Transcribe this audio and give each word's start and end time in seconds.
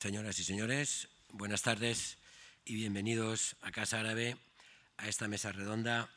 Señoras 0.00 0.38
y 0.38 0.44
señores, 0.44 1.08
buenas 1.28 1.60
tardes 1.60 2.16
y 2.64 2.74
bienvenidos 2.74 3.56
a 3.60 3.70
Casa 3.70 4.00
Árabe, 4.00 4.38
a 4.96 5.08
esta 5.08 5.28
mesa 5.28 5.52
redonda, 5.52 6.08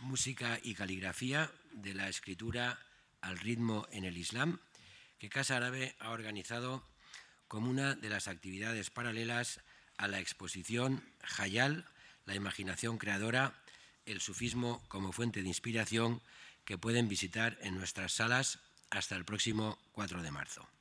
música 0.00 0.58
y 0.64 0.74
caligrafía 0.74 1.48
de 1.70 1.94
la 1.94 2.08
escritura 2.08 2.80
al 3.20 3.38
ritmo 3.38 3.86
en 3.92 4.04
el 4.04 4.18
Islam, 4.18 4.58
que 5.20 5.28
Casa 5.28 5.58
Árabe 5.58 5.94
ha 6.00 6.10
organizado 6.10 6.82
como 7.46 7.70
una 7.70 7.94
de 7.94 8.08
las 8.08 8.26
actividades 8.26 8.90
paralelas 8.90 9.60
a 9.96 10.08
la 10.08 10.18
exposición 10.18 11.04
Hayal, 11.38 11.86
la 12.24 12.34
imaginación 12.34 12.98
creadora, 12.98 13.54
el 14.06 14.20
sufismo 14.20 14.82
como 14.88 15.12
fuente 15.12 15.42
de 15.42 15.48
inspiración, 15.48 16.20
que 16.64 16.78
pueden 16.78 17.08
visitar 17.08 17.56
en 17.60 17.76
nuestras 17.76 18.12
salas 18.12 18.58
hasta 18.90 19.14
el 19.14 19.24
próximo 19.24 19.78
4 19.92 20.20
de 20.20 20.32
marzo. 20.32 20.79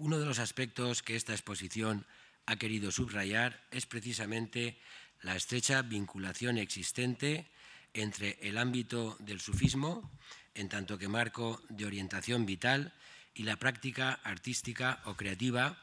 Uno 0.00 0.18
de 0.18 0.24
los 0.24 0.38
aspectos 0.38 1.02
que 1.02 1.14
esta 1.14 1.34
exposición 1.34 2.06
ha 2.46 2.56
querido 2.56 2.90
subrayar 2.90 3.62
es 3.70 3.84
precisamente 3.84 4.78
la 5.20 5.36
estrecha 5.36 5.82
vinculación 5.82 6.56
existente 6.56 7.46
entre 7.92 8.38
el 8.40 8.56
ámbito 8.56 9.18
del 9.20 9.42
sufismo, 9.42 10.10
en 10.54 10.70
tanto 10.70 10.96
que 10.96 11.08
marco 11.08 11.60
de 11.68 11.84
orientación 11.84 12.46
vital, 12.46 12.94
y 13.34 13.42
la 13.42 13.56
práctica 13.56 14.18
artística 14.24 15.02
o 15.04 15.16
creativa, 15.16 15.76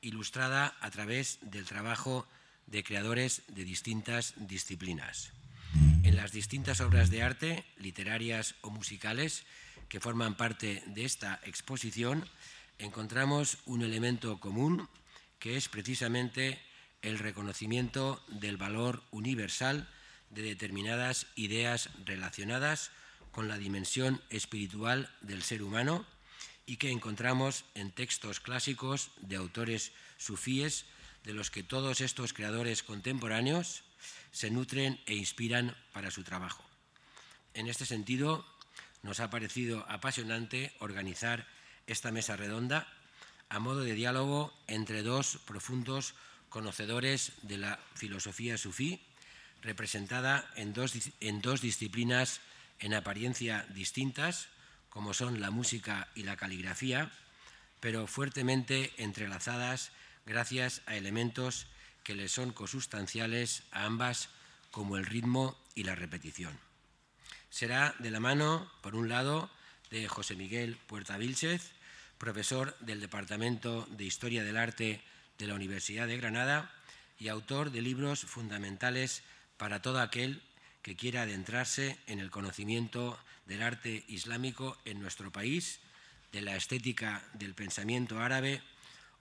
ilustrada 0.00 0.76
a 0.80 0.90
través 0.90 1.38
del 1.40 1.64
trabajo 1.64 2.26
de 2.66 2.82
creadores 2.82 3.42
de 3.46 3.62
distintas 3.62 4.34
disciplinas. 4.36 5.30
En 6.02 6.16
las 6.16 6.32
distintas 6.32 6.80
obras 6.80 7.08
de 7.08 7.22
arte, 7.22 7.64
literarias 7.78 8.56
o 8.62 8.70
musicales, 8.70 9.46
que 9.88 10.00
forman 10.00 10.36
parte 10.36 10.82
de 10.86 11.04
esta 11.04 11.38
exposición, 11.44 12.26
encontramos 12.80 13.58
un 13.66 13.82
elemento 13.82 14.40
común 14.40 14.88
que 15.38 15.56
es 15.56 15.68
precisamente 15.68 16.60
el 17.02 17.18
reconocimiento 17.18 18.22
del 18.28 18.56
valor 18.56 19.02
universal 19.10 19.88
de 20.30 20.42
determinadas 20.42 21.26
ideas 21.34 21.90
relacionadas 22.04 22.90
con 23.30 23.48
la 23.48 23.58
dimensión 23.58 24.20
espiritual 24.30 25.10
del 25.20 25.42
ser 25.42 25.62
humano 25.62 26.04
y 26.66 26.76
que 26.76 26.90
encontramos 26.90 27.64
en 27.74 27.90
textos 27.90 28.40
clásicos 28.40 29.10
de 29.20 29.36
autores 29.36 29.92
sufíes 30.18 30.86
de 31.24 31.34
los 31.34 31.50
que 31.50 31.62
todos 31.62 32.00
estos 32.00 32.32
creadores 32.32 32.82
contemporáneos 32.82 33.82
se 34.30 34.50
nutren 34.50 35.00
e 35.06 35.14
inspiran 35.14 35.76
para 35.92 36.10
su 36.10 36.22
trabajo. 36.22 36.64
En 37.54 37.66
este 37.66 37.84
sentido, 37.84 38.46
nos 39.02 39.20
ha 39.20 39.30
parecido 39.30 39.84
apasionante 39.88 40.74
organizar 40.78 41.46
esta 41.92 42.12
mesa 42.12 42.36
redonda 42.36 42.86
a 43.48 43.58
modo 43.58 43.80
de 43.82 43.94
diálogo 43.94 44.54
entre 44.68 45.02
dos 45.02 45.38
profundos 45.44 46.14
conocedores 46.48 47.32
de 47.42 47.58
la 47.58 47.80
filosofía 47.94 48.58
sufí, 48.58 49.02
representada 49.60 50.48
en 50.54 50.72
dos, 50.72 50.94
en 51.20 51.42
dos 51.42 51.60
disciplinas 51.60 52.40
en 52.78 52.94
apariencia 52.94 53.66
distintas, 53.74 54.48
como 54.88 55.14
son 55.14 55.40
la 55.40 55.50
música 55.50 56.08
y 56.14 56.22
la 56.22 56.36
caligrafía, 56.36 57.10
pero 57.80 58.06
fuertemente 58.06 58.92
entrelazadas 58.96 59.92
gracias 60.26 60.82
a 60.86 60.96
elementos 60.96 61.66
que 62.04 62.14
les 62.14 62.32
son 62.32 62.52
consustanciales 62.52 63.64
a 63.72 63.84
ambas, 63.84 64.30
como 64.70 64.96
el 64.96 65.06
ritmo 65.06 65.58
y 65.74 65.84
la 65.84 65.94
repetición. 65.94 66.58
Será 67.50 67.94
de 67.98 68.10
la 68.10 68.20
mano, 68.20 68.70
por 68.80 68.94
un 68.94 69.08
lado, 69.08 69.50
de 69.90 70.06
José 70.08 70.36
Miguel 70.36 70.76
Puerta 70.86 71.18
Vilchez, 71.18 71.72
profesor 72.20 72.76
del 72.80 73.00
Departamento 73.00 73.88
de 73.90 74.04
Historia 74.04 74.44
del 74.44 74.58
Arte 74.58 75.00
de 75.38 75.46
la 75.46 75.54
Universidad 75.54 76.06
de 76.06 76.18
Granada 76.18 76.70
y 77.18 77.28
autor 77.28 77.72
de 77.72 77.80
libros 77.80 78.20
fundamentales 78.20 79.22
para 79.56 79.80
todo 79.80 80.00
aquel 80.00 80.42
que 80.82 80.96
quiera 80.96 81.22
adentrarse 81.22 81.98
en 82.06 82.20
el 82.20 82.30
conocimiento 82.30 83.18
del 83.46 83.62
arte 83.62 84.04
islámico 84.06 84.76
en 84.84 85.00
nuestro 85.00 85.32
país, 85.32 85.80
de 86.30 86.42
la 86.42 86.56
estética 86.56 87.24
del 87.32 87.54
pensamiento 87.54 88.20
árabe 88.20 88.62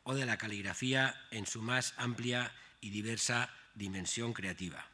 o 0.03 0.13
de 0.13 0.25
la 0.25 0.37
caligrafía 0.37 1.15
en 1.31 1.47
su 1.47 1.61
más 1.61 1.93
amplia 1.95 2.51
y 2.81 2.89
diversa 2.89 3.49
dimensión 3.75 4.33
creativa. 4.33 4.85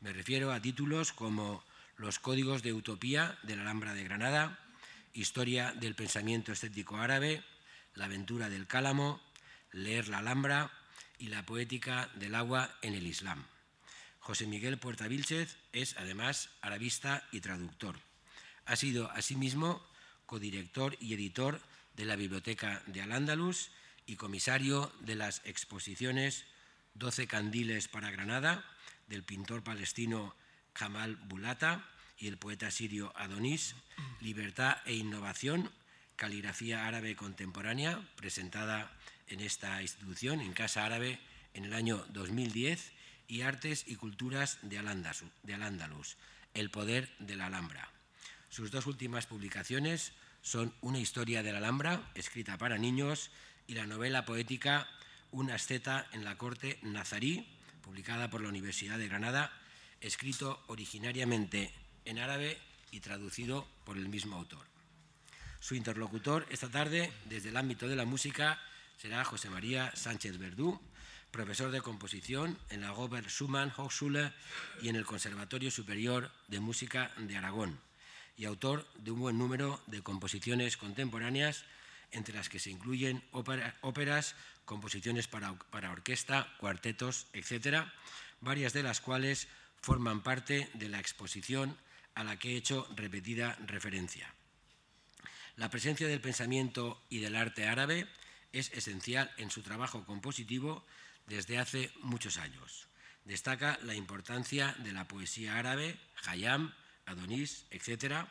Me 0.00 0.12
refiero 0.12 0.52
a 0.52 0.62
títulos 0.62 1.12
como 1.12 1.64
Los 1.96 2.20
Códigos 2.20 2.62
de 2.62 2.72
Utopía 2.72 3.36
de 3.42 3.56
la 3.56 3.62
Alhambra 3.62 3.92
de 3.92 4.04
Granada, 4.04 4.63
Historia 5.16 5.72
del 5.74 5.94
pensamiento 5.94 6.50
estético 6.50 6.96
árabe, 6.96 7.44
La 7.94 8.06
aventura 8.06 8.48
del 8.48 8.66
cálamo, 8.66 9.22
Leer 9.70 10.08
la 10.08 10.18
Alhambra 10.18 10.72
y 11.18 11.28
La 11.28 11.46
poética 11.46 12.10
del 12.16 12.34
agua 12.34 12.76
en 12.82 12.94
el 12.94 13.06
Islam. 13.06 13.46
José 14.18 14.48
Miguel 14.48 14.76
Puerta 14.76 15.06
Vilchez 15.06 15.56
es 15.72 15.96
además 15.98 16.50
arabista 16.62 17.28
y 17.30 17.40
traductor. 17.40 18.00
Ha 18.64 18.74
sido 18.74 19.08
asimismo 19.12 19.86
codirector 20.26 20.96
y 20.98 21.14
editor 21.14 21.60
de 21.94 22.06
la 22.06 22.16
Biblioteca 22.16 22.82
de 22.86 23.00
Al-Ándalus 23.00 23.70
y 24.06 24.16
comisario 24.16 24.92
de 24.98 25.14
las 25.14 25.42
exposiciones 25.44 26.44
Doce 26.94 27.28
candiles 27.28 27.86
para 27.86 28.10
Granada 28.10 28.64
del 29.06 29.22
pintor 29.22 29.62
palestino 29.62 30.34
Jamal 30.74 31.14
Bulata 31.16 31.88
y 32.24 32.28
el 32.28 32.38
poeta 32.38 32.70
sirio 32.70 33.12
Adonis, 33.16 33.76
Libertad 34.22 34.78
e 34.86 34.94
Innovación, 34.94 35.70
caligrafía 36.16 36.88
árabe 36.88 37.16
contemporánea, 37.16 38.00
presentada 38.16 38.90
en 39.28 39.40
esta 39.40 39.82
institución, 39.82 40.40
en 40.40 40.54
Casa 40.54 40.86
Árabe, 40.86 41.20
en 41.52 41.66
el 41.66 41.74
año 41.74 42.02
2010, 42.14 42.92
y 43.28 43.42
Artes 43.42 43.84
y 43.86 43.96
Culturas 43.96 44.56
de 44.62 44.78
Al-Ándalus, 44.78 46.16
El 46.54 46.70
Poder 46.70 47.10
de 47.18 47.36
la 47.36 47.46
Alhambra. 47.46 47.90
Sus 48.48 48.70
dos 48.70 48.86
últimas 48.86 49.26
publicaciones 49.26 50.14
son 50.40 50.72
Una 50.80 51.00
historia 51.00 51.42
de 51.42 51.52
la 51.52 51.58
Alhambra, 51.58 52.10
escrita 52.14 52.56
para 52.56 52.78
niños, 52.78 53.32
y 53.66 53.74
la 53.74 53.86
novela 53.86 54.24
poética 54.24 54.88
Una 55.30 55.56
asceta 55.56 56.08
en 56.12 56.24
la 56.24 56.38
corte 56.38 56.78
nazarí, 56.80 57.46
publicada 57.82 58.30
por 58.30 58.40
la 58.40 58.48
Universidad 58.48 58.96
de 58.96 59.08
Granada, 59.08 59.52
escrito 60.00 60.64
originariamente 60.68 61.83
en 62.04 62.18
árabe 62.18 62.58
y 62.90 63.00
traducido 63.00 63.66
por 63.84 63.96
el 63.96 64.08
mismo 64.08 64.36
autor. 64.36 64.66
Su 65.60 65.74
interlocutor 65.74 66.46
esta 66.50 66.70
tarde, 66.70 67.12
desde 67.24 67.48
el 67.48 67.56
ámbito 67.56 67.88
de 67.88 67.96
la 67.96 68.04
música, 68.04 68.60
será 68.98 69.24
José 69.24 69.48
María 69.50 69.90
Sánchez 69.96 70.38
Verdú, 70.38 70.80
profesor 71.30 71.70
de 71.70 71.80
composición 71.80 72.58
en 72.70 72.82
la 72.82 72.92
Robert 72.92 73.28
Schumann 73.28 73.72
Hochschule 73.76 74.32
y 74.82 74.88
en 74.88 74.96
el 74.96 75.04
Conservatorio 75.04 75.70
Superior 75.70 76.30
de 76.48 76.60
Música 76.60 77.10
de 77.18 77.36
Aragón, 77.36 77.80
y 78.36 78.44
autor 78.44 78.86
de 78.98 79.10
un 79.10 79.20
buen 79.20 79.38
número 79.38 79.82
de 79.86 80.02
composiciones 80.02 80.76
contemporáneas, 80.76 81.64
entre 82.12 82.34
las 82.34 82.48
que 82.48 82.60
se 82.60 82.70
incluyen 82.70 83.24
óperas, 83.32 84.36
composiciones 84.64 85.26
para, 85.26 85.54
para 85.70 85.90
orquesta, 85.90 86.54
cuartetos, 86.58 87.26
etc., 87.32 87.86
varias 88.40 88.72
de 88.72 88.82
las 88.82 89.00
cuales 89.00 89.48
forman 89.80 90.22
parte 90.22 90.70
de 90.74 90.88
la 90.88 91.00
exposición 91.00 91.76
a 92.14 92.24
la 92.24 92.38
que 92.38 92.52
he 92.52 92.56
hecho 92.56 92.88
repetida 92.96 93.58
referencia. 93.66 94.34
La 95.56 95.70
presencia 95.70 96.08
del 96.08 96.20
pensamiento 96.20 97.04
y 97.08 97.20
del 97.20 97.36
arte 97.36 97.66
árabe 97.66 98.08
es 98.52 98.72
esencial 98.72 99.30
en 99.36 99.50
su 99.50 99.62
trabajo 99.62 100.04
compositivo 100.04 100.84
desde 101.26 101.58
hace 101.58 101.90
muchos 102.00 102.38
años. 102.38 102.88
Destaca 103.24 103.78
la 103.82 103.94
importancia 103.94 104.74
de 104.80 104.92
la 104.92 105.08
poesía 105.08 105.58
árabe, 105.58 105.98
Hayam, 106.26 106.74
Adonis, 107.06 107.66
etc., 107.70 108.26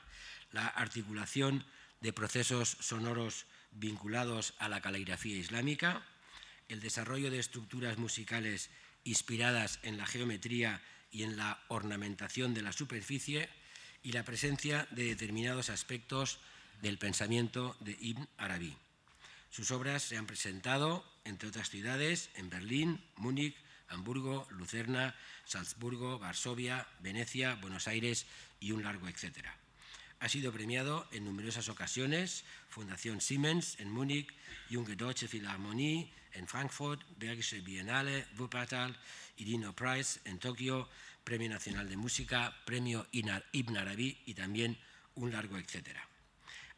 la 0.52 0.68
articulación 0.68 1.66
de 2.02 2.14
procesos 2.14 2.78
sonoros 2.80 3.46
vinculados 3.72 4.54
a 4.60 4.70
la 4.70 4.82
caligrafía 4.82 5.36
islámica, 5.36 6.04
el 6.68 6.80
desarrollo 6.80 7.32
de 7.32 7.40
estructuras 7.40 7.98
musicales 7.98 8.70
inspiradas 9.04 9.80
en 9.84 9.98
la 9.98 10.06
geometría 10.06 10.82
y 11.12 11.24
en 11.24 11.38
la 11.38 11.64
ornamentación 11.70 12.54
de 12.54 12.62
la 12.62 12.72
superficie, 12.72 13.50
y 14.04 14.12
la 14.12 14.24
presencia 14.24 14.88
de 14.92 15.06
determinados 15.06 15.70
aspectos 15.70 16.40
del 16.82 16.98
pensamiento 16.98 17.76
de 17.80 17.98
Ibn 18.00 18.28
Arabi. 18.38 18.76
Sus 19.50 19.72
obras 19.72 20.04
se 20.04 20.18
han 20.18 20.28
presentado, 20.28 21.06
entre 21.24 21.50
otras 21.50 21.70
ciudades, 21.70 22.30
en 22.36 22.50
Berlín, 22.50 23.02
Múnich, 23.16 23.56
Hamburgo, 23.88 24.48
Lucerna, 24.52 25.16
Salzburgo, 25.46 26.20
Varsovia, 26.20 26.88
Venecia, 27.00 27.56
Buenos 27.56 27.88
Aires 27.88 28.26
y 28.60 28.72
un 28.72 28.84
largo 28.84 29.08
etcétera. 29.08 29.56
Ha 30.20 30.30
sido 30.30 30.52
premiado 30.52 31.08
en 31.12 31.26
numerosas 31.26 31.70
ocasiones, 31.70 32.46
Fundación 32.70 33.22
Siemens 33.22 33.80
en 33.80 33.92
Múnich, 33.92 34.34
Junge 34.72 34.96
Deutsche 34.96 35.28
Philharmonie 35.28 36.12
en 36.34 36.48
Frankfurt, 36.48 37.02
Bergische 37.18 37.62
Biennale, 37.62 38.26
Wuppertal, 38.38 38.96
Irino 39.38 39.74
Prize 39.74 40.20
en 40.26 40.40
Tokio, 40.40 40.90
Premio 41.24 41.50
Nacional 41.50 41.88
de 41.90 41.98
Música, 41.98 42.56
Premio 42.66 43.08
Ibn 43.12 43.78
Arabi 43.78 44.22
y 44.26 44.34
también 44.34 44.78
un 45.16 45.32
largo 45.32 45.58
etcétera. 45.58 46.08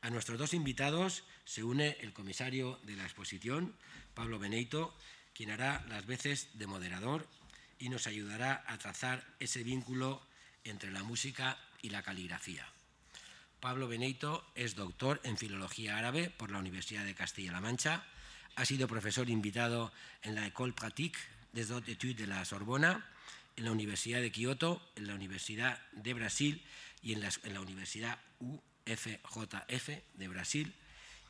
A 0.02 0.10
nuestros 0.10 0.38
dos 0.38 0.54
invitados 0.54 1.24
se 1.46 1.63
une 1.63 1.98
el 2.02 2.13
comisario 2.13 2.80
de 2.84 2.96
la 2.96 3.04
exposición, 3.04 3.75
Pablo 4.13 4.38
Beneito, 4.38 4.96
quien 5.34 5.52
hará 5.52 5.84
las 5.90 6.06
veces 6.06 6.50
de 6.54 6.68
moderador 6.68 7.28
y 7.80 7.90
nos 7.90 8.08
ayudará 8.08 8.63
a 8.68 8.78
trazar 8.78 9.25
ese 9.40 9.63
vínculo 9.63 10.22
entre 10.63 10.92
la 10.92 11.04
música 11.04 11.58
y 11.81 11.90
la 11.90 12.04
caligrafía. 12.04 12.68
Pablo 13.60 13.88
Beneito 13.88 14.46
es 14.56 14.75
doctor 14.75 15.19
en 15.24 15.38
Filología 15.38 15.98
Árabe 15.98 16.30
por 16.30 16.51
la 16.51 16.60
Universidad 16.60 17.04
de 17.04 17.16
Castilla-La 17.16 17.62
Mancha, 17.62 18.06
ha 18.56 18.66
sido 18.66 18.88
profesor 18.88 19.30
invitado 19.30 19.92
en 20.22 20.36
la 20.36 20.48
École 20.48 20.74
Pratique 20.74 21.18
des 21.52 21.72
Hautes 21.72 21.90
Études 21.90 22.18
de 22.18 22.28
la 22.28 22.44
Sorbona, 22.46 23.06
en 23.57 23.66
la 23.66 23.72
Universidad 23.72 24.22
de 24.22 24.31
Kioto, 24.31 24.81
en 24.96 25.07
la 25.07 25.16
Universidad 25.16 25.80
de 25.94 26.13
Brasil 26.13 26.63
y 27.02 27.13
en 27.13 27.22
la, 27.22 27.30
en 27.44 27.54
la 27.54 27.62
Universidad 27.62 28.19
UFJF 28.40 29.90
de 30.16 30.28
Brasil 30.28 30.74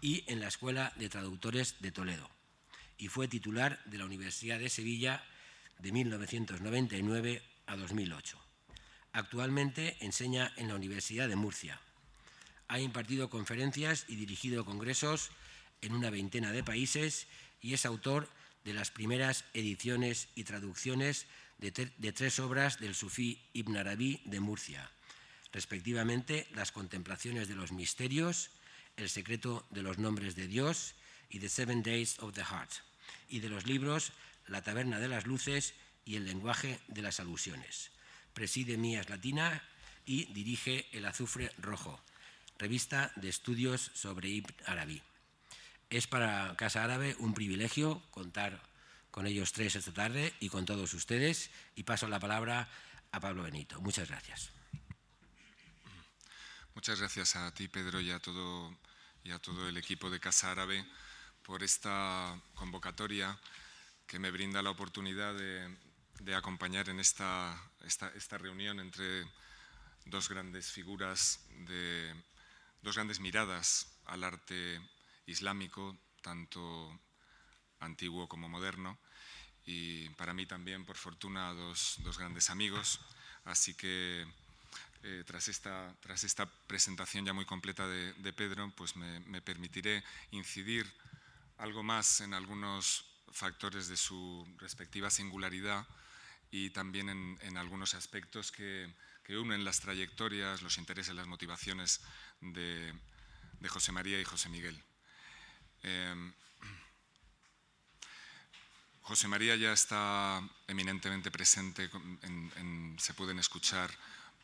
y 0.01 0.24
en 0.27 0.39
la 0.39 0.48
Escuela 0.48 0.94
de 0.98 1.10
Traductores 1.10 1.75
de 1.80 1.92
Toledo. 1.92 2.30
Y 2.98 3.07
fue 3.07 3.28
titular 3.28 3.83
de 3.86 3.98
la 3.98 4.06
Universidad 4.06 4.60
de 4.60 4.69
Sevilla 4.69 5.24
de 5.80 5.92
1999 5.92 7.42
a 7.68 7.75
2008. 7.75 8.39
Actualmente 9.13 9.98
enseña 10.00 10.54
en 10.57 10.68
la 10.68 10.75
Universidad 10.75 11.28
de 11.28 11.36
Murcia. 11.36 11.80
Ha 12.68 12.80
impartido 12.80 13.30
conferencias 13.30 14.06
y 14.07 14.16
dirigido 14.16 14.66
congresos 14.66 15.31
en 15.81 15.94
una 15.94 16.10
veintena 16.10 16.51
de 16.51 16.63
países 16.63 17.27
y 17.62 17.74
es 17.74 17.86
autor 17.86 18.30
de 18.63 18.74
las 18.74 18.92
primeras 18.92 19.45
ediciones 19.54 20.27
y 20.36 20.44
traducciones 20.44 21.27
de, 21.57 21.72
tres 22.12 22.39
obras 22.39 22.80
del 22.80 22.95
sufí 22.95 23.42
Ibn 23.54 23.77
Arabi 23.77 24.22
de 24.25 24.39
Murcia, 24.39 24.92
respectivamente 25.54 26.48
Las 26.54 26.72
contemplaciones 26.72 27.48
de 27.48 27.56
los 27.56 27.72
misterios, 27.72 28.50
El 28.98 29.10
secreto 29.10 29.66
de 29.69 29.83
los 29.83 29.98
nombres 29.98 30.36
de 30.36 30.48
Dios 30.48 30.95
y 31.30 31.39
The 31.39 31.50
Seven 31.50 31.83
Days 31.83 32.19
of 32.19 32.33
the 32.33 32.44
Heart, 32.44 32.71
y 33.30 33.39
de 33.39 33.50
los 33.50 33.66
libros 33.66 34.12
La 34.48 34.62
taberna 34.62 35.00
de 35.00 35.07
las 35.07 35.25
luces 35.25 35.74
y 36.04 36.18
El 36.18 36.25
lenguaje 36.25 36.80
de 36.88 37.01
las 37.01 37.19
alusiones. 37.19 37.92
Preside 38.33 38.78
Mías 38.78 39.10
Latina 39.10 39.63
y 40.06 40.25
dirige 40.33 40.88
El 40.92 41.06
azufre 41.06 41.51
rojo, 41.57 42.00
revista 42.57 43.12
de 43.16 43.30
estudios 43.30 43.92
sobre 43.94 44.30
Ibn 44.30 44.54
Arabi. 44.66 45.01
Es 45.95 46.07
para 46.07 46.53
Casa 46.57 46.83
Árabe 46.83 47.15
un 47.19 47.33
privilegio 47.33 48.03
contar 48.12 48.62
con 49.12 49.27
ellos 49.27 49.53
tres 49.53 49.77
esta 49.77 49.94
tarde 49.94 50.33
y 50.42 50.50
con 50.50 50.65
todos 50.65 50.94
ustedes. 50.94 51.51
Y 51.74 51.83
paso 51.83 52.09
la 52.09 52.19
palabra 52.19 52.68
a 53.13 53.21
Pablo 53.21 53.44
Benito. 53.44 53.80
Muchas 53.80 54.09
gracias. 54.09 54.51
Muchas 56.74 57.00
gracias 57.00 57.38
a 57.38 57.53
ti, 57.53 57.69
Pedro, 57.69 58.01
y 58.01 58.12
a 58.12 58.19
todo, 58.19 58.77
y 59.24 59.31
a 59.31 59.39
todo 59.39 59.69
el 59.69 59.77
equipo 59.77 60.09
de 60.09 60.19
Casa 60.19 60.51
Árabe 60.51 60.86
por 61.44 61.63
esta 61.63 62.42
convocatoria 62.56 63.39
que 64.06 64.19
me 64.19 64.31
brinda 64.31 64.62
la 64.62 64.71
oportunidad 64.71 65.33
de, 65.33 66.36
acompañar 66.36 66.89
en 66.89 67.00
esta, 67.00 67.57
esta, 67.86 68.09
esta, 68.09 68.38
reunión 68.38 68.81
entre 68.81 69.25
dos 70.03 70.27
grandes 70.27 70.69
figuras, 70.69 71.39
de, 71.69 72.13
dos 72.81 72.95
grandes 72.95 73.21
miradas 73.21 73.88
al 74.07 74.25
arte 74.25 74.81
islámico, 75.25 75.98
tanto 76.22 77.00
antiguo 77.80 78.27
como 78.27 78.50
moderno, 78.50 78.98
y 79.66 80.10
para 80.10 80.33
mí 80.33 80.45
también, 80.45 80.86
por 80.86 80.98
fortuna, 80.98 81.54
dos, 81.54 81.95
dos 82.00 82.18
grandes 82.18 82.50
amigos. 82.50 83.00
Así 83.45 83.74
que 83.74 84.25
eh, 85.04 85.24
tras, 85.25 85.48
esta, 85.48 85.95
tras 86.01 86.24
esta 86.24 86.45
presentación 86.45 87.25
ya 87.25 87.33
muy 87.33 87.45
completa 87.45 87.88
de, 87.88 88.33
Pedro, 88.33 88.72
pues 88.75 88.95
me, 88.95 89.42
permitiré 89.42 90.04
incidir 90.31 90.92
algo 91.57 91.83
más 91.83 92.21
en 92.21 92.33
algunos 92.33 93.06
factores 93.31 93.88
de 93.88 93.98
su 93.98 94.48
respectiva 94.57 95.10
singularidad 95.12 95.86
y 96.50 96.69
también 96.71 97.10
en, 97.10 97.38
en 97.42 97.57
algunos 97.57 97.94
aspectos 97.94 98.51
que, 98.51 98.92
unen 99.30 99.63
las 99.63 99.80
trayectorias, 99.80 100.62
los 100.62 100.78
intereses, 100.78 101.16
las 101.16 101.28
motivaciones 101.28 102.01
de 102.42 102.94
José 103.68 103.92
María 103.92 104.19
y 104.19 104.24
José 104.24 104.50
Miguel. 104.50 104.83
Eh, 105.88 106.32
José 109.04 109.28
María 109.28 109.56
ya 109.56 109.72
está 109.72 110.42
eminentemente 110.68 111.30
presente, 111.30 111.92
en, 112.24 112.96
se 112.98 113.14
pueden 113.14 113.38
escuchar 113.38 113.92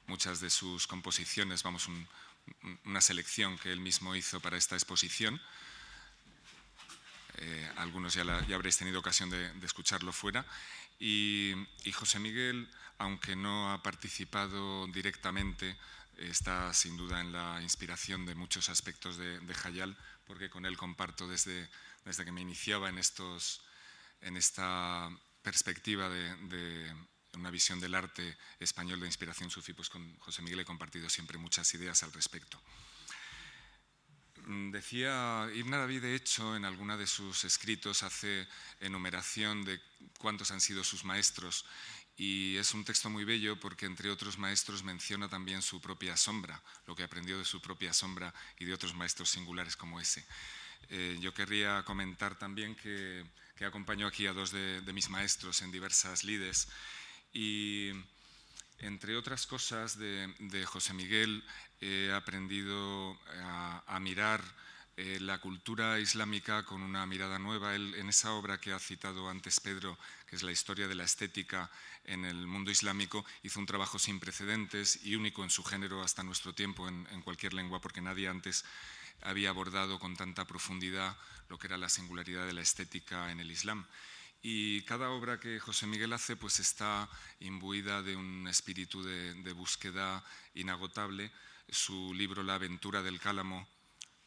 muchas 0.05 0.39
de 0.39 0.51
sus 0.51 0.85
composiciones, 0.85 1.63
vamos, 1.63 1.87
un, 1.87 2.07
una 2.85 3.01
selección 3.01 3.57
que 3.57 3.71
él 3.71 3.79
mismo 3.79 4.15
hizo 4.15 4.39
para 4.39 4.57
esta 4.57 4.75
exposición. 4.75 5.41
Eh, 7.37 7.71
algunos 7.77 8.13
ya, 8.13 8.21
habréis 8.53 8.77
tenido 8.77 8.99
ocasión 8.99 9.31
de, 9.31 9.51
escucharlo 9.63 10.13
fuera. 10.13 10.45
Y, 10.99 11.55
y, 11.83 11.91
José 11.91 12.19
Miguel, 12.19 12.69
aunque 12.99 13.35
no 13.35 13.73
ha 13.73 13.81
participado 13.81 14.85
directamente, 14.87 15.75
está 16.17 16.71
sin 16.75 16.97
duda 16.97 17.19
en 17.19 17.31
la 17.31 17.59
inspiración 17.63 18.27
de 18.27 18.35
muchos 18.35 18.69
aspectos 18.69 19.17
de, 19.17 19.39
de 19.39 19.55
Hayal, 19.63 19.97
porque 20.31 20.49
con 20.49 20.65
él 20.65 20.77
comparto 20.77 21.27
desde, 21.27 21.69
desde 22.05 22.23
que 22.23 22.31
me 22.31 22.39
iniciaba 22.39 22.87
en 22.87 22.97
estos 22.97 23.65
en 24.21 24.37
esta 24.37 25.09
perspectiva 25.41 26.07
de, 26.07 26.95
una 27.33 27.51
visión 27.51 27.81
del 27.81 27.95
arte 27.95 28.37
español 28.57 29.01
de 29.01 29.07
inspiración 29.07 29.49
sufí, 29.49 29.73
pues 29.73 29.89
con 29.89 30.17
José 30.19 30.41
Miguel 30.41 30.61
he 30.61 30.65
compartido 30.65 31.09
siempre 31.09 31.37
muchas 31.37 31.73
ideas 31.73 32.01
al 32.03 32.13
respecto. 32.13 32.61
Mm, 34.45 34.71
decía 34.71 35.49
Ibn 35.53 35.73
Arabi, 35.73 35.99
de 35.99 36.15
hecho, 36.15 36.55
en 36.55 36.63
alguna 36.63 36.95
de 36.95 37.07
sus 37.07 37.43
escritos 37.43 38.01
hace 38.01 38.47
enumeración 38.79 39.65
de 39.65 39.81
cuántos 40.17 40.51
han 40.51 40.61
sido 40.61 40.85
sus 40.85 41.03
maestros 41.03 41.65
y 42.17 42.57
es 42.57 42.73
un 42.73 42.85
texto 42.85 43.09
muy 43.09 43.23
bello 43.23 43.59
porque 43.59 43.85
entre 43.85 44.09
otros 44.11 44.37
maestros 44.37 44.83
menciona 44.83 45.29
también 45.29 45.61
su 45.61 45.81
propia 45.81 46.17
sombra, 46.17 46.61
lo 46.85 46.95
que 46.95 47.03
aprendió 47.03 47.37
de 47.37 47.45
su 47.45 47.61
propia 47.61 47.93
sombra 47.93 48.33
y 48.59 48.65
de 48.65 48.73
otros 48.73 48.93
maestros 48.93 49.29
singulares 49.29 49.75
como 49.75 49.99
ese. 49.99 50.25
Eh, 50.89 51.17
yo 51.21 51.33
querría 51.33 51.83
comentar 51.83 52.37
también 52.37 52.75
que 52.75 53.25
que 53.61 53.67
acompañó 53.67 54.07
aquí 54.07 54.25
a 54.25 54.33
dos 54.33 54.49
de, 54.49 54.81
mis 54.91 55.11
maestros 55.11 55.61
en 55.61 55.71
diversas 55.71 56.23
lides. 56.23 56.67
Y 57.31 57.91
entre 58.79 59.15
otras 59.15 59.45
cosas 59.45 59.99
de, 59.99 60.33
de 60.39 60.65
José 60.65 60.95
Miguel 60.95 61.43
he 61.79 62.11
aprendido 62.11 63.15
a 63.85 63.99
mirar 63.99 64.41
eh, 65.03 65.19
la 65.19 65.39
cultura 65.39 65.99
islámica 65.99 66.63
con 66.63 66.83
una 66.83 67.07
mirada 67.07 67.39
nueva. 67.39 67.73
En 67.73 68.07
esa 68.07 68.33
obra 68.33 68.61
que 68.61 68.71
ha 68.71 68.77
citado 68.77 69.27
antes 69.31 69.59
Pedro, 69.59 69.97
que 70.27 70.35
es 70.35 70.43
la 70.43 70.51
historia 70.51 70.87
de 70.87 70.93
la 70.93 71.05
estética 71.05 71.71
en 72.05 72.23
el 72.23 72.45
mundo 72.45 72.69
islámico, 72.69 73.25
hizo 73.41 73.59
un 73.59 73.65
trabajo 73.65 73.97
sin 73.97 74.19
precedentes 74.19 75.03
y 75.03 75.15
único 75.15 75.43
en 75.43 75.49
su 75.49 75.63
género 75.63 76.03
hasta 76.03 76.21
nuestro 76.21 76.53
tiempo 76.53 76.87
en, 76.87 77.21
cualquier 77.23 77.55
lengua, 77.55 77.81
porque 77.81 77.99
nadie 77.99 78.27
antes 78.27 78.63
había 79.23 79.49
abordado 79.49 79.97
con 79.97 80.15
tanta 80.15 80.45
profundidad 80.45 81.17
lo 81.49 81.57
que 81.57 81.65
era 81.65 81.79
la 81.79 81.89
singularidad 81.89 82.45
de 82.45 82.53
la 82.53 82.61
estética 82.61 83.31
en 83.31 83.39
el 83.39 83.49
Islam. 83.49 83.87
Y 84.43 84.83
cada 84.83 85.09
obra 85.09 85.39
que 85.39 85.59
José 85.59 85.87
Miguel 85.87 86.13
hace 86.13 86.35
pues 86.35 86.59
está 86.59 87.09
imbuida 87.39 88.03
de 88.03 88.15
un 88.15 88.47
espíritu 88.47 89.01
de 89.01 89.53
búsqueda 89.53 90.23
inagotable. 90.53 91.31
Su 91.67 92.13
libro 92.13 92.43
La 92.43 92.55
aventura 92.55 93.01
del 93.01 93.19
cálamo 93.19 93.67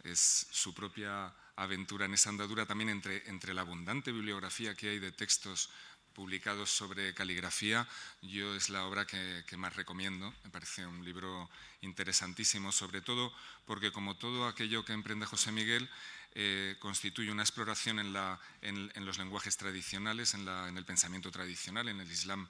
es 0.04 0.46
su 0.50 0.74
propia 0.74 1.34
aventura 1.56 2.06
en 2.06 2.14
esa 2.14 2.30
andadura 2.30 2.66
también 2.66 2.90
entre, 2.90 3.28
entre 3.28 3.54
la 3.54 3.62
abundante 3.62 4.12
bibliografía 4.12 4.74
que 4.74 4.90
hay 4.90 4.98
de 4.98 5.12
textos 5.12 5.70
publicados 6.14 6.70
sobre 6.70 7.12
caligrafía, 7.12 7.86
yo 8.22 8.54
es 8.54 8.70
la 8.70 8.86
obra 8.86 9.04
que, 9.04 9.44
más 9.56 9.74
recomiendo. 9.74 10.32
Me 10.44 10.50
parece 10.50 10.86
un 10.86 11.04
libro 11.04 11.50
interesantísimo, 11.80 12.72
sobre 12.72 13.00
todo 13.00 13.32
porque 13.66 13.92
como 13.92 14.16
todo 14.16 14.46
aquello 14.46 14.84
que 14.84 14.92
emprende 14.92 15.26
José 15.26 15.52
Miguel, 15.52 15.90
eh, 16.36 16.76
constituye 16.78 17.30
una 17.30 17.42
exploración 17.42 17.98
en, 17.98 18.12
la, 18.12 18.40
en 18.62 19.04
los 19.04 19.18
lenguajes 19.18 19.56
tradicionales, 19.56 20.34
en, 20.34 20.44
la, 20.44 20.68
en, 20.68 20.78
el 20.78 20.84
pensamiento 20.84 21.30
tradicional, 21.30 21.88
en 21.88 22.00
el 22.00 22.10
Islam 22.10 22.48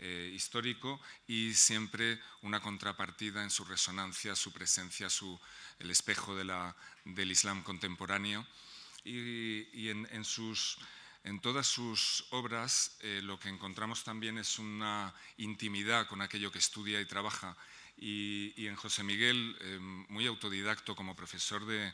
eh, 0.00 0.30
histórico 0.32 1.00
y 1.26 1.54
siempre 1.54 2.20
una 2.42 2.60
contrapartida 2.60 3.42
en 3.42 3.50
su 3.50 3.64
resonancia, 3.64 4.36
su 4.36 4.52
presencia, 4.52 5.08
el 5.80 5.90
espejo 5.90 6.36
del 6.36 7.30
Islam 7.30 7.64
contemporáneo. 7.64 8.46
Y, 9.04 9.88
en, 9.88 10.24
sus 10.24 10.78
en 11.24 11.40
todas 11.40 11.66
sus 11.66 12.26
obras 12.30 12.96
eh, 13.00 13.20
lo 13.24 13.40
que 13.40 13.48
encontramos 13.48 14.04
también 14.04 14.38
es 14.38 14.58
una 14.58 15.12
intimidad 15.36 16.06
con 16.06 16.22
aquello 16.22 16.52
que 16.52 16.58
estudia 16.58 17.00
y 17.00 17.06
trabaja. 17.06 17.56
Y, 17.96 18.66
en 18.68 18.76
José 18.76 19.02
Miguel, 19.02 19.56
eh, 19.60 19.78
muy 19.80 20.26
autodidacto 20.26 20.94
como 20.94 21.16
profesor 21.16 21.66
de, 21.66 21.92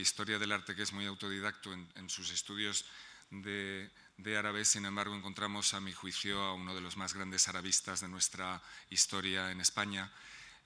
Historia 0.00 0.38
del 0.38 0.52
Arte, 0.52 0.74
que 0.74 0.84
es 0.84 0.92
muy 0.94 1.04
autodidacto 1.04 1.70
en 1.70 2.08
sus 2.08 2.30
estudios 2.30 2.86
de, 3.30 3.90
de, 4.16 4.36
árabe, 4.36 4.64
sin 4.64 4.84
embargo 4.84 5.14
encontramos 5.14 5.74
a 5.74 5.80
mi 5.80 5.92
juicio 5.92 6.40
a 6.40 6.54
uno 6.54 6.74
de 6.74 6.80
los 6.80 6.96
más 6.96 7.14
grandes 7.14 7.48
arabistas 7.48 8.00
de 8.00 8.08
nuestra 8.08 8.62
historia 8.90 9.50
en 9.50 9.60
España. 9.60 10.10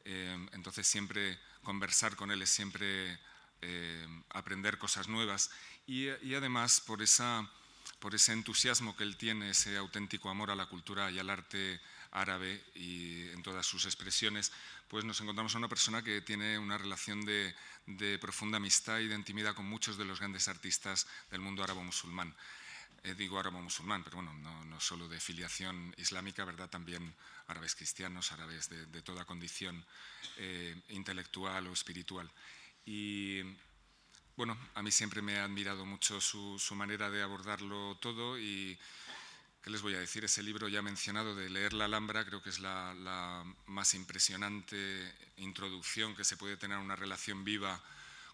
Eh, 0.05 0.49
entonces 0.53 0.87
siempre 0.87 1.39
conversar 1.63 2.17
con 2.17 2.31
él 2.31 2.43
es 2.43 2.51
siempre 2.51 3.19
eh, 3.63 4.07
aprender 4.31 4.79
cosas 4.79 5.09
nuevas 5.09 5.51
y, 5.87 6.09
además 6.09 6.81
por 6.81 7.03
esa 7.03 7.49
por 7.99 8.15
ese 8.15 8.33
entusiasmo 8.33 8.97
que 8.97 9.05
él 9.05 9.17
tiene, 9.17 9.51
ese 9.51 9.77
auténtico 9.77 10.31
amor 10.31 10.51
a 10.51 10.55
la 10.55 10.67
cultura 10.67 11.11
y 11.11 11.19
al 11.19 11.29
arte 11.29 11.81
árabe 12.13 12.63
y 12.75 13.29
en 13.29 13.43
todas 13.43 13.67
sus 13.67 13.85
expresiones, 13.85 14.53
pues 14.89 15.05
nos 15.05 15.21
encontramos 15.21 15.55
a 15.55 15.59
una 15.59 15.69
persona 15.69 16.03
que 16.03 16.21
tiene 16.23 16.59
una 16.59 16.79
relación 16.79 17.25
de, 17.25 17.55
profunda 18.21 18.57
amistad 18.57 18.99
y 19.01 19.09
de 19.09 19.15
intimidad 19.15 19.55
con 19.55 19.67
muchos 19.67 19.99
de 19.99 20.05
los 20.05 20.19
grandes 20.19 20.49
artistas 20.49 21.07
del 21.31 21.41
mundo 21.41 21.63
árabe-musulmán. 21.63 22.35
Eh, 23.03 23.15
digo 23.15 23.39
árabe-musulmán, 23.39 24.05
pero 24.05 24.17
bueno, 24.17 24.33
no, 24.35 24.81
solo 24.81 25.09
de 25.09 25.21
filiación 25.21 25.95
islámica, 25.97 26.45
¿verdad? 26.45 26.69
También 26.69 27.15
árabes 27.47 27.75
cristianos, 27.75 28.33
árabes 28.33 28.69
de, 28.69 29.03
toda 29.03 29.25
condición 29.25 29.85
eh, 30.37 30.81
intelectual 30.89 31.67
o 31.67 31.73
espiritual. 31.73 32.31
Y 32.85 33.43
bueno, 34.37 34.57
a 34.75 34.83
mí 34.83 34.91
siempre 34.91 35.23
me 35.23 35.39
ha 35.39 35.45
admirado 35.45 35.85
mucho 35.85 36.21
su, 36.21 36.59
su 36.59 36.75
manera 36.75 37.11
de 37.11 37.23
abordarlo 37.23 37.97
todo 38.01 38.39
y 38.39 38.79
¿Qué 39.63 39.69
les 39.69 39.83
voy 39.83 39.95
a 39.95 40.01
decir? 40.01 40.25
Ese 40.25 40.43
libro 40.43 40.69
ya 40.69 40.81
mencionado 40.81 41.35
de 41.35 41.51
Leer 41.51 41.75
la 41.75 41.85
Alhambra 41.85 42.25
creo 42.25 42.43
que 42.43 42.49
es 42.49 42.61
la, 42.61 43.45
más 43.67 43.93
impresionante 43.93 45.15
introducción 45.37 46.17
que 46.17 46.25
se 46.25 46.39
puede 46.39 46.57
tener 46.57 46.79
a 46.79 46.81
una 46.81 46.97
relación 46.97 47.45
viva 47.45 47.79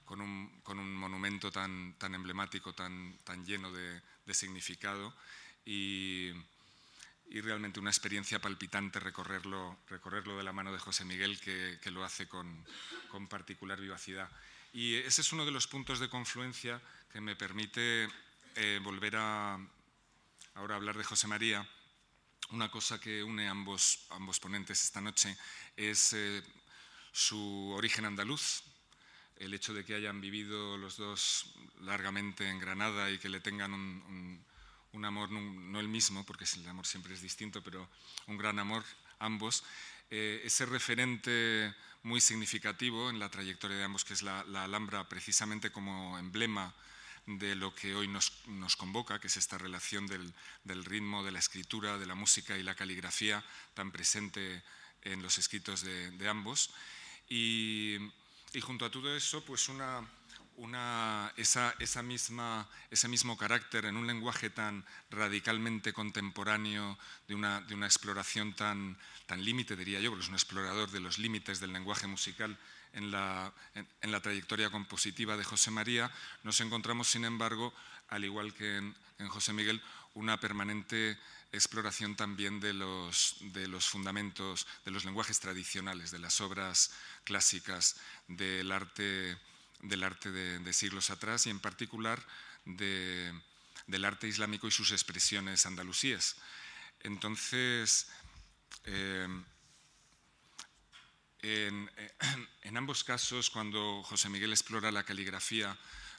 con 0.04 0.20
un, 0.20 0.94
monumento 0.94 1.50
tan, 1.50 1.94
tan 1.98 2.14
emblemático, 2.14 2.72
tan, 2.74 3.18
tan 3.24 3.44
lleno 3.44 3.72
de, 3.72 4.00
significado 4.34 5.14
y, 5.64 6.32
realmente 7.28 7.80
una 7.80 7.90
experiencia 7.90 8.40
palpitante 8.40 8.98
recorrerlo, 8.98 9.78
recorrerlo 9.88 10.38
de 10.38 10.44
la 10.44 10.52
mano 10.52 10.72
de 10.72 10.78
José 10.78 11.04
Miguel 11.04 11.38
que, 11.40 11.90
lo 11.90 12.04
hace 12.04 12.26
con, 12.26 12.64
con, 13.10 13.28
particular 13.28 13.80
vivacidad. 13.80 14.30
Y 14.72 14.94
ese 14.96 15.20
es 15.20 15.32
uno 15.32 15.44
de 15.44 15.50
los 15.50 15.66
puntos 15.66 16.00
de 16.00 16.08
confluencia 16.08 16.80
que 17.12 17.20
me 17.20 17.36
permite 17.36 18.08
eh, 18.56 18.80
volver 18.82 19.16
a, 19.16 19.58
ahora 20.54 20.76
hablar 20.76 20.96
de 20.96 21.04
José 21.04 21.26
María, 21.26 21.68
una 22.50 22.70
cosa 22.70 23.00
que 23.00 23.22
une 23.22 23.48
a 23.48 23.50
ambos, 23.50 24.06
ambos 24.10 24.40
ponentes 24.40 24.82
esta 24.82 25.00
noche 25.00 25.36
es 25.76 26.12
eh, 26.12 26.42
su 27.12 27.72
origen 27.76 28.04
andaluz, 28.04 28.62
el 29.38 29.54
hecho 29.54 29.74
de 29.74 29.84
que 29.84 29.94
hayan 29.94 30.20
vivido 30.20 30.76
los 30.76 30.96
dos 30.96 31.54
largamente 31.82 32.48
en 32.48 32.58
Granada 32.58 33.10
y 33.10 33.18
que 33.18 33.28
le 33.28 33.40
tengan 33.40 33.72
un, 33.72 35.04
amor, 35.04 35.30
no, 35.30 35.80
el 35.80 35.88
mismo, 35.88 36.24
porque 36.24 36.44
el 36.56 36.68
amor 36.68 36.86
siempre 36.86 37.14
es 37.14 37.22
distinto, 37.22 37.62
pero 37.62 37.88
un 38.26 38.38
gran 38.38 38.58
amor 38.58 38.82
ambos. 39.18 39.64
Eh, 40.10 40.42
ese 40.44 40.64
referente 40.66 41.74
muy 42.02 42.20
significativo 42.20 43.10
en 43.10 43.18
la 43.18 43.28
trayectoria 43.28 43.76
de 43.76 43.84
ambos, 43.84 44.04
que 44.04 44.14
es 44.14 44.22
la 44.22 44.40
Alhambra 44.40 45.08
precisamente 45.08 45.70
como 45.70 46.18
emblema 46.18 46.74
de 47.26 47.56
lo 47.56 47.74
que 47.74 47.94
hoy 47.94 48.06
nos, 48.06 48.30
convoca, 48.76 49.18
que 49.18 49.26
es 49.26 49.36
esta 49.36 49.58
relación 49.58 50.06
del, 50.06 50.84
ritmo, 50.84 51.24
de 51.24 51.32
la 51.32 51.40
escritura, 51.40 51.98
de 51.98 52.06
la 52.06 52.14
música 52.14 52.56
y 52.56 52.62
la 52.62 52.76
caligrafía 52.76 53.44
tan 53.74 53.90
presente 53.90 54.62
en 55.02 55.22
los 55.22 55.38
escritos 55.38 55.82
de, 55.82 56.28
ambos. 56.28 56.70
Y, 57.28 57.98
junto 58.60 58.84
a 58.84 58.90
todo 58.90 59.14
eso, 59.14 59.44
pues 59.44 59.68
una, 59.68 60.06
una, 60.56 61.32
esa, 61.36 61.74
esa 61.78 62.02
misma, 62.02 62.68
ese 62.90 63.08
mismo 63.08 63.36
carácter 63.36 63.84
en 63.84 63.96
un 63.96 64.06
lenguaje 64.06 64.50
tan 64.50 64.84
radicalmente 65.10 65.92
contemporáneo, 65.92 66.98
de 67.28 67.34
una, 67.34 67.60
de 67.62 67.74
una 67.74 67.86
exploración 67.86 68.54
tan, 68.54 68.98
tan 69.26 69.44
límite, 69.44 69.76
diría 69.76 70.00
yo, 70.00 70.10
porque 70.10 70.24
es 70.24 70.28
un 70.28 70.34
explorador 70.34 70.90
de 70.90 71.00
los 71.00 71.18
límites 71.18 71.60
del 71.60 71.72
lenguaje 71.72 72.06
musical, 72.06 72.58
en 72.96 73.10
la, 73.10 73.52
trayectoria 74.22 74.70
compositiva 74.70 75.36
de 75.36 75.44
José 75.44 75.70
María, 75.70 76.10
nos 76.42 76.60
encontramos, 76.60 77.08
sin 77.08 77.24
embargo, 77.24 77.74
al 78.08 78.24
igual 78.24 78.54
que 78.54 78.76
en, 78.76 78.94
José 79.28 79.52
Miguel, 79.52 79.82
una 80.14 80.38
permanente 80.38 81.18
exploración 81.52 82.16
también 82.16 82.60
de 82.60 82.72
los, 82.72 83.36
fundamentos, 83.88 84.66
de 84.84 84.90
los 84.90 85.04
lenguajes 85.04 85.40
tradicionales, 85.40 86.10
de 86.10 86.18
las 86.18 86.40
obras 86.40 86.92
clásicas 87.24 87.96
del 88.28 88.72
arte, 88.72 89.38
del 89.82 90.02
arte 90.02 90.30
de, 90.30 90.72
siglos 90.72 91.10
atrás 91.10 91.46
y 91.46 91.50
en 91.50 91.60
particular 91.60 92.22
del 92.64 94.04
arte 94.04 94.28
islámico 94.28 94.66
y 94.68 94.70
sus 94.70 94.92
expresiones 94.92 95.66
andalusíes. 95.66 96.36
Entonces, 97.00 98.08
eh, 98.84 99.28
en, 101.42 101.90
en, 102.62 102.76
ambos 102.76 103.04
casos, 103.04 103.50
cuando 103.50 104.02
José 104.02 104.28
Miguel 104.28 104.50
explora 104.50 104.90
la 104.90 105.04
caligrafía, 105.04 105.76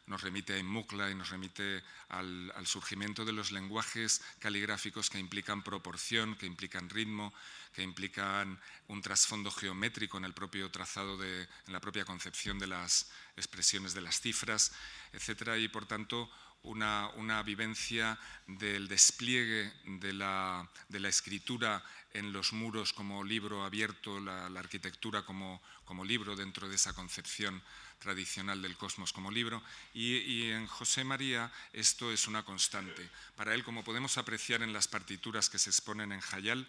nos 0.07 0.21
remite 0.21 0.53
a 0.53 0.57
Inmucla 0.57 1.11
y 1.11 1.15
nos 1.15 1.29
remite 1.29 1.83
al, 2.09 2.51
surgimiento 2.65 3.25
de 3.25 3.33
los 3.33 3.51
lenguajes 3.51 4.21
caligráficos 4.39 5.09
que 5.09 5.19
implican 5.19 5.63
proporción, 5.63 6.35
que 6.35 6.45
implican 6.45 6.89
ritmo, 6.89 7.33
que 7.73 7.83
implican 7.83 8.59
un 8.87 9.01
trasfondo 9.01 9.51
geométrico 9.51 10.17
en 10.17 10.25
el 10.25 10.33
propio 10.33 10.71
trazado, 10.71 11.17
de, 11.17 11.43
en 11.43 11.73
la 11.73 11.81
propia 11.81 12.05
concepción 12.05 12.57
de 12.57 12.67
las 12.67 13.11
expresiones 13.35 13.93
de 13.93 14.01
las 14.01 14.19
cifras, 14.19 14.71
etc. 15.13 15.57
Y 15.59 15.67
por 15.67 15.85
tanto, 15.85 16.29
una, 16.63 17.43
vivencia 17.43 18.17
del 18.47 18.87
despliegue 18.87 19.71
de 19.85 20.13
la, 20.13 20.67
escritura 21.07 21.83
en 22.13 22.33
los 22.33 22.53
muros 22.53 22.93
como 22.93 23.23
libro 23.23 23.63
abierto, 23.63 24.19
la, 24.19 24.47
arquitectura 24.47 25.23
como, 25.23 25.61
libro 26.05 26.35
dentro 26.35 26.67
de 26.67 26.75
esa 26.75 26.93
concepción 26.93 27.61
tradicional 27.99 28.61
del 28.61 28.77
cosmos 28.77 29.13
como 29.13 29.31
libro. 29.31 29.61
Y, 29.93 30.49
en 30.51 30.67
José 30.67 31.03
María 31.03 31.51
esto 31.73 32.11
es 32.11 32.27
una 32.27 32.43
constante. 32.43 33.09
Para 33.35 33.53
él, 33.53 33.63
como 33.63 33.83
podemos 33.83 34.17
apreciar 34.17 34.61
en 34.61 34.73
las 34.73 34.87
partituras 34.87 35.49
que 35.49 35.59
se 35.59 35.69
exponen 35.69 36.11
en 36.11 36.21
Jayal, 36.21 36.67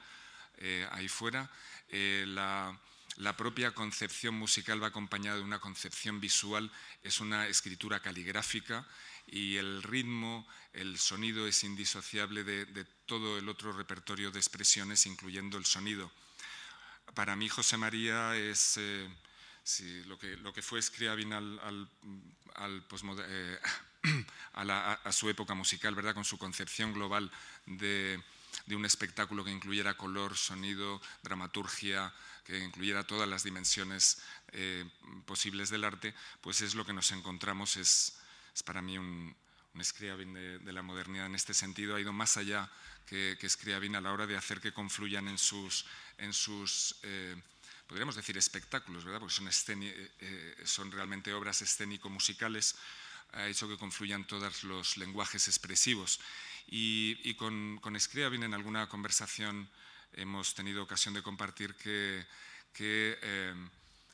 eh, 0.58 0.88
ahí 0.92 1.08
fuera, 1.08 1.50
eh, 1.88 2.24
la, 2.26 2.76
la 3.16 3.36
propia 3.36 3.72
concepción 3.72 4.34
musical 4.34 4.82
va 4.82 4.88
acompañada 4.88 5.38
de 5.38 5.42
una 5.42 5.58
concepción 5.58 6.20
visual, 6.20 6.70
es 7.02 7.20
una 7.20 7.48
escritura 7.48 8.00
caligráfica 8.00 8.86
y 9.26 9.56
el 9.56 9.82
ritmo, 9.82 10.46
el 10.72 10.98
sonido 10.98 11.46
es 11.46 11.64
indisociable 11.64 12.44
de, 12.44 12.84
todo 13.06 13.38
el 13.38 13.48
otro 13.48 13.72
repertorio 13.72 14.30
de 14.30 14.38
expresiones, 14.38 15.06
incluyendo 15.06 15.58
el 15.58 15.64
sonido. 15.64 16.12
Para 17.14 17.36
mí 17.36 17.48
José 17.48 17.76
María 17.76 18.36
es 18.36 18.76
eh, 18.76 19.08
lo, 20.06 20.18
que, 20.18 20.36
lo, 20.36 20.52
que, 20.52 20.62
fue 20.62 20.80
Scriabin 20.80 21.32
al, 21.32 21.60
al, 22.54 22.84
eh, 23.28 23.58
a, 24.54 25.12
su 25.12 25.28
época 25.28 25.54
musical, 25.54 25.94
¿verdad? 25.94 26.14
con 26.14 26.24
su 26.24 26.38
concepción 26.38 26.92
global 26.94 27.30
de, 27.66 28.22
de 28.66 28.76
un 28.76 28.84
espectáculo 28.84 29.44
que 29.44 29.50
incluyera 29.50 29.96
color, 29.96 30.36
sonido, 30.36 31.00
dramaturgia, 31.22 32.12
que 32.44 32.58
incluyera 32.58 33.06
todas 33.06 33.28
las 33.28 33.44
dimensiones 33.44 34.22
eh, 34.52 34.88
posibles 35.26 35.68
del 35.68 35.84
arte, 35.84 36.14
pues 36.40 36.62
es 36.62 36.74
lo 36.74 36.86
que 36.86 36.94
nos 36.94 37.10
encontramos, 37.12 37.76
es, 37.76 38.16
es 38.54 38.62
para 38.62 38.80
mí 38.80 38.96
un, 38.96 39.36
un 39.74 39.84
Scriabin 39.84 40.32
de, 40.32 40.72
la 40.72 40.82
modernidad 40.82 41.26
en 41.26 41.34
este 41.34 41.52
sentido, 41.52 41.94
ha 41.94 42.00
ido 42.00 42.12
más 42.12 42.38
allá 42.38 42.70
que, 43.04 43.36
que 43.38 43.48
Scriabin 43.48 43.96
a 43.96 44.00
la 44.00 44.12
hora 44.12 44.26
de 44.26 44.36
hacer 44.36 44.60
que 44.60 44.72
confluyan 44.72 45.28
en 45.28 45.36
sus, 45.36 45.84
en 46.16 46.32
sus 46.32 46.96
eh, 47.02 47.36
podríamos 47.88 48.14
decir 48.14 48.36
espectáculos, 48.36 49.04
¿verdad? 49.04 49.20
porque 49.20 49.34
son, 49.34 49.48
eh, 49.48 50.10
eh, 50.20 50.56
son 50.64 50.92
realmente 50.92 51.32
obras 51.32 51.62
escénico-musicales, 51.62 52.76
ha 53.32 53.48
hecho 53.48 53.68
que 53.68 53.76
confluyan 53.76 54.26
todos 54.26 54.62
los 54.64 54.96
lenguajes 54.96 55.48
expresivos. 55.48 56.20
Y, 56.68 57.18
y 57.24 57.34
con, 57.34 57.78
con 57.80 57.98
Scriabin 57.98 58.42
en 58.42 58.54
alguna 58.54 58.88
conversación 58.88 59.68
hemos 60.12 60.54
tenido 60.54 60.82
ocasión 60.82 61.14
de 61.14 61.22
compartir 61.22 61.74
que, 61.74 62.26
que, 62.72 63.18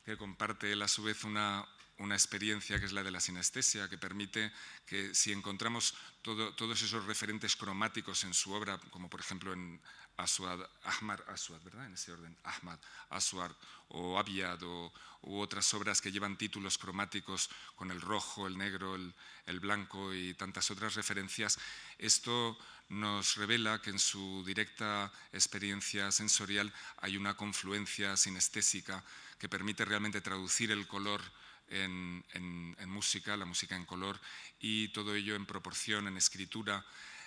que 0.05 0.17
comparte 0.17 0.73
él 0.73 0.83
a 0.83 0.89
su 0.89 1.03
vez 1.03 1.25
una, 1.25 1.67
una 1.99 2.15
experiencia 2.15 2.79
que 2.79 2.87
es 2.87 2.93
la 2.93 3.03
de 3.03 3.11
la 3.11 3.21
sinestesia, 3.21 3.89
que 3.89 3.99
permite 3.99 4.53
que 4.87 5.15
si 5.15 5.33
encontramos 5.33 5.95
todos 6.23 6.83
esos 6.83 7.05
referentes 7.05 7.57
cromáticos 7.57 8.25
en 8.25 8.35
su 8.35 8.53
obra, 8.53 8.79
como 8.91 9.09
por 9.09 9.21
ejemplo 9.21 9.53
en 9.53 9.81
Aswad, 10.17 10.61
Ahmad 10.85 11.21
Aswad, 11.29 11.61
¿verdad? 11.63 11.87
En 11.87 11.95
ese 11.95 12.13
orden, 12.13 12.37
Ahmad 12.45 12.79
Aswad 13.11 13.51
o 13.89 14.19
Abiad 14.19 14.63
o, 14.63 14.93
u 15.23 15.39
otras 15.41 15.73
obras 15.75 16.01
que 16.01 16.13
llevan 16.13 16.37
títulos 16.37 16.79
cromáticos 16.79 17.51
con 17.75 17.91
el 17.91 18.01
rojo, 18.01 18.47
el 18.47 18.57
negro, 18.59 18.95
el, 18.95 19.15
el 19.47 19.61
blanco 19.61 20.15
y 20.15 20.35
tantas 20.35 20.71
otras 20.71 20.95
referencias, 20.95 21.59
esto 21.99 22.59
nos 22.89 23.37
revela 23.37 23.81
que 23.81 23.91
en 23.91 23.99
su 23.99 24.45
directa 24.45 25.11
experiencia 25.33 26.13
sensorial 26.13 26.73
hay 26.99 27.17
una 27.17 27.37
confluencia 27.37 28.17
sinestésica 28.17 29.03
que 29.39 29.49
permite 29.49 29.85
realmente 29.85 30.21
traducir 30.21 30.71
el 30.71 30.87
color 30.87 31.23
en, 31.69 32.77
música, 32.87 33.37
la 33.37 33.45
música 33.45 33.77
en 33.77 33.85
color 33.85 34.21
y 34.61 34.89
todo 34.89 35.15
ello 35.15 35.35
en 35.35 35.47
proporción, 35.47 36.07
en 36.09 36.17
escritura. 36.17 36.85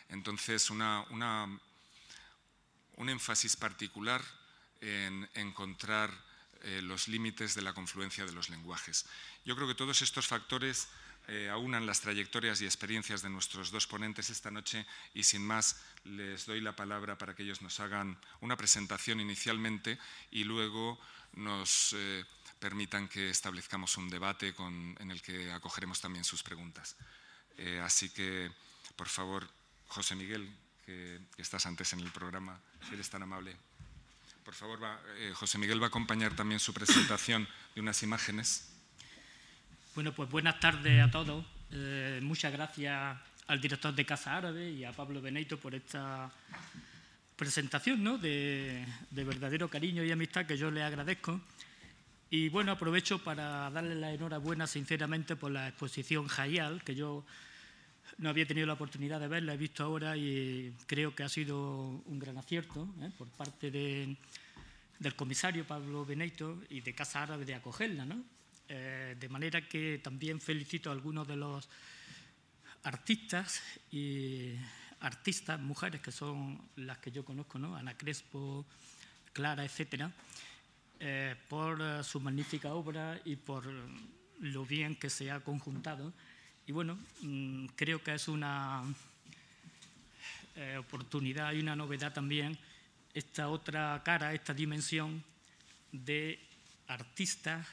Entonces, 0.10 0.70
una, 0.70 1.06
un 2.98 3.10
énfasis 3.10 3.56
particular 3.56 4.22
en 4.82 5.28
encontrar 5.34 6.12
eh, 6.64 6.82
los 6.82 7.08
límites 7.08 7.56
de 7.56 7.62
la 7.62 7.74
confluencia 7.74 8.26
de 8.26 8.34
los 8.34 8.50
lenguajes. 8.50 9.06
Yo 9.46 9.56
creo 9.56 9.68
que 9.68 9.76
todos 9.76 10.02
estos 10.02 10.28
factores 10.28 10.90
eh, 11.30 11.50
aunan 11.50 11.86
las 11.86 12.00
trayectorias 12.00 12.62
y 12.62 12.66
experiencias 12.66 13.22
de 13.22 13.30
nuestros 13.30 13.70
dos 13.70 13.86
ponentes 13.86 14.30
esta 14.30 14.50
noche 14.50 14.86
y 15.14 15.24
sin 15.24 15.46
más 15.46 15.84
les 16.06 16.46
doy 16.46 16.62
la 16.62 16.74
palabra 16.74 17.18
para 17.18 17.36
que 17.36 17.44
ellos 17.44 17.62
nos 17.62 17.82
hagan 17.82 18.18
una 18.40 18.56
presentación 18.56 19.20
inicialmente 19.20 20.00
y 20.32 20.46
luego 20.46 20.98
nos 21.34 21.94
eh, 21.98 22.24
permitan 22.60 23.10
que 23.10 23.30
establezcamos 23.30 23.98
un 23.98 24.10
debate 24.10 24.56
en 24.58 25.12
el 25.12 25.22
que 25.22 25.52
acogeremos 25.52 26.00
también 26.00 26.24
sus 26.24 26.44
preguntas. 26.44 26.96
Eh, 27.58 27.82
así 27.84 28.10
que, 28.10 28.50
por 28.96 29.10
favor, 29.10 29.50
José 29.88 30.16
Miguel, 30.16 30.50
que, 30.88 31.20
estás 31.38 31.66
antes 31.66 31.92
en 31.92 32.00
el 32.00 32.10
programa, 32.12 32.60
si 32.88 32.94
eres 32.94 33.10
tan 33.10 33.22
amable. 33.22 33.56
Por 34.46 34.54
favor, 34.54 34.80
José 35.34 35.58
Miguel 35.58 35.82
va 35.82 35.88
a 35.88 35.90
acompañar 35.90 36.34
también 36.34 36.62
su 36.62 36.74
presentación 36.74 37.46
de 37.76 37.82
unas 37.82 38.02
imágenes. 38.04 38.70
Bueno, 39.94 40.14
pues 40.14 40.30
buenas 40.30 40.58
tardes 40.62 41.04
a 41.04 41.12
todos. 41.12 41.46
Eh, 41.72 42.22
muchas 42.24 42.54
gracias 42.54 43.18
al 43.48 43.60
director 43.60 43.94
de 43.94 44.06
Casa 44.06 44.38
Árabe 44.38 44.72
y 44.72 44.86
a 44.86 44.94
Pablo 44.94 45.22
Beneito 45.22 45.60
por 45.60 45.76
esta 45.76 46.32
presentación 47.36 48.02
¿no? 48.02 48.18
de, 48.18 48.86
verdadero 49.12 49.70
cariño 49.70 50.04
y 50.06 50.12
amistad 50.12 50.46
que 50.46 50.58
yo 50.58 50.72
le 50.72 50.84
agradezco. 50.84 51.42
Y 52.30 52.48
bueno, 52.48 52.72
aprovecho 52.72 53.22
para 53.22 53.70
darle 53.70 53.96
la 53.96 54.14
enhorabuena 54.14 54.68
sinceramente 54.68 55.36
por 55.36 55.52
la 55.52 55.68
exposición 55.68 56.28
Jayal, 56.28 56.82
que 56.84 56.96
yo 56.96 57.26
no 58.18 58.30
había 58.30 58.46
tenido 58.46 58.66
la 58.68 58.74
oportunidad 58.74 59.20
de 59.20 59.28
verla, 59.28 59.54
he 59.54 59.58
visto 59.58 59.84
ahora 59.84 60.18
y 60.18 60.74
creo 60.86 61.14
que 61.14 61.24
ha 61.24 61.30
sido 61.30 62.02
un 62.06 62.20
gran 62.20 62.38
acierto 62.38 62.88
¿eh? 63.02 63.12
por 63.18 63.28
parte 63.30 63.70
del 63.70 65.16
comisario 65.16 65.66
Pablo 65.66 66.06
Beneito 66.06 66.64
y 66.70 66.82
de 66.82 66.94
Casa 66.94 67.24
Árabe 67.24 67.46
de 67.46 67.56
acogerla. 67.56 68.06
¿no? 68.06 68.24
Eh, 68.70 69.16
de 69.20 69.30
manera 69.30 69.62
que 69.62 70.00
también 70.04 70.42
felicito 70.42 70.90
a 70.90 70.94
algunos 70.94 71.28
de 71.28 71.36
los 71.36 71.70
artistas 72.84 73.62
y 73.92 74.56
artistas, 75.00 75.60
mujeres 75.60 76.02
que 76.02 76.12
son 76.12 76.60
las 76.76 76.98
que 76.98 77.12
yo 77.12 77.24
conozco, 77.24 77.60
¿no? 77.60 77.76
Ana 77.76 77.96
Crespo, 77.96 78.66
Clara, 79.32 79.64
etcétera, 79.64 80.12
eh, 81.00 81.36
por 81.48 82.04
su 82.04 82.20
magnífica 82.20 82.74
obra 82.74 83.20
y 83.24 83.36
por 83.36 83.64
lo 84.40 84.66
bien 84.66 84.96
que 84.96 85.10
se 85.10 85.32
ha 85.32 85.40
conjuntado. 85.40 86.14
Y 86.68 86.72
bueno, 86.72 86.98
mm, 87.22 87.68
creo 87.76 88.04
que 88.04 88.14
es 88.14 88.28
una 88.28 88.84
eh, 90.56 90.78
oportunidad 90.78 91.54
y 91.54 91.60
una 91.60 91.76
novedad 91.76 92.14
también 92.14 92.58
esta 93.14 93.50
otra 93.50 94.00
cara, 94.06 94.34
esta 94.34 94.54
dimensión 94.54 95.24
de 95.92 96.40
artistas 96.88 97.66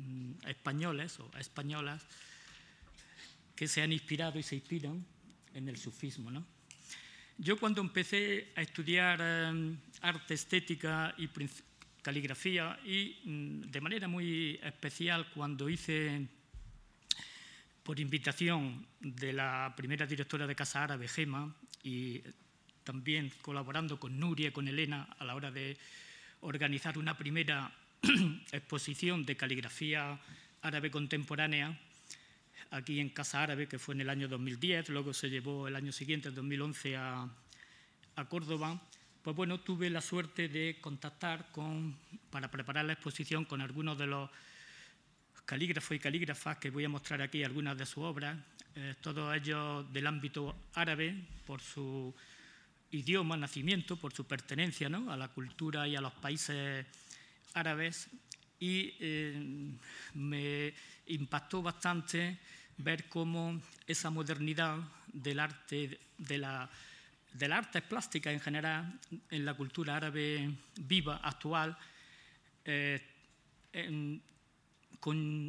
Mm, 0.00 0.48
españoles 0.48 1.20
o 1.20 1.30
españolas 1.38 2.00
que 3.54 3.68
se 3.68 3.82
han 3.82 3.92
inspirado 3.92 4.38
y 4.38 4.42
se 4.42 4.54
inspiran 4.54 5.04
en 5.52 5.68
el 5.68 5.76
sufismo. 5.76 6.30
¿no? 6.30 6.44
Yo 7.36 7.58
cuando 7.58 7.82
empecé 7.82 8.52
a 8.56 8.62
estudiar 8.62 9.20
em, 9.20 9.76
arte 10.00 10.34
estética 10.34 11.14
y 11.18 11.28
caligrafía 12.00 12.78
y 12.84 13.20
mm, 13.24 13.60
de 13.70 13.80
manera 13.80 14.08
muy 14.08 14.58
especial 14.62 15.28
cuando 15.34 15.68
hice 15.68 16.26
por 17.90 17.98
invitación 17.98 18.86
de 19.00 19.32
la 19.32 19.74
primera 19.76 20.06
directora 20.06 20.46
de 20.46 20.54
Casa 20.54 20.84
Árabe, 20.84 21.08
Gema, 21.08 21.52
y 21.82 22.22
también 22.84 23.32
colaborando 23.42 23.98
con 23.98 24.16
Nuria 24.16 24.46
y 24.46 24.52
con 24.52 24.68
Elena 24.68 25.08
a 25.18 25.24
la 25.24 25.34
hora 25.34 25.50
de 25.50 25.76
organizar 26.42 26.98
una 26.98 27.18
primera 27.18 27.76
exposición 28.52 29.26
de 29.26 29.36
caligrafía 29.36 30.20
árabe 30.62 30.92
contemporánea 30.92 31.80
aquí 32.70 33.00
en 33.00 33.08
Casa 33.08 33.42
Árabe, 33.42 33.66
que 33.66 33.80
fue 33.80 33.96
en 33.96 34.02
el 34.02 34.10
año 34.10 34.28
2010, 34.28 34.90
luego 34.90 35.12
se 35.12 35.28
llevó 35.28 35.66
el 35.66 35.74
año 35.74 35.90
siguiente, 35.90 36.28
en 36.28 36.36
2011, 36.36 36.96
a, 36.96 37.28
a 38.14 38.24
Córdoba. 38.26 38.80
Pues 39.22 39.34
bueno, 39.34 39.58
tuve 39.58 39.90
la 39.90 40.00
suerte 40.00 40.48
de 40.48 40.78
contactar 40.80 41.50
con, 41.50 41.96
para 42.30 42.52
preparar 42.52 42.84
la 42.84 42.92
exposición 42.92 43.44
con 43.44 43.60
algunos 43.60 43.98
de 43.98 44.06
los 44.06 44.30
calígrafos 45.50 45.96
y 45.96 45.98
calígrafas 45.98 46.58
que 46.58 46.70
voy 46.70 46.84
a 46.84 46.88
mostrar 46.88 47.20
aquí 47.20 47.42
algunas 47.42 47.76
de 47.76 47.84
sus 47.84 48.04
obras, 48.04 48.38
eh, 48.76 48.94
todos 49.00 49.34
ellos 49.34 49.92
del 49.92 50.06
ámbito 50.06 50.54
árabe, 50.74 51.12
por 51.44 51.60
su 51.60 52.14
idioma, 52.92 53.36
nacimiento, 53.36 53.96
por 53.96 54.12
su 54.12 54.24
pertenencia 54.28 54.88
¿no? 54.88 55.10
a 55.10 55.16
la 55.16 55.26
cultura 55.26 55.88
y 55.88 55.96
a 55.96 56.00
los 56.00 56.12
países 56.12 56.86
árabes 57.54 58.08
y 58.60 58.94
eh, 59.00 59.74
me 60.14 60.72
impactó 61.06 61.62
bastante 61.62 62.38
ver 62.76 63.08
cómo 63.08 63.60
esa 63.88 64.08
modernidad 64.08 64.78
del 65.12 65.40
arte, 65.40 65.98
de 66.16 66.38
la, 66.38 66.70
del 67.32 67.50
arte 67.50 67.82
plástica 67.82 68.30
en 68.30 68.38
general, 68.38 69.00
en 69.28 69.44
la 69.44 69.54
cultura 69.54 69.96
árabe 69.96 70.48
viva, 70.78 71.16
actual, 71.16 71.76
eh, 72.64 73.02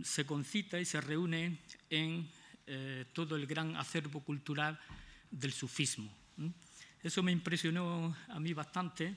se 0.04 0.26
concita 0.26 0.80
y 0.80 0.86
se 0.86 1.02
reúne 1.02 1.60
en 1.90 2.28
eh, 2.68 3.06
todo 3.14 3.36
el 3.36 3.46
gran 3.46 3.76
acervo 3.76 4.22
cultural 4.22 4.80
del 5.30 5.52
sufismo. 5.52 6.10
Eso 7.04 7.24
me 7.24 7.32
impresionó 7.32 8.16
a 8.30 8.40
mí 8.40 8.54
bastante 8.54 9.16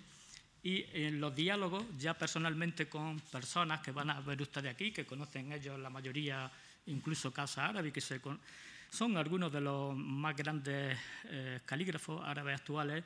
y 0.62 0.87
en 0.94 1.20
los 1.20 1.35
diálogos, 1.37 1.85
ya 1.99 2.14
personalmente 2.14 2.88
con 2.88 3.20
personas 3.20 3.81
que 3.81 3.92
van 3.92 4.09
a 4.09 4.20
ver 4.20 4.40
ustedes 4.40 4.73
aquí, 4.73 4.90
que 4.92 5.05
conocen 5.05 5.53
ellos 5.53 5.79
la 5.79 5.90
mayoría, 5.90 6.51
incluso 6.87 7.31
Casa 7.31 7.66
Árabe, 7.66 7.92
que 7.92 8.01
son 8.01 9.16
algunos 9.18 9.53
de 9.53 9.61
los 9.61 9.94
más 9.94 10.35
grandes 10.35 10.99
eh, 11.25 11.61
calígrafos 11.66 12.23
árabes 12.25 12.61
actuales, 12.61 13.05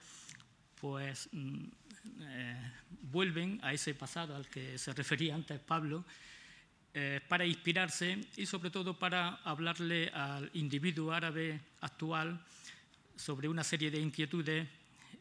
pues 0.80 1.28
mm, 1.32 1.64
eh, 2.20 2.72
vuelven 3.02 3.58
a 3.64 3.72
ese 3.72 3.92
pasado 3.94 4.36
al 4.36 4.46
que 4.46 4.78
se 4.78 4.92
refería 4.92 5.34
antes 5.34 5.58
Pablo, 5.58 6.04
eh, 6.94 7.20
para 7.28 7.44
inspirarse 7.46 8.18
y 8.36 8.46
sobre 8.46 8.70
todo 8.70 8.98
para 8.98 9.40
hablarle 9.44 10.08
al 10.08 10.50
individuo 10.54 11.12
árabe 11.12 11.60
actual 11.80 12.40
sobre 13.16 13.48
una 13.48 13.64
serie 13.64 13.90
de 13.90 14.00
inquietudes 14.00 14.66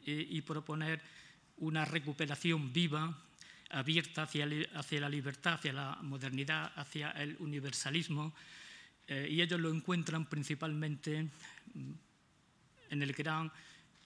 y 0.05 0.41
proponer 0.41 1.01
una 1.57 1.83
recuperación 1.85 2.71
viva, 2.71 3.13
abierta 3.69 4.23
hacia, 4.23 4.45
la 4.45 5.09
libertad, 5.09 5.55
hacia 5.55 5.73
la 5.73 5.97
modernidad, 6.01 6.71
hacia 6.75 7.11
el 7.11 7.35
universalismo, 7.39 8.33
eh, 9.07 9.27
y 9.29 9.41
ellos 9.41 9.59
lo 9.59 9.73
encuentran 9.73 10.25
principalmente 10.25 11.23
mm, 11.73 11.91
en 12.89 13.01
el 13.01 13.13
gran, 13.13 13.51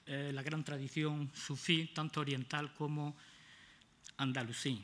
eh, 0.06 0.32
la 0.34 0.44
gran 0.44 0.64
tradición 0.64 1.32
sufí, 1.34 1.88
tanto 1.94 2.22
oriental 2.22 2.74
como 2.74 3.16
andalusí. 4.18 4.82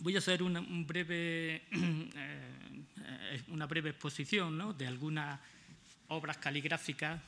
Voy 0.00 0.14
a 0.14 0.18
hacer 0.18 0.44
una, 0.44 0.60
un 0.60 0.86
breve, 0.86 1.56
eh, 1.72 3.42
una 3.48 3.66
breve 3.66 3.90
exposición 3.90 4.76
de 4.78 4.86
algunas 4.86 5.40
obras 6.06 6.38
caligráficas 6.38 7.20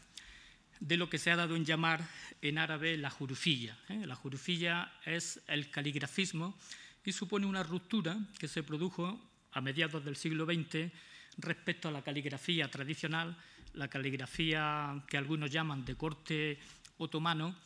de 0.79 0.97
lo 0.97 1.11
que 1.11 1.19
se 1.19 1.33
ha 1.33 1.37
dado 1.37 1.57
en 1.57 1.65
llamar 1.65 2.07
en 2.41 2.59
árabe 2.59 2.97
la 2.97 3.11
jurufilla. 3.11 3.77
¿eh? 3.89 4.07
La 4.07 4.15
jurufilla 4.15 4.93
es 5.05 5.41
el 5.49 5.69
caligrafismo 5.69 6.57
y 7.05 7.11
supone 7.11 7.47
una 7.47 7.65
ruptura 7.65 8.17
que 8.39 8.47
se 8.47 8.63
produjo 8.63 9.21
a 9.51 9.61
mediados 9.61 10.05
del 10.05 10.15
siglo 10.15 10.47
XX 10.47 10.93
respecto 11.39 11.89
a 11.89 11.93
la 11.93 12.03
caligrafía 12.03 12.71
tradicional, 12.71 13.37
la 13.75 13.89
caligrafía 13.89 15.03
que 15.09 15.17
algunos 15.17 15.51
llaman 15.51 15.85
de 15.85 15.97
corte 15.97 16.59
otomano, 16.99 17.57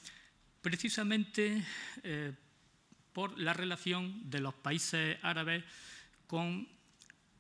precisamente 0.63 1.63
eh, 2.03 2.33
por 3.15 3.39
la 3.39 3.55
relación 3.55 4.29
de 4.29 4.41
los 4.41 4.53
países 4.53 5.17
árabes 5.23 5.65
con 6.27 6.69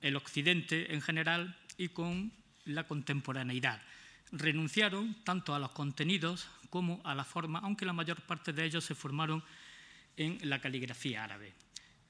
el 0.00 0.16
occidente 0.16 0.94
en 0.94 1.02
general 1.02 1.54
y 1.76 1.88
con 1.88 2.32
la 2.64 2.87
contemporaneidad 2.87 3.82
renunciaron 4.32 5.14
tanto 5.24 5.54
a 5.54 5.58
los 5.58 5.70
contenidos 5.70 6.48
como 6.70 7.00
a 7.04 7.14
la 7.14 7.24
forma, 7.24 7.60
aunque 7.60 7.87
la 7.87 7.92
mayor 7.92 8.20
parte 8.22 8.52
de 8.52 8.64
ellos 8.64 8.84
se 8.84 8.94
formaron 8.94 9.42
en 10.16 10.38
la 10.48 10.60
caligrafía 10.60 11.24
árabe. 11.24 11.52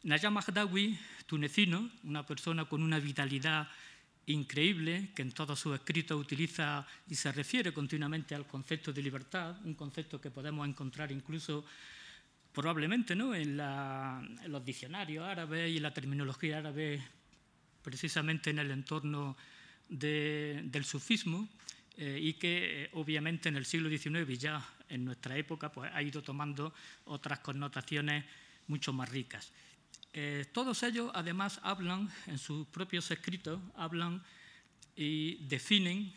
Najam 0.05 0.35
Mahdawi, 0.35 0.99
tunecino, 1.27 1.91
una 2.05 2.25
persona 2.25 2.65
con 2.65 2.83
una 2.83 2.99
vitalidad 2.99 3.69
increíble, 4.27 5.11
que 5.15 5.23
en 5.23 5.33
todos 5.33 5.61
sus 5.61 5.75
escritos 5.75 6.19
utiliza 6.19 6.87
y 7.09 7.15
se 7.15 7.31
refiere 7.33 7.73
continuamente 7.73 8.35
al 8.35 8.47
concepto 8.47 8.93
de 8.93 9.03
libertad, 9.03 9.57
un 9.65 9.75
concepto 9.75 10.21
que 10.21 10.31
podemos 10.31 10.67
encontrar 10.67 11.13
incluso 11.13 11.65
probablemente 12.55 13.17
¿no? 13.17 13.35
en, 13.35 13.57
los 13.57 14.65
diccionarios 14.65 15.27
árabes 15.27 15.71
y 15.71 15.81
la 15.81 15.93
terminología 15.93 16.59
árabe, 16.59 17.03
precisamente 17.83 18.51
en 18.51 18.61
el 18.61 18.71
entorno 18.71 19.37
del 19.89 20.85
sufismo, 20.85 21.49
eh, 21.97 22.19
y 22.21 22.35
que 22.35 22.85
eh, 22.85 22.91
obviamente 22.95 23.49
en 23.49 23.57
el 23.57 23.67
siglo 23.67 23.89
XIX 23.89 24.29
y 24.29 24.37
ya 24.37 24.67
en 24.89 25.05
nuestra 25.05 25.37
época 25.37 25.71
pues, 25.71 25.91
ha 25.93 26.03
ido 26.03 26.23
tomando 26.23 26.73
otras 27.05 27.41
connotaciones 27.41 28.25
mucho 28.69 28.93
más 28.93 29.09
ricas. 29.09 29.53
Eh, 30.13 30.47
todos 30.53 30.83
ellos 30.85 31.11
además 31.15 31.61
hablan, 31.63 32.09
en 32.27 32.39
sus 32.39 32.67
propios 32.69 33.11
escritos, 33.11 33.61
hablan 33.75 34.23
y 34.97 35.45
definen, 35.47 36.15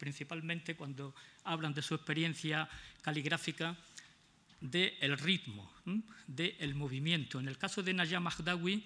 principalmente 0.00 0.74
cuando 0.74 1.14
hablan 1.44 1.72
de 1.72 1.80
su 1.80 1.94
experiencia 1.94 2.68
caligráfica, 3.02 3.76
del 4.60 5.18
ritmo, 5.18 5.72
del 6.26 6.74
movimiento. 6.74 7.40
En 7.40 7.48
el 7.48 7.58
caso 7.58 7.82
de 7.82 7.94
Najam 7.94 8.22
Mahdawi, 8.22 8.84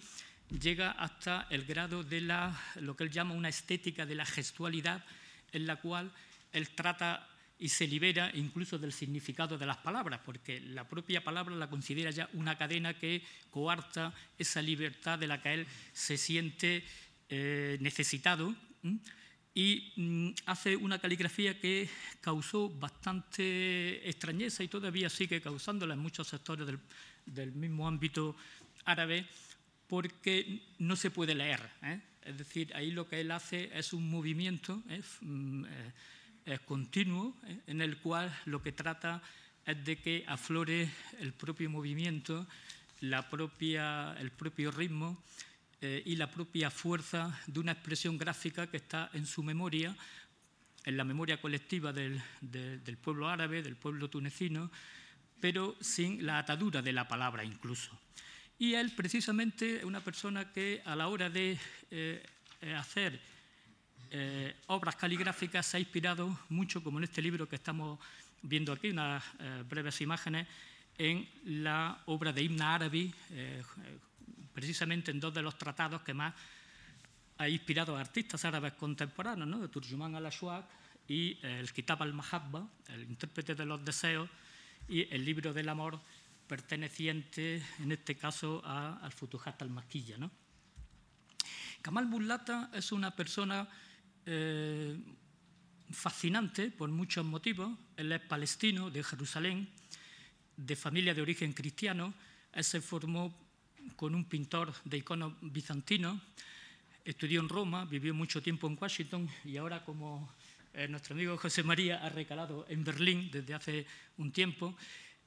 llega 0.61 0.93
hasta 0.93 1.47
el 1.51 1.65
grado 1.65 2.03
de 2.03 2.21
la, 2.21 2.59
lo 2.77 2.97
que 2.97 3.05
él 3.05 3.11
llama 3.11 3.35
una 3.35 3.49
estética 3.49 4.07
de 4.07 4.15
la 4.15 4.27
gestualidad, 4.27 5.05
en 5.53 5.67
la 5.67 5.77
cual 5.77 6.13
él 6.53 6.71
trata 6.71 7.29
y 7.59 7.69
se 7.69 7.87
libera 7.87 8.31
incluso 8.35 8.79
del 8.79 8.93
significado 8.93 9.57
de 9.57 9.67
las 9.67 9.79
palabras, 9.79 10.21
porque 10.25 10.61
la 10.61 10.89
propia 10.89 11.23
palabra 11.23 11.55
la 11.55 11.71
considera 11.71 12.11
ya 12.11 12.29
una 12.33 12.59
cadena 12.59 12.95
que 12.95 13.23
coarta 13.51 14.13
esa 14.39 14.61
libertad 14.61 15.19
de 15.19 15.27
la 15.27 15.41
que 15.41 15.55
él 15.55 15.67
se 15.93 16.17
siente 16.17 16.85
eh, 17.29 17.79
necesitado 17.81 18.55
y 19.55 19.93
mm, 19.97 20.31
hace 20.47 20.77
una 20.77 20.99
caligrafía 20.99 21.59
que 21.59 21.89
causó 22.21 22.69
bastante 22.69 24.09
extrañeza 24.09 24.65
y 24.65 24.69
todavía 24.69 25.09
sigue 25.09 25.41
causándola 25.41 25.95
en 25.95 26.01
muchos 26.01 26.27
sectores 26.29 26.67
del, 27.27 27.53
mismo 27.53 27.87
ámbito 27.87 28.35
árabe, 28.85 29.27
porque 29.89 30.61
no 30.79 30.97
se 30.97 31.11
puede 31.11 31.35
leer. 31.35 31.61
¿eh? 31.83 32.01
Es 32.25 32.37
decir, 32.37 32.75
ahí 32.75 32.91
lo 32.91 33.09
que 33.09 33.21
él 33.21 33.31
hace 33.31 33.71
es 33.73 33.93
un 33.93 34.11
movimiento. 34.11 34.83
Mm, 35.21 35.65
es 36.45 36.61
continuo, 36.61 37.35
¿eh? 37.47 37.61
en 37.69 37.81
el 37.81 37.97
cual 37.99 38.37
lo 38.47 38.63
que 38.63 38.73
trata 38.73 39.23
es 39.65 39.83
de 39.85 39.97
que 39.97 40.25
aflore 40.27 40.91
el 41.21 41.33
propio 41.33 41.71
movimiento, 41.71 42.47
la 43.01 43.31
propia, 43.31 44.15
el 44.19 44.31
propio 44.31 44.71
ritmo 44.71 45.23
eh, 45.85 46.03
y 46.07 46.17
la 46.17 46.31
propia 46.31 46.71
fuerza 46.71 47.39
de 47.47 47.61
una 47.61 47.73
expresión 47.73 48.17
gráfica 48.17 48.67
que 48.67 48.79
está 48.79 49.11
en 49.13 49.27
su 49.27 49.43
memoria, 49.43 49.95
en 50.85 50.97
la 50.97 51.05
memoria 51.05 51.41
colectiva 51.41 51.93
del, 51.93 52.23
del 52.41 52.97
pueblo 52.97 53.29
árabe, 53.29 53.63
del 53.63 53.77
pueblo 53.77 54.09
tunecino, 54.09 54.71
pero 55.41 55.77
sin 55.81 56.25
la 56.25 56.39
atadura 56.39 56.81
de 56.81 56.93
la 56.93 57.07
palabra 57.07 57.45
incluso. 57.45 57.91
Y 58.59 58.75
él 58.75 58.93
precisamente 58.97 59.79
es 59.79 59.85
una 59.85 60.01
persona 60.01 60.53
que 60.53 60.81
a 60.85 60.97
la 60.97 61.09
hora 61.09 61.29
de 61.29 61.59
eh, 61.91 62.23
hacer 62.77 63.21
eh, 64.11 64.55
obras 64.69 64.97
caligráficas 64.97 65.67
se 65.67 65.77
ha 65.77 65.81
inspirado 65.81 66.39
mucho, 66.49 66.83
como 66.83 66.99
en 66.99 67.05
este 67.05 67.21
libro 67.21 67.49
que 67.49 67.57
estamos 67.57 67.99
viendo 68.43 68.73
aquí, 68.73 68.91
unas 68.91 69.25
eh, 69.41 69.65
breves 69.69 70.01
imágenes, 70.01 70.47
en 70.97 71.29
la 71.45 72.01
obra 72.07 72.33
de 72.33 72.43
Ibn 72.43 72.63
Arabi, 72.63 73.13
eh, 73.33 73.63
precisamente 74.55 75.11
en 75.11 75.21
dos 75.21 75.35
de 75.35 75.43
los 75.43 75.59
tratados 75.59 76.03
que 76.03 76.15
más 76.15 76.33
ha 77.37 77.49
inspirado 77.49 77.97
a 77.97 78.01
artistas 78.01 78.45
árabes 78.45 78.75
contemporáneos, 78.75 79.49
¿no? 79.49 79.59
de 79.59 79.69
Turjuman 79.69 80.15
al-Ashwaq 80.15 80.65
y 81.09 81.39
el 81.43 81.73
Kitab 81.73 82.03
al-Mahabba, 82.03 82.67
el 82.89 83.03
intérprete 83.03 83.55
de 83.55 83.67
los 83.67 83.85
deseos, 83.85 84.31
y 84.89 85.13
el 85.13 85.25
libro 85.25 85.53
del 85.53 85.69
amor 85.69 86.01
perteneciente, 86.47 87.63
en 87.81 87.93
este 87.93 88.17
caso, 88.17 88.63
al 88.65 89.13
Futuhat 89.13 89.61
al-Maquilla. 89.63 90.19
¿no? 90.19 90.31
Kamal 91.83 92.07
Bullata 92.07 92.71
es 92.73 92.93
una 92.93 93.15
persona 93.15 93.69
eh, 94.27 94.97
fascinante 95.91 96.71
por 96.71 96.89
muchos 96.91 97.25
motivos. 97.25 97.77
Él 97.97 98.13
es 98.13 98.21
palestino, 98.21 98.91
de 98.91 99.03
Jerusalén, 99.03 99.69
de 100.57 100.77
familia 100.77 101.15
de 101.15 101.23
origen 101.23 101.53
cristiano. 101.53 102.15
Él 102.53 102.65
se 102.65 102.81
formó 102.81 103.35
con 103.97 104.15
un 104.15 104.25
pintor 104.25 104.73
de 104.85 104.99
iconos 104.99 105.35
bizantino, 105.41 106.21
estudió 107.05 107.41
en 107.41 107.49
Roma, 107.49 107.85
vivió 107.85 108.15
mucho 108.15 108.43
tiempo 108.43 108.67
en 108.67 108.79
Washington 108.81 109.29
y 109.45 109.57
ahora, 109.57 109.85
como 109.85 110.33
eh, 110.73 110.89
nuestro 110.89 111.15
amigo 111.15 111.37
José 111.37 111.63
María 111.63 112.05
ha 112.05 112.09
recalado 112.09 112.67
en 112.69 112.83
Berlín 112.83 113.31
desde 113.31 113.55
hace 113.55 113.87
un 114.19 114.33
tiempo, 114.33 114.77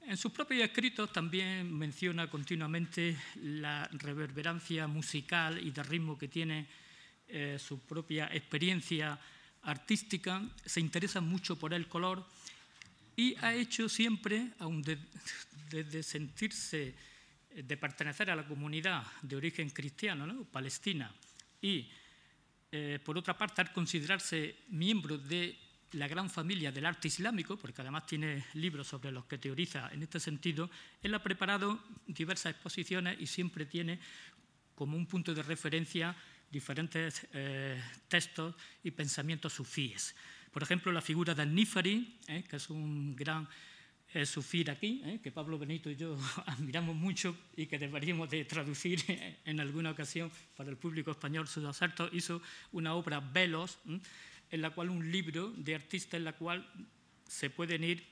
en 0.08 0.16
sus 0.16 0.32
propios 0.32 0.64
escritos 0.64 1.12
también 1.12 1.74
menciona 1.78 2.30
continuamente 2.30 3.18
la 3.44 3.90
reverberancia 3.92 4.88
musical 4.88 5.60
y 5.62 5.72
de 5.72 5.84
ritmo 5.84 6.18
que 6.18 6.30
tiene 6.30 6.66
eh, 7.28 7.58
su 7.60 7.80
propia 7.80 8.30
experiencia 8.32 9.20
artística, 9.64 10.42
se 10.66 10.80
interesa 10.80 11.20
mucho 11.20 11.60
por 11.60 11.74
el 11.74 11.88
color 11.88 12.26
y 13.18 13.36
ha 13.42 13.54
hecho 13.54 13.90
siempre, 13.90 14.54
aun 14.60 14.82
desde 15.70 16.04
sentirse, 16.04 16.88
eh, 16.88 16.96
de 17.64 17.78
pertenecer 17.78 18.30
a 18.30 18.36
la 18.36 18.48
comunidad 18.48 19.04
de 19.22 19.36
origen 19.36 19.70
cristiano, 19.72 20.46
palestina, 20.52 21.12
y 21.62 21.90
eh, 22.72 23.00
por 23.04 23.18
otra 23.18 23.38
parte 23.38 23.62
al 23.62 23.74
considerarse 23.74 24.56
miembro 24.70 25.18
de 25.18 25.58
la 25.94 26.08
gran 26.08 26.30
familia 26.30 26.72
del 26.72 26.86
arte 26.86 27.08
islámico, 27.08 27.58
porque 27.58 27.82
además 27.82 28.06
tiene 28.06 28.46
libros 28.54 28.88
sobre 28.88 29.12
los 29.12 29.26
que 29.26 29.38
teoriza 29.38 29.90
en 29.92 30.04
este 30.04 30.20
sentido, 30.20 30.70
él 31.02 31.14
ha 31.16 31.24
preparado 31.24 31.80
diversas 32.06 32.52
exposiciones 32.52 33.20
y 33.20 33.26
siempre 33.26 33.66
tiene 33.66 34.00
como 34.76 34.98
un 34.98 35.08
punto 35.08 35.34
de 35.34 35.42
referencia 35.42 36.16
diferentes 36.52 37.26
eh, 37.34 37.82
textos 38.08 38.56
y 38.84 38.92
pensamientos 38.92 39.54
sufíes. 39.54 40.16
Por 40.52 40.62
ejemplo, 40.62 40.92
la 40.92 41.02
figura 41.02 41.34
de 41.34 41.46
Nifari, 41.46 42.20
eh, 42.28 42.44
que 42.44 42.58
es 42.58 42.70
un 42.70 43.16
gran 43.16 43.48
eh, 44.22 44.26
sufí 44.26 44.66
aquí, 44.70 45.20
que 45.22 45.32
Pablo 45.32 45.58
Benito 45.60 45.90
y 45.90 45.96
yo 45.96 46.18
admiramos 46.46 46.96
mucho 46.96 47.36
y 47.56 47.68
que 47.68 47.78
deberíamos 47.78 48.30
de 48.30 48.46
traducir 48.46 49.04
en 49.46 49.60
alguna 49.60 49.92
ocasión 49.92 50.32
para 50.56 50.70
el 50.70 50.78
público 50.78 51.12
español. 51.12 51.48
Sus 51.48 51.66
acertos 51.66 52.10
hizo 52.14 52.42
una 52.72 52.96
obra 52.96 53.20
Velos, 53.20 53.80
en 54.50 54.62
la 54.62 54.72
cual 54.72 54.90
un 54.90 55.12
libro 55.12 55.52
de 55.56 55.76
artista 55.76 56.18
en 56.18 56.24
la 56.24 56.34
cual 56.34 56.68
se 57.28 57.50
pueden 57.50 57.84
ir 57.84 58.04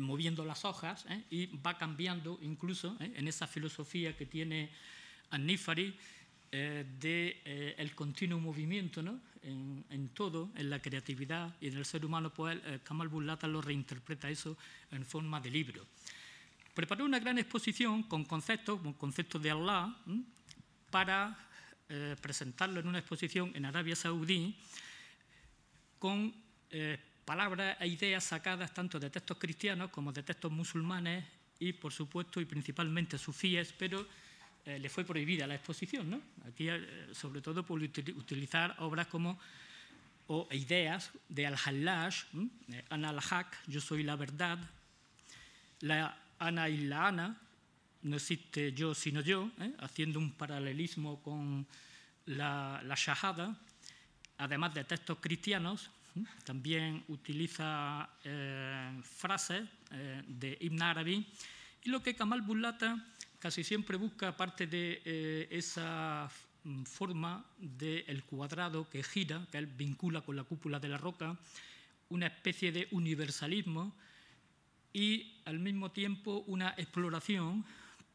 moviendo 0.00 0.44
las 0.44 0.64
hojas 0.64 1.04
y 1.28 1.46
va 1.56 1.76
cambiando 1.76 2.38
incluso 2.40 2.96
en 3.00 3.26
esa 3.26 3.48
filosofía 3.48 4.16
que 4.16 4.26
tiene 4.26 4.70
Anífari 5.30 5.86
del 5.86 5.96
eh, 6.52 6.84
de 7.00 7.42
eh, 7.44 7.90
continuo 7.94 8.38
movimiento 8.38 9.02
¿no? 9.02 9.20
En, 9.46 10.08
todo, 10.08 10.50
en 10.56 10.68
la 10.70 10.80
creatividad 10.80 11.54
y 11.60 11.68
en 11.68 11.76
el 11.76 11.84
ser 11.84 12.04
humano, 12.04 12.30
pues 12.34 12.58
eh, 12.64 12.80
Kamal 12.82 13.08
Bullata 13.08 13.46
lo 13.46 13.62
reinterpreta 13.62 14.28
eso 14.28 14.56
en 14.90 15.06
forma 15.06 15.40
de 15.40 15.50
libro. 15.50 15.86
Preparó 16.74 17.04
una 17.04 17.18
gran 17.18 17.38
exposición 17.38 18.02
con 18.02 18.24
conceptos, 18.24 18.80
con 18.80 18.92
conceptos 18.94 19.40
de 19.40 19.50
Allah, 19.50 19.96
para 20.90 21.38
presentarlo 22.20 22.80
en 22.80 22.88
una 22.88 22.98
exposición 22.98 23.52
en 23.54 23.64
Arabia 23.64 23.94
Saudí 23.94 24.56
con 25.98 26.34
palabras 27.24 27.76
e 27.80 27.86
ideas 27.88 28.24
sacadas 28.24 28.74
tanto 28.74 28.98
de 28.98 29.10
textos 29.10 29.36
cristianos 29.36 29.90
como 29.90 30.12
de 30.12 30.22
textos 30.22 30.50
musulmanes 30.50 31.24
y, 31.58 31.72
por 31.72 31.92
supuesto, 31.92 32.40
y 32.40 32.44
principalmente 32.44 33.18
sufíes, 33.18 33.72
pero 33.72 34.06
eh, 34.66 34.80
le 34.80 34.88
fue 34.88 35.04
prohibida 35.04 35.46
la 35.46 35.54
exposición. 35.54 36.10
¿no? 36.10 36.20
Aquí, 36.48 36.68
eh, 36.68 37.08
sobre 37.12 37.40
todo, 37.40 37.64
por 37.64 37.80
utilizar 37.80 38.74
obras 38.80 39.06
como 39.06 39.38
o 40.26 40.48
ideas 40.50 41.12
de 41.28 41.46
Al-Hallaj, 41.46 42.26
Ana 42.90 43.10
al-Haq, 43.10 43.56
Yo 43.68 43.80
soy 43.80 44.02
la 44.02 44.16
verdad, 44.16 44.58
la 45.80 46.18
Ana 46.40 46.68
y 46.68 46.78
la 46.78 47.06
Ana, 47.06 47.40
no 48.02 48.16
existe 48.16 48.72
yo 48.72 48.92
sino 48.92 49.20
yo, 49.20 49.52
¿eh? 49.60 49.72
haciendo 49.78 50.18
un 50.18 50.32
paralelismo 50.32 51.22
con 51.22 51.64
la, 52.26 52.82
la 52.84 52.96
Shahada, 52.96 53.56
además 54.38 54.74
de 54.74 54.82
textos 54.82 55.18
cristianos, 55.20 55.90
también 56.44 57.04
utiliza 57.06 58.08
frases 59.04 59.68
de 60.26 60.58
Ibn 60.60 60.82
Arabi, 60.82 61.26
y 61.84 61.90
lo 61.90 62.02
que 62.02 62.16
Kamal 62.16 62.42
Bullata 62.42 62.96
casi 63.46 63.62
siempre 63.62 63.96
busca, 63.96 64.26
aparte 64.26 64.66
de 64.66 65.02
eh, 65.04 65.46
esa 65.52 66.28
mm, 66.64 66.82
forma 66.82 67.46
del 67.56 68.24
cuadrado 68.24 68.90
que 68.90 69.04
gira, 69.04 69.46
que 69.52 69.58
él 69.58 69.68
vincula 69.68 70.20
con 70.22 70.34
la 70.34 70.42
cúpula 70.42 70.80
de 70.80 70.88
la 70.88 70.98
roca, 70.98 71.38
una 72.08 72.26
especie 72.26 72.72
de 72.72 72.88
universalismo 72.90 73.94
y 74.92 75.38
al 75.44 75.60
mismo 75.60 75.92
tiempo 75.92 76.42
una 76.48 76.74
exploración 76.76 77.64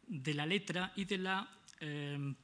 de 0.06 0.34
la 0.34 0.46
letra 0.46 0.92
y 0.98 1.06
de 1.06 1.18
la 1.18 1.48
em, 1.80 2.36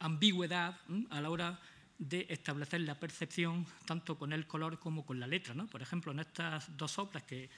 ambigüedad 0.00 0.76
a 1.08 1.20
la 1.22 1.30
hora 1.30 1.58
de 1.96 2.26
establecer 2.28 2.82
la 2.82 3.00
percepción 3.00 3.64
tanto 3.86 4.18
con 4.18 4.34
el 4.34 4.46
color 4.46 4.78
como 4.78 5.06
con 5.06 5.18
la 5.18 5.26
letra. 5.26 5.54
Por 5.72 5.80
ejemplo, 5.80 6.12
en 6.12 6.20
estas 6.20 6.76
dos 6.76 6.98
obras 6.98 7.22
que 7.22 7.48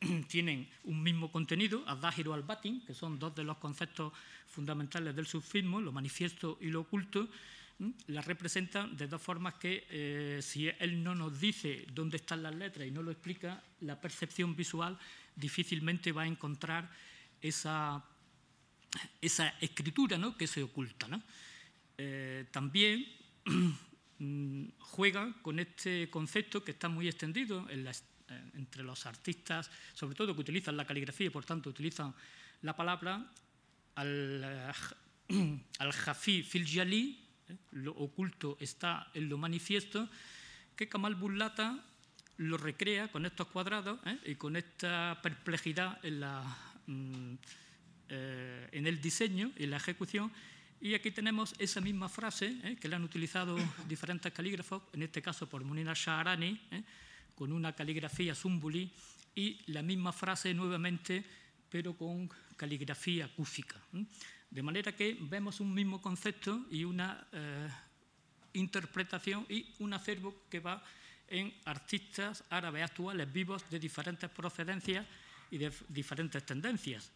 tienen 0.28 0.68
un 0.84 1.02
mismo 1.02 1.30
contenido, 1.30 1.82
al-Dahir 1.86 2.28
al-Batin, 2.28 2.84
que 2.84 2.94
son 2.94 3.18
dos 3.18 3.34
de 3.34 3.44
los 3.44 3.58
conceptos 3.58 4.12
fundamentales 4.46 5.14
del 5.14 5.26
sufismo, 5.26 5.80
lo 5.80 5.92
manifiesto 5.92 6.58
y 6.60 6.68
lo 6.68 6.82
oculto, 6.82 7.28
la 8.08 8.22
representan 8.22 8.96
de 8.96 9.06
dos 9.06 9.22
formas 9.22 9.54
que, 9.54 9.86
eh, 9.90 10.40
si 10.42 10.68
él 10.68 11.02
no 11.02 11.14
nos 11.14 11.38
dice 11.40 11.86
dónde 11.92 12.16
están 12.16 12.42
las 12.42 12.54
letras 12.54 12.86
y 12.86 12.90
no 12.90 13.02
lo 13.02 13.12
explica, 13.12 13.62
la 13.80 14.00
percepción 14.00 14.56
visual 14.56 14.98
difícilmente 15.36 16.10
va 16.10 16.22
a 16.22 16.26
encontrar 16.26 16.90
esa, 17.40 18.04
escritura 19.60 20.18
¿no? 20.18 20.36
que 20.36 20.48
se 20.48 20.62
oculta. 20.62 21.08
Eh, 21.96 22.46
también 22.50 23.06
mm, 24.18 24.64
juega 24.78 25.32
con 25.42 25.60
este 25.60 26.10
concepto 26.10 26.64
que 26.64 26.72
está 26.72 26.88
muy 26.88 27.06
extendido 27.06 27.68
eh, 27.70 27.92
entre 28.54 28.82
los 28.82 29.06
artistas, 29.06 29.70
sobre 29.94 30.14
todo 30.14 30.34
que 30.34 30.40
utilizan 30.40 30.76
la 30.76 30.84
caligrafía 30.84 31.26
y 31.26 31.30
por 31.30 31.44
tanto 31.44 31.70
utilizan 31.70 32.14
la 32.62 32.74
palabra 32.74 33.24
al, 33.94 34.44
al 35.78 35.92
Jafi 35.92 36.42
Filjali, 36.42 37.24
lo 37.72 37.92
oculto 37.92 38.56
está 38.60 39.10
en 39.14 39.28
lo 39.28 39.38
manifiesto, 39.38 40.08
que 40.76 40.88
Kamal 40.88 41.14
Bullata 41.14 41.84
lo 42.38 42.56
recrea 42.56 43.08
con 43.08 43.26
estos 43.26 43.48
cuadrados 43.48 43.98
¿eh? 44.06 44.18
y 44.26 44.34
con 44.36 44.56
esta 44.56 45.18
perplejidad 45.22 45.98
en, 46.04 46.20
la, 46.20 46.44
mm, 46.86 47.34
eh, 48.08 48.68
en, 48.72 48.86
el 48.86 49.00
diseño 49.00 49.52
y 49.56 49.66
la 49.66 49.76
ejecución. 49.76 50.32
Y 50.80 50.94
aquí 50.94 51.10
tenemos 51.10 51.54
esa 51.58 51.80
misma 51.80 52.08
frase 52.08 52.56
¿eh? 52.62 52.76
que 52.80 52.88
la 52.88 52.96
han 52.96 53.04
utilizado 53.04 53.56
diferentes 53.88 54.32
calígrafos, 54.32 54.82
en 54.92 55.02
este 55.02 55.20
caso 55.20 55.48
por 55.48 55.64
Munina 55.64 55.92
Shaharani, 55.94 56.60
con 57.38 57.52
una 57.52 57.72
caligrafía 57.72 58.34
zumbuli, 58.34 58.90
y 59.36 59.62
la 59.70 59.82
misma 59.82 60.12
frase 60.12 60.52
nuevamente, 60.52 61.24
pero 61.70 61.94
con 61.94 62.28
caligrafía 62.56 63.32
cúfica. 63.32 63.80
De 64.50 64.62
manera 64.62 64.90
que 64.96 65.16
vemos 65.20 65.60
un 65.60 65.72
mismo 65.72 66.02
concepto 66.02 66.66
y 66.72 66.82
una 66.82 67.28
interpretación 68.54 69.46
y 69.48 69.72
un 69.78 69.92
acervo 69.92 70.42
que 70.50 70.58
va 70.58 70.82
en 71.28 71.54
artistas 71.66 72.42
árabes 72.50 72.82
actuales 72.82 73.32
vivos 73.32 73.62
de 73.70 73.78
diferentes 73.78 74.28
procedencias 74.30 75.06
y 75.52 75.58
de 75.58 75.70
diferentes 75.88 76.44
tendencias. 76.44 77.12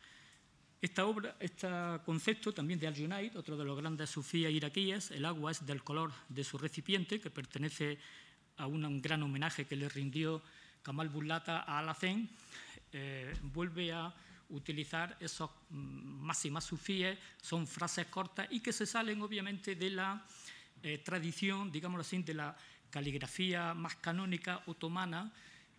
Esta 0.81 1.07
obra, 1.07 1.37
este 1.41 1.67
concepto 2.05 2.53
también 2.53 2.79
de 2.79 2.87
Al-Junaid, 2.87 3.37
otro 3.37 3.57
de 3.57 3.65
los 3.65 3.77
grandes 3.77 4.11
sufíes 4.11 4.53
iraquíes, 4.53 5.11
el 5.11 5.25
agua 5.25 5.51
es 5.51 5.65
del 5.67 5.83
color 5.83 6.13
de 6.29 6.45
su 6.45 6.59
recipiente, 6.59 7.21
que 7.21 7.31
pertenece 7.31 7.99
a 8.57 8.67
un 8.67 9.01
gran 9.01 9.23
homenaje 9.23 9.67
que 9.67 9.77
le 9.77 9.89
rindió 9.89 10.43
Kamal 10.83 11.09
Bullata 11.09 11.61
a 11.61 11.79
Alacén, 11.79 12.29
eh, 12.93 13.35
vuelve 13.43 13.93
a 13.93 14.13
utilizar 14.51 15.17
esos 15.21 15.51
mm, 15.71 16.25
máximas 16.25 16.65
sufíes, 16.65 17.19
son 17.41 17.67
frases 17.67 18.07
cortas 18.07 18.47
y 18.51 18.61
que 18.61 18.73
se 18.73 18.87
salen 18.87 19.21
obviamente 19.23 19.75
de 19.75 19.91
la 19.91 20.25
eh, 20.83 20.99
tradición, 20.99 21.71
digámoslo 21.73 22.03
así, 22.03 22.23
de 22.23 22.35
la 22.35 22.57
caligrafía 22.91 23.75
más 23.75 23.97
canónica 23.97 24.63
otomana, 24.67 25.33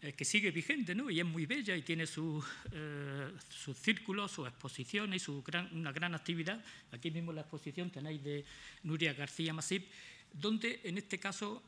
eh, 0.03 0.11
que 0.11 0.25
sigue 0.25 0.51
vigente 0.51 0.93
¿no? 0.93 1.09
y 1.09 1.21
es 1.21 1.25
muy 1.25 1.45
bella 1.45 1.77
y 1.77 1.81
tiene 1.81 2.05
sus 2.05 2.43
eh, 2.73 3.31
círculos, 3.73 4.31
sus 4.31 4.47
exposiciones 4.47 5.21
y 5.21 5.25
su 5.25 5.41
gran, 5.41 5.69
una 5.71 5.93
gran 5.93 6.13
actividad. 6.13 6.61
Aquí 6.91 7.09
mismo 7.09 7.31
la 7.31 7.41
exposición 7.41 7.89
tenéis 7.89 8.21
de 8.21 8.43
Nuria 8.83 9.13
García 9.13 9.53
Masip, 9.53 9.87
donde 10.33 10.81
en 10.83 10.97
este 10.97 11.19
caso 11.19 11.63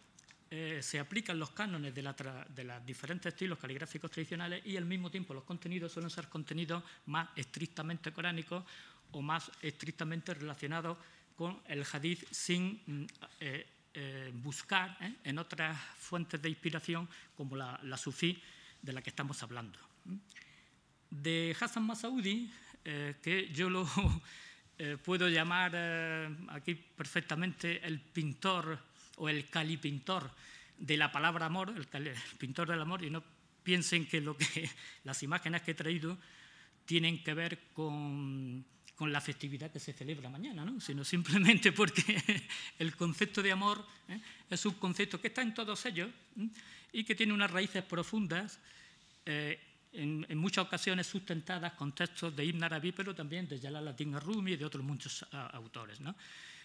eh, 0.51 0.79
se 0.83 0.99
aplican 0.99 1.39
los 1.39 1.49
cánones 1.51 1.93
de, 1.95 2.03
los 2.03 2.85
diferentes 2.85 3.33
estilos 3.33 3.57
caligráficos 3.57 4.11
tradicionales 4.11 4.63
y 4.63 4.77
al 4.77 4.85
mismo 4.85 5.09
tiempo 5.09 5.33
los 5.33 5.43
contenidos 5.43 5.91
suelen 5.91 6.11
ser 6.11 6.29
contenidos 6.29 6.83
más 7.07 7.29
estrictamente 7.35 8.11
coránicos 8.11 8.63
o 9.11 9.23
más 9.23 9.51
estrictamente 9.63 10.35
relacionados 10.35 10.99
con 11.35 11.59
el 11.67 11.83
hadith 11.91 12.25
sin 12.29 12.79
mm, 12.85 13.05
eh, 13.39 14.31
buscar 14.35 14.95
¿eh? 15.01 15.15
en 15.23 15.39
otras 15.39 15.79
fuentes 15.97 16.39
de 16.39 16.49
inspiración 16.49 17.09
como 17.35 17.55
la, 17.55 17.97
sufí 17.97 18.39
de 18.83 18.93
la 18.93 19.01
que 19.01 19.09
estamos 19.09 19.41
hablando. 19.41 19.79
De 21.09 21.55
Hassan 21.59 21.87
Masaudi, 21.87 22.51
que 22.83 23.49
yo 23.51 23.69
lo 23.69 23.89
puedo 25.03 25.27
llamar 25.27 25.75
aquí 26.49 26.75
perfectamente 26.75 27.83
el 27.83 27.99
pintor 27.99 28.77
o 29.17 29.29
el 29.29 29.49
calipintor 29.49 30.31
de 30.77 30.97
la 30.97 31.11
palabra 31.11 31.45
amor, 31.45 31.73
el, 31.93 32.13
pintor 32.37 32.69
del 32.69 32.81
amor, 32.81 33.03
y 33.03 33.09
no 33.09 33.23
piensen 33.63 34.05
que, 34.07 34.21
lo 34.21 34.37
que 34.37 34.69
las 35.03 35.23
imágenes 35.23 35.61
que 35.61 35.71
he 35.71 35.75
traído 35.75 36.17
tienen 36.85 37.23
que 37.23 37.33
ver 37.33 37.59
con 37.73 38.65
con 38.95 39.11
la 39.11 39.19
festividad 39.19 39.71
que 39.71 39.79
se 39.79 39.93
celebra 39.93 40.29
mañana, 40.29 40.63
¿no? 40.63 40.79
sino 40.79 41.03
simplemente 41.03 41.71
porque 41.73 42.01
el 42.79 42.95
concepto 42.95 43.43
de 43.43 43.51
amor 43.51 43.85
¿eh? 44.07 44.19
es 44.49 44.65
un 44.65 44.75
concepto 44.75 45.19
que 45.19 45.27
está 45.27 45.41
en 45.41 45.53
todos 45.53 45.85
ellos 45.85 46.09
¿eh? 46.39 46.47
y 46.93 47.03
que 47.03 47.13
tiene 47.13 47.33
unas 47.33 47.51
raíces 47.51 47.83
profundas, 47.83 48.57
eh, 49.25 49.59
en, 49.91 50.25
muchas 50.37 50.65
ocasiones 50.65 51.07
sustentadas 51.07 51.73
con 51.73 51.93
textos 51.93 52.35
de 52.35 52.45
Ibn 52.45 52.63
Arabi, 52.63 52.91
pero 52.91 53.13
también 53.13 53.47
de 53.47 53.59
Jalaluddin 53.59 54.19
Rumi 54.19 54.53
y 54.53 54.57
de 54.57 54.65
otros 54.65 54.83
muchos 54.83 55.25
autores. 55.31 55.99
¿no? 55.99 56.15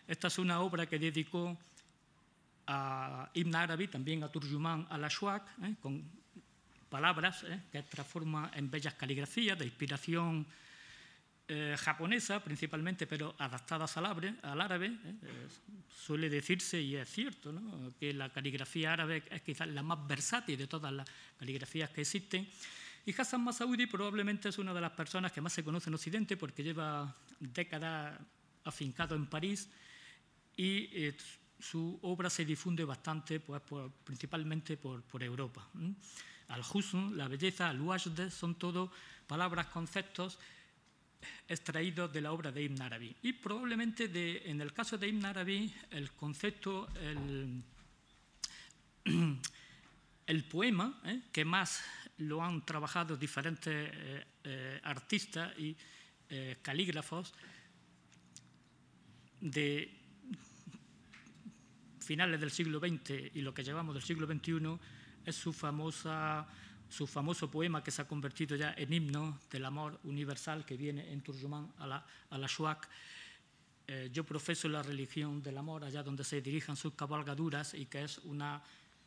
Esta 0.07 0.29
es 0.29 0.39
una 0.39 0.61
obra 0.61 0.87
que 0.87 0.99
dedicó 0.99 1.57
a 2.71 3.29
Ibn 3.35 3.55
Arabi, 3.55 3.89
también 3.89 4.23
a 4.23 4.29
Turjuman 4.29 4.87
al-Ashwaq, 4.89 5.43
con 5.83 6.07
palabras 6.89 7.45
que 7.71 7.83
transforma 7.83 8.51
en 8.55 8.71
bellas 8.71 8.95
caligrafías 8.95 9.59
de 9.59 9.65
inspiración 9.65 10.47
eh, 11.53 11.75
japonesa 11.77 12.39
principalmente, 12.39 13.09
pero 13.09 13.35
adaptadas 13.37 13.97
al 13.97 14.07
árabe, 14.07 14.37
al 14.43 14.61
árabe 14.61 14.87
¿eh? 14.87 15.15
Eh, 15.21 15.49
suele 15.91 16.31
decirse, 16.31 16.81
y 16.81 16.95
es 16.95 17.11
cierto, 17.11 17.53
que 17.99 18.15
la 18.15 18.31
caligrafía 18.31 18.93
árabe 18.93 19.25
es 19.29 19.43
quizás 19.43 19.67
la 19.67 19.83
más 19.83 20.07
versátil 20.07 20.57
de 20.57 20.69
todas 20.69 20.93
las 20.93 21.09
caligrafías 21.37 21.91
que 21.91 22.03
existen. 22.03 22.49
Y 23.05 23.13
Hassan 23.21 23.43
Masaudi 23.43 23.87
probablemente 23.87 24.49
es 24.49 24.59
una 24.59 24.73
de 24.73 24.81
las 24.81 24.93
personas 24.93 25.33
que 25.33 25.41
más 25.41 25.53
se 25.53 25.65
conoce 25.65 25.91
en 25.91 25.95
Occidente 25.95 26.37
porque 26.37 26.63
lleva 26.63 27.13
décadas 27.41 28.17
afincado 28.63 29.17
en 29.17 29.27
París 29.27 29.69
y 30.57 31.11
su 31.61 31.99
obra 32.03 32.31
se 32.31 32.45
difunde 32.45 32.85
bastante, 32.85 33.41
pues, 33.41 33.63
principalmente 34.05 34.77
por, 34.77 35.23
Europa. 35.23 35.69
Al-Husn, 36.49 37.17
la 37.17 37.29
belleza, 37.29 37.69
al-Wajd, 37.69 38.31
son 38.31 38.57
todo 38.57 38.91
palabras, 39.27 39.67
conceptos 39.67 40.39
extraídos 41.47 42.13
de 42.13 42.21
la 42.21 42.33
obra 42.33 42.51
de 42.51 42.63
Ibn 42.63 42.83
Arabi. 42.83 43.15
Y 43.23 43.35
probablemente 43.35 44.51
en 44.51 44.61
el 44.61 44.73
caso 44.73 44.99
de 44.99 45.09
Ibn 45.09 45.27
Arabi, 45.27 45.73
el 45.91 46.11
concepto, 46.13 46.89
el, 50.27 50.45
poema, 50.45 51.01
¿eh? 51.05 51.21
que 51.31 51.45
más 51.45 51.83
lo 52.19 52.43
han 52.43 52.65
trabajado 52.65 53.17
diferentes 53.17 53.91
eh, 53.93 54.27
eh, 54.45 54.81
artistas 54.83 55.57
y 55.59 55.77
calígrafos 56.63 57.35
de 59.41 60.00
finales 62.11 62.41
del 62.41 62.51
siglo 62.51 62.81
XX 62.81 63.37
y 63.37 63.41
lo 63.41 63.55
que 63.55 63.63
llevamos 63.63 63.95
del 63.95 64.03
siglo 64.03 64.27
XXI, 64.27 64.77
es 65.25 65.37
su 65.37 65.53
famosa 65.53 66.45
su 66.89 67.07
famoso 67.07 67.49
poema 67.49 67.85
que 67.85 67.93
se 67.93 68.03
ha 68.03 68.09
convertido 68.09 68.57
ya 68.57 68.75
en 68.77 68.93
himno 68.93 69.39
del 69.49 69.65
amor 69.65 70.01
universal 70.03 70.65
que 70.67 70.77
viene 70.77 71.13
en 71.13 71.21
Turjumán 71.21 71.73
a 71.79 71.87
la, 71.87 72.05
a 72.31 72.37
la 72.37 72.49
Shuak. 72.49 72.89
Eh, 73.87 74.11
yo 74.13 74.25
profeso 74.25 74.69
la 74.69 74.83
religión 74.83 75.41
del 75.41 75.57
amor 75.57 75.85
allá 75.85 76.03
donde 76.03 76.25
se 76.25 76.43
dirijan 76.43 76.75
sus 76.75 76.95
cabalgaduras 76.95 77.75
y 77.75 77.87
que 77.87 78.03
es 78.03 78.19
una 78.25 78.61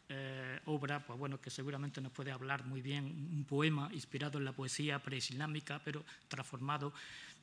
eh, 0.07 0.61
obra 0.67 1.05
pues 1.05 1.19
bueno, 1.19 1.41
que 1.41 1.49
seguramente 1.49 1.99
nos 1.99 2.13
puede 2.13 2.31
hablar 2.31 2.63
muy 2.63 2.81
bien, 2.81 3.03
un 3.03 3.43
poema 3.43 3.89
inspirado 3.91 4.37
en 4.37 4.45
la 4.45 4.53
poesía 4.53 4.99
preislámica, 4.99 5.81
pero 5.83 6.05
transformado 6.29 6.93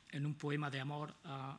en 0.08 0.24
un 0.24 0.32
poema 0.36 0.70
de 0.70 0.80
amor 0.80 1.14
a 1.24 1.58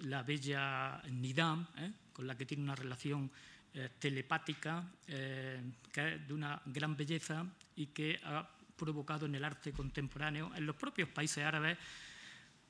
la 0.00 0.22
bella 0.22 1.02
Nidam, 1.10 1.66
¿eh? 1.78 1.92
con 2.12 2.26
la 2.26 2.36
que 2.36 2.46
tiene 2.46 2.62
una 2.62 2.74
relación 2.74 3.30
eh, 3.74 3.90
telepática, 3.98 4.84
eh, 5.06 5.60
que 5.92 6.14
es 6.14 6.26
de 6.26 6.34
una 6.34 6.60
gran 6.66 6.96
belleza 6.96 7.44
y 7.74 7.86
que 7.88 8.18
ha 8.24 8.48
provocado 8.76 9.26
en 9.26 9.34
el 9.34 9.44
arte 9.44 9.72
contemporáneo, 9.72 10.52
en 10.54 10.66
los 10.66 10.76
propios 10.76 11.08
países 11.08 11.44
árabes, 11.44 11.78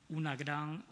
una 0.09 0.35
gran 0.37 0.85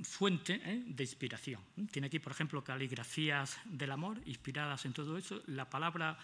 fuente 0.00 0.60
de 0.86 1.02
inspiración. 1.02 1.62
Tiene 1.90 2.08
aquí, 2.08 2.18
por 2.18 2.32
ejemplo, 2.32 2.62
caligrafías 2.62 3.58
del 3.64 3.90
amor 3.90 4.20
inspiradas 4.26 4.84
en 4.84 4.92
todo 4.92 5.16
eso. 5.16 5.42
La 5.46 5.68
palabra, 5.68 6.18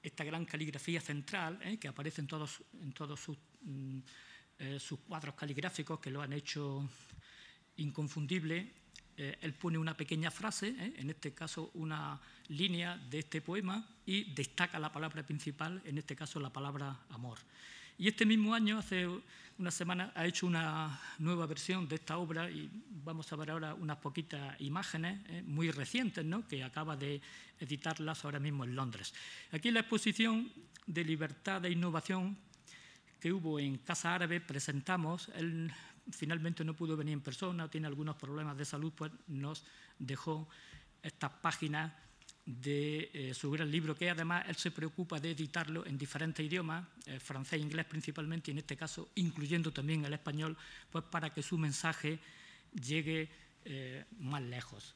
esta 0.00 0.22
gran 0.22 0.44
caligrafía 0.44 1.00
central, 1.00 1.58
que 1.80 1.88
aparece 1.88 2.20
en 2.20 2.28
todos, 2.28 2.62
en 2.80 2.92
todos 2.92 3.18
sus, 3.18 3.36
mm, 3.62 3.98
sus 4.78 5.00
cuadros 5.00 5.34
caligráficos 5.34 6.00
que 6.00 6.10
lo 6.10 6.20
han 6.20 6.32
hecho 6.32 6.86
inconfundible, 7.76 8.72
eh, 9.16 9.36
él 9.42 9.52
pone 9.52 9.76
una 9.76 9.94
pequeña 9.94 10.30
frase, 10.30 10.68
¿eh? 10.68 10.94
en 10.96 11.10
este 11.10 11.32
caso 11.34 11.70
una 11.74 12.18
línea 12.48 12.96
de 12.96 13.18
este 13.18 13.42
poema, 13.42 13.86
y 14.06 14.32
destaca 14.32 14.78
la 14.78 14.90
palabra 14.90 15.22
principal, 15.24 15.82
en 15.84 15.98
este 15.98 16.16
caso 16.16 16.40
la 16.40 16.50
palabra 16.50 16.98
amor. 17.10 17.38
Y 17.98 18.08
este 18.08 18.24
mismo 18.24 18.54
año, 18.54 18.78
hace 18.78 19.06
una 19.58 19.70
semana, 19.70 20.10
ha 20.14 20.26
hecho 20.26 20.46
una 20.46 20.98
nueva 21.18 21.44
versión 21.44 21.86
de 21.86 21.96
esta 21.96 22.16
obra 22.16 22.50
y 22.50 22.70
vamos 23.04 23.30
a 23.30 23.36
ver 23.36 23.50
ahora 23.50 23.74
unas 23.74 23.98
poquitas 23.98 24.58
imágenes 24.58 25.20
¿eh? 25.28 25.42
muy 25.44 25.70
recientes, 25.70 26.24
¿no? 26.24 26.48
que 26.48 26.64
acaba 26.64 26.96
de 26.96 27.20
editarlas 27.58 28.24
ahora 28.24 28.40
mismo 28.40 28.64
en 28.64 28.74
Londres. 28.74 29.12
Aquí 29.52 29.70
la 29.70 29.80
exposición 29.80 30.50
de 30.86 31.04
libertad 31.04 31.62
e 31.66 31.70
innovación 31.70 32.38
que 33.20 33.32
hubo 33.32 33.60
en 33.60 33.78
Casa 33.78 34.14
Árabe 34.14 34.40
presentamos 34.40 35.30
el 35.34 35.70
finalmente 36.12 36.64
no 36.64 36.74
pudo 36.74 36.96
venir 36.96 37.14
en 37.14 37.20
persona, 37.20 37.70
tiene 37.70 37.86
algunos 37.86 38.16
problemas 38.16 38.56
de 38.56 38.64
salud, 38.64 38.92
pues 38.94 39.12
nos 39.28 39.64
dejó 39.98 40.48
estas 41.02 41.30
páginas 41.30 41.92
de 42.44 43.10
eh, 43.12 43.34
su 43.34 43.50
gran 43.50 43.70
libro, 43.70 43.94
que 43.94 44.10
además 44.10 44.44
él 44.48 44.56
se 44.56 44.70
preocupa 44.70 45.20
de 45.20 45.30
editarlo 45.32 45.86
en 45.86 45.98
diferentes 45.98 46.44
idiomas, 46.44 46.84
eh, 47.06 47.20
francés 47.20 47.54
e 47.54 47.58
inglés 47.62 47.86
principalmente, 47.86 48.50
y 48.50 48.52
en 48.52 48.58
este 48.58 48.76
caso 48.76 49.10
incluyendo 49.14 49.72
también 49.72 50.04
el 50.04 50.12
español, 50.12 50.56
pues 50.90 51.04
para 51.04 51.30
que 51.30 51.42
su 51.42 51.58
mensaje 51.58 52.18
llegue 52.72 53.28
eh, 53.64 54.04
más 54.18 54.42
lejos. 54.42 54.94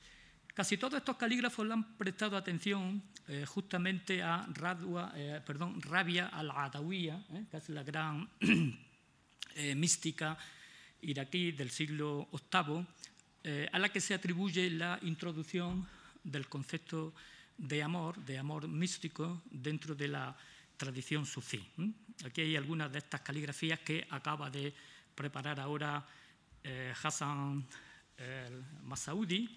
Casi 0.54 0.78
todos 0.78 0.94
estos 0.94 1.16
calígrafos 1.16 1.66
le 1.66 1.72
han 1.72 1.96
prestado 1.98 2.36
atención 2.36 3.02
justamente 3.46 4.22
a 4.22 4.46
Radua, 4.52 5.12
perdón, 5.44 5.82
Rabia 5.82 6.28
al-Adawiya, 6.28 7.24
que 7.50 7.56
es 7.56 7.68
la 7.70 7.82
gran 7.82 8.30
mística 9.74 10.38
iraquí 11.02 11.50
del 11.50 11.70
siglo 11.70 12.28
VIII, 12.30 12.86
a 13.72 13.78
la 13.80 13.88
que 13.88 14.00
se 14.00 14.14
atribuye 14.14 14.70
la 14.70 14.98
introducción 15.02 15.88
del 16.22 16.46
concepto 16.46 17.14
de 17.58 17.82
amor, 17.82 18.16
de 18.24 18.38
amor 18.38 18.68
místico 18.68 19.42
dentro 19.50 19.94
de 19.94 20.06
la 20.06 20.36
tradición 20.76 21.26
sufí. 21.26 21.66
Aquí 22.24 22.42
hay 22.42 22.56
algunas 22.56 22.92
de 22.92 22.98
estas 22.98 23.22
caligrafías 23.22 23.80
que 23.80 24.06
acaba 24.10 24.50
de 24.50 24.72
preparar 25.14 25.58
ahora 25.58 26.06
eh, 26.62 26.92
Hassan 27.02 27.66
Masaudi. 28.82 29.50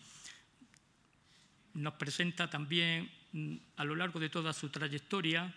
Nos 1.77 1.93
presenta 1.93 2.49
también 2.49 3.07
mm, 3.33 3.55
a 3.75 3.85
lo 3.85 3.95
largo 3.95 4.19
de 4.19 4.29
toda 4.29 4.51
su 4.51 4.69
trayectoria 4.69 5.53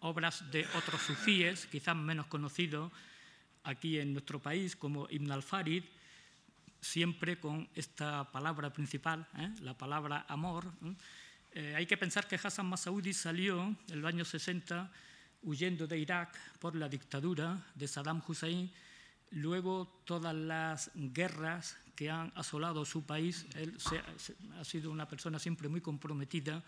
obras 0.00 0.44
de 0.50 0.66
otros 0.76 1.00
sufíes, 1.00 1.66
quizás 1.66 1.96
menos 1.96 2.26
conocidos 2.26 2.92
aquí 3.64 3.98
en 3.98 4.12
nuestro 4.12 4.40
país, 4.40 4.76
como 4.76 5.08
Ibn 5.08 5.32
al-Farid, 5.32 5.84
siempre 6.82 7.40
con 7.40 7.66
esta 7.74 8.30
palabra 8.30 8.72
principal, 8.72 9.26
¿eh? 9.38 9.50
la 9.62 9.72
palabra 9.72 10.26
amor. 10.28 10.70
Eh, 11.52 11.74
hay 11.74 11.86
que 11.86 11.96
pensar 11.96 12.28
que 12.28 12.36
Hassan 12.36 12.66
Masaudi 12.66 13.14
salió 13.14 13.74
en 13.88 14.02
los 14.02 14.12
años 14.12 14.28
60 14.28 14.92
huyendo 15.42 15.86
de 15.86 15.98
Irak 15.98 16.38
por 16.58 16.76
la 16.76 16.90
dictadura 16.90 17.66
de 17.74 17.88
Saddam 17.88 18.22
Hussein. 18.28 18.70
Luego 19.30 19.86
todas 20.04 20.34
las 20.34 20.90
guerras 20.94 21.76
que 21.94 22.10
han 22.10 22.32
asolado 22.34 22.84
su 22.84 23.04
país, 23.04 23.46
él 23.56 23.76
ha 24.58 24.64
sido 24.64 24.90
una 24.90 25.06
persona 25.06 25.38
siempre 25.38 25.68
muy 25.68 25.80
comprometida, 25.80 26.62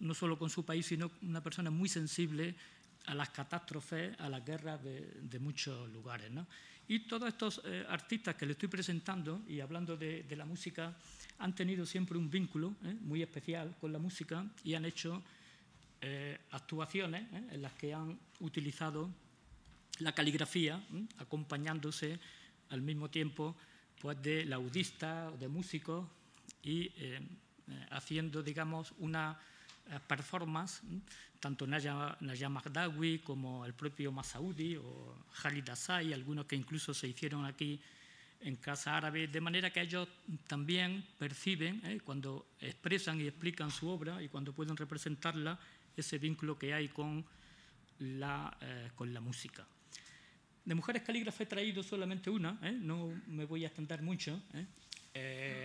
no 0.00 0.14
solo 0.14 0.38
con 0.38 0.50
su 0.50 0.64
país, 0.64 0.86
sino 0.86 1.10
una 1.22 1.42
persona 1.42 1.70
muy 1.70 1.88
sensible 1.88 2.54
a 3.06 3.14
las 3.14 3.30
catástrofes, 3.30 4.18
a 4.20 4.28
las 4.28 4.44
guerras 4.44 4.80
de, 4.82 5.38
muchos 5.40 5.90
lugares. 5.90 6.30
Y 6.88 7.00
todos 7.00 7.28
estos 7.28 7.60
eh, 7.64 7.84
artistas 7.88 8.34
que 8.34 8.46
le 8.46 8.52
estoy 8.52 8.68
presentando 8.68 9.42
y 9.48 9.60
hablando 9.60 9.96
de, 9.96 10.24
la 10.36 10.44
música 10.44 10.96
han 11.38 11.54
tenido 11.54 11.86
siempre 11.86 12.18
un 12.18 12.30
vínculo 12.30 12.74
¿eh? 12.84 12.96
muy 13.00 13.22
especial 13.22 13.76
con 13.80 13.92
la 13.92 13.98
música 13.98 14.44
y 14.64 14.74
han 14.74 14.84
hecho 14.84 15.22
eh, 16.00 16.38
actuaciones 16.50 17.26
en 17.32 17.62
las 17.62 17.72
que 17.72 17.94
han 17.94 18.18
utilizado 18.40 19.10
la 20.00 20.12
caligrafía, 20.12 20.82
acompañándose 21.18 22.18
al 22.70 22.82
mismo 22.82 23.08
tiempo 23.10 23.56
pues, 24.00 24.20
de 24.22 24.44
laudistas, 24.44 25.38
de 25.38 25.48
músicos 25.48 26.06
y 26.62 26.92
haciendo, 27.90 28.42
digamos, 28.42 28.94
una 28.98 29.38
performance 30.06 30.82
tanto 31.40 31.66
Naya, 31.66 32.16
Naya 32.20 32.48
Magdawi 32.48 33.20
como 33.20 33.64
el 33.64 33.74
propio 33.74 34.12
Masaudi 34.12 34.76
o 34.76 35.14
Khalid 35.42 35.70
Asai, 35.70 36.12
algunos 36.12 36.46
que 36.46 36.56
incluso 36.56 36.92
se 36.92 37.08
hicieron 37.08 37.44
aquí 37.44 37.80
en 38.40 38.56
Casa 38.56 38.96
Árabe, 38.96 39.26
de 39.26 39.40
manera 39.40 39.70
que 39.70 39.80
ellos 39.80 40.08
también 40.46 41.04
perciben, 41.18 41.80
¿eh? 41.84 42.00
cuando 42.04 42.46
expresan 42.60 43.20
y 43.20 43.26
explican 43.26 43.70
su 43.70 43.88
obra 43.88 44.22
y 44.22 44.28
cuando 44.28 44.52
pueden 44.52 44.76
representarla, 44.76 45.58
ese 45.96 46.18
vínculo 46.18 46.56
que 46.56 46.72
hay 46.72 46.88
con 46.88 47.24
la, 47.98 48.56
eh, 48.60 48.90
con 48.94 49.12
la 49.12 49.20
música. 49.20 49.66
De 50.68 50.74
mujeres 50.74 51.00
calígrafas 51.00 51.40
he 51.40 51.46
traído 51.46 51.82
solamente 51.82 52.28
una, 52.28 52.58
¿eh? 52.62 52.72
no 52.72 53.10
me 53.26 53.46
voy 53.46 53.64
a 53.64 53.68
extender 53.68 54.02
mucho. 54.02 54.42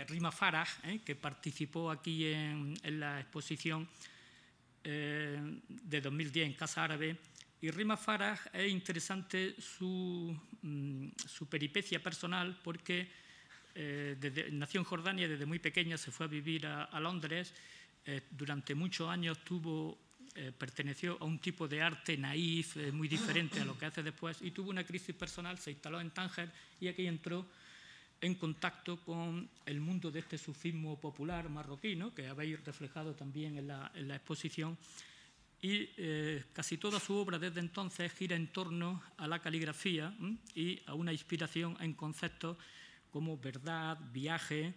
Rima 0.08 0.32
Farah, 0.32 0.66
que 1.06 1.16
participó 1.16 1.92
aquí 1.92 2.26
en, 2.26 2.74
en 2.82 3.00
la 3.00 3.20
exposición 3.20 3.88
eh, 4.86 5.40
de 5.68 6.02
2010 6.02 6.48
en 6.48 6.54
Casa 6.54 6.84
Árabe. 6.84 7.16
Y 7.62 7.72
Rima 7.72 7.96
Farah 7.96 8.38
es 8.52 8.70
interesante 8.70 9.56
su, 9.58 10.38
mm, 10.62 11.08
su 11.26 11.48
peripecia 11.48 12.04
personal 12.04 12.60
porque 12.62 13.08
eh, 13.76 14.18
desde, 14.20 14.52
nació 14.52 14.82
en 14.82 14.84
Jordania, 14.84 15.28
desde 15.28 15.46
muy 15.46 15.60
pequeña 15.60 15.98
se 15.98 16.12
fue 16.12 16.26
a 16.26 16.30
vivir 16.30 16.68
a, 16.68 17.00
Londres. 17.00 17.54
Eh, 18.06 18.24
durante 18.30 18.76
muchos 18.76 19.10
años 19.10 19.38
tuvo, 19.46 19.98
perteneció 20.58 21.18
a 21.20 21.26
un 21.26 21.40
tipo 21.40 21.68
de 21.68 21.82
arte 21.82 22.18
naif, 22.18 22.78
muy 22.92 23.08
diferente 23.08 23.60
a 23.60 23.66
lo 23.66 23.78
que 23.78 23.86
hace 23.86 24.02
después, 24.02 24.42
y 24.42 24.52
tuvo 24.52 24.70
una 24.70 24.84
crisis 24.84 25.16
personal, 25.16 25.60
se 25.60 25.72
instaló 25.72 26.02
en 26.02 26.12
Tánger 26.12 26.52
y 26.80 26.88
aquí 26.88 27.06
entró 27.06 27.46
en 28.24 28.36
contacto 28.36 28.98
con 29.02 29.50
el 29.66 29.82
mundo 29.82 30.10
de 30.10 30.20
este 30.20 30.38
sufismo 30.38 30.98
popular 30.98 31.50
marroquí, 31.50 32.00
que 32.16 32.28
habéis 32.28 32.64
reflejado 32.64 33.14
también 33.14 33.58
en 33.58 33.68
la, 33.68 33.92
exposición. 34.16 34.78
Y 35.62 35.90
eh, 35.98 36.44
casi 36.54 36.78
toda 36.78 37.02
su 37.02 37.16
obra 37.16 37.38
desde 37.38 37.60
entonces 37.60 38.14
gira 38.14 38.38
en 38.38 38.48
torno 38.48 39.04
a 39.18 39.28
la 39.28 39.40
caligrafía 39.40 40.16
y 40.56 40.82
a 40.86 40.94
una 40.94 41.12
inspiración 41.12 41.76
en 41.82 41.94
conceptos 41.94 42.58
como 43.12 43.38
verdad, 43.38 44.00
viaje, 44.14 44.74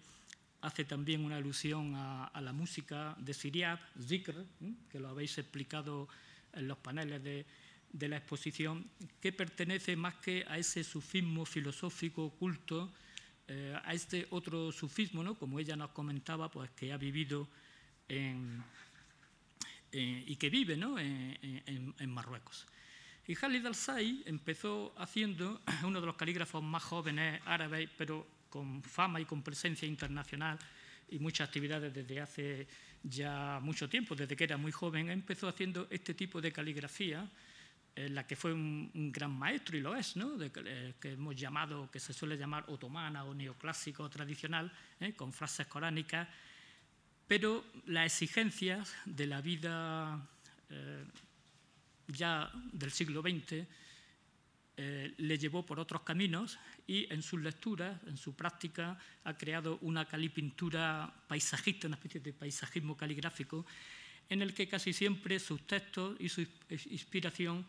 hace 0.60 0.84
también 0.84 1.24
una 1.24 1.36
alusión 1.36 1.94
a, 1.94 2.40
la 2.40 2.52
música 2.52 3.14
de 3.18 3.34
Siriab, 3.34 3.78
Zikr, 4.00 4.44
que 4.90 4.98
lo 4.98 5.08
habéis 5.08 5.38
explicado 5.38 6.08
en 6.52 6.68
los 6.68 6.78
paneles 6.78 7.22
de, 7.22 7.46
la 8.08 8.16
exposición, 8.16 8.90
que 9.20 9.32
pertenece 9.32 9.96
más 9.96 10.16
que 10.16 10.44
a 10.48 10.58
ese 10.58 10.84
sufismo 10.84 11.44
filosófico 11.44 12.24
oculto 12.24 12.92
eh, 13.48 13.78
a 13.84 13.94
este 13.94 14.26
otro 14.30 14.72
sufismo, 14.72 15.22
¿no? 15.22 15.34
como 15.34 15.60
ella 15.60 15.76
nos 15.76 15.90
comentaba, 15.90 16.50
pues 16.50 16.70
que 16.70 16.92
ha 16.92 16.96
vivido 16.96 17.48
y 19.92 20.36
que 20.36 20.50
vive 20.50 20.76
¿no? 20.76 20.98
en, 20.98 22.10
Marruecos. 22.10 22.66
Y 23.26 23.34
Khalid 23.34 23.66
al-Say 23.66 24.22
empezó 24.26 24.94
haciendo 24.98 25.60
uno 25.84 26.00
de 26.00 26.06
los 26.06 26.16
calígrafos 26.16 26.62
más 26.62 26.82
jóvenes 26.82 27.40
árabes, 27.44 27.88
pero 27.96 28.26
con 28.56 28.82
fama 28.82 29.20
y 29.20 29.26
con 29.26 29.42
presencia 29.42 29.86
internacional 29.86 30.58
y 31.10 31.18
muchas 31.18 31.46
actividades 31.46 31.92
desde 31.92 32.20
hace 32.22 32.66
ya 33.02 33.60
mucho 33.60 33.86
tiempo, 33.86 34.14
desde 34.14 34.34
que 34.34 34.44
era 34.44 34.56
muy 34.56 34.72
joven, 34.72 35.10
empezó 35.10 35.46
haciendo 35.46 35.86
este 35.90 36.14
tipo 36.14 36.40
de 36.40 36.50
caligrafía 36.50 37.28
en 37.94 38.14
la 38.14 38.26
que 38.26 38.34
fue 38.34 38.54
un, 38.54 39.12
gran 39.12 39.30
maestro 39.30 39.76
y 39.76 39.80
lo 39.82 39.94
es, 39.94 40.16
¿no? 40.16 40.38
eh, 40.40 40.94
que 40.98 41.12
hemos 41.12 41.36
llamado, 41.36 41.90
que 41.90 42.00
se 42.00 42.14
suele 42.14 42.38
llamar 42.38 42.64
otomana 42.68 43.24
o 43.24 43.34
neoclásico 43.34 44.08
tradicional, 44.08 44.72
¿eh? 45.00 45.12
con 45.12 45.34
frases 45.34 45.66
coránicas, 45.66 46.26
pero 47.28 47.62
las 47.84 48.06
exigencias 48.06 48.94
de 49.04 49.26
la 49.26 49.42
vida 49.42 50.18
eh, 50.70 51.04
ya 52.08 52.50
del 52.72 52.90
siglo 52.90 53.20
XX 53.20 53.66
le 54.76 55.38
llevó 55.38 55.64
por 55.64 55.80
otros 55.80 56.02
caminos 56.02 56.58
y 56.86 57.10
en 57.12 57.22
sus 57.22 57.40
lecturas, 57.40 57.98
en 58.06 58.16
su 58.16 58.34
práctica, 58.34 58.98
ha 59.24 59.36
creado 59.36 59.78
una 59.80 60.04
calipintura 60.04 61.10
paisajista, 61.26 61.86
una 61.86 61.96
especie 61.96 62.20
de 62.20 62.32
paisajismo 62.32 62.96
caligráfico, 62.96 63.64
en 64.28 64.42
el 64.42 64.52
que 64.52 64.68
casi 64.68 64.92
siempre 64.92 65.38
sus 65.38 65.66
textos 65.66 66.16
y 66.20 66.28
su 66.28 66.46
inspiración 66.90 67.64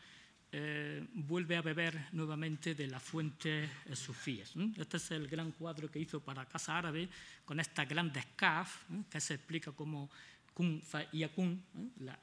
eh, 0.52 1.06
vuelve 1.14 1.58
a 1.58 1.62
beber 1.62 2.08
nuevamente 2.14 2.74
de 2.74 2.88
las 2.88 3.04
fuentes 3.04 3.70
eh, 3.86 3.96
sufíes. 3.96 4.54
Este 4.78 4.98
es 4.98 5.12
el 5.12 5.28
gran 5.28 5.52
cuadro 5.52 5.92
que 5.92 6.00
hizo 6.00 6.22
para 6.22 6.46
Casa 6.46 6.78
Árabe 6.78 7.10
con 7.44 7.60
estas 7.60 7.88
grandes 7.88 8.26
kaf, 8.36 8.86
que 9.10 9.20
se 9.20 9.36
explica 9.36 9.72
como 9.74 10.10
kun 10.54 10.82
fa 10.82 11.04
yakun, 11.12 11.62
la 12.00 12.18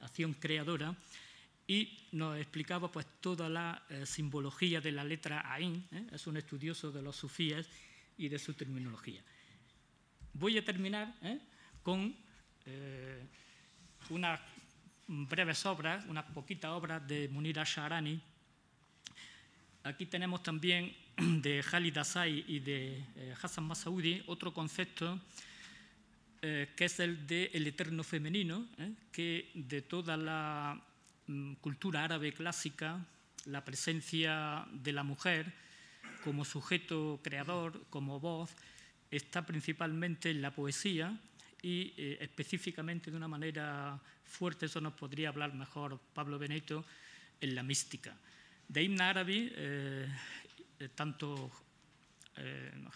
acción 0.00 0.32
creadora, 0.34 0.96
y 1.68 2.08
nos 2.10 2.36
explicaba 2.36 2.90
pues 2.90 3.06
toda 3.20 3.48
la 3.48 3.84
eh, 3.88 4.04
simbología 4.04 4.80
de 4.80 4.90
la 4.90 5.04
letra 5.04 5.52
Ain, 5.52 5.86
es 6.10 6.26
un 6.26 6.36
estudioso 6.36 6.90
de 6.90 7.02
los 7.02 7.14
sufíes 7.14 7.68
y 8.16 8.28
de 8.28 8.40
su 8.40 8.54
terminología. 8.54 9.22
Voy 10.32 10.58
a 10.58 10.64
terminar 10.64 11.14
con 11.82 12.14
una 14.10 14.40
breves 15.08 15.64
obras, 15.64 16.04
unas 16.06 16.24
poquitas 16.26 16.70
obras 16.70 17.06
de 17.08 17.28
Munir 17.28 17.58
Asharani. 17.58 18.20
Aquí 19.84 20.04
tenemos 20.04 20.42
también 20.42 20.94
de 21.16 21.64
Khalid 21.68 21.96
Asai 21.96 22.44
y 22.46 22.60
de 22.60 23.02
eh, 23.16 23.34
Hassan 23.40 23.64
Masaudi 23.64 24.22
otro 24.26 24.52
concepto 24.52 25.18
eh, 26.42 26.68
que 26.76 26.84
es 26.84 27.00
el 27.00 27.26
de 27.26 27.50
el 27.54 27.66
eterno 27.66 28.04
femenino, 28.04 28.68
eh, 28.78 28.92
que 29.10 29.50
de 29.54 29.82
toda 29.82 30.16
la 30.16 30.80
cultura 31.60 32.04
árabe 32.04 32.32
clásica, 32.32 33.04
la 33.44 33.64
presencia 33.64 34.66
de 34.72 34.92
la 34.92 35.02
mujer 35.02 35.52
como 36.24 36.44
sujeto 36.44 37.20
creador, 37.22 37.84
como 37.90 38.20
voz, 38.20 38.50
está 39.10 39.46
principalmente 39.46 40.30
en 40.30 40.42
la 40.42 40.54
poesía 40.54 41.18
y 41.62 41.94
eh, 41.96 42.18
específicamente 42.20 43.10
de 43.10 43.16
una 43.16 43.28
manera 43.28 44.00
fuerte, 44.24 44.66
eso 44.66 44.80
nos 44.80 44.92
podría 44.94 45.30
hablar 45.30 45.54
mejor 45.54 45.98
Pablo 46.14 46.38
Benito, 46.38 46.84
en 47.40 47.54
la 47.54 47.62
mística. 47.62 48.16
De 48.66 48.82
Ibn 48.82 49.00
Arabi, 49.00 49.52
eh, 49.54 50.08
eh, 50.80 50.88
tanto 50.94 51.50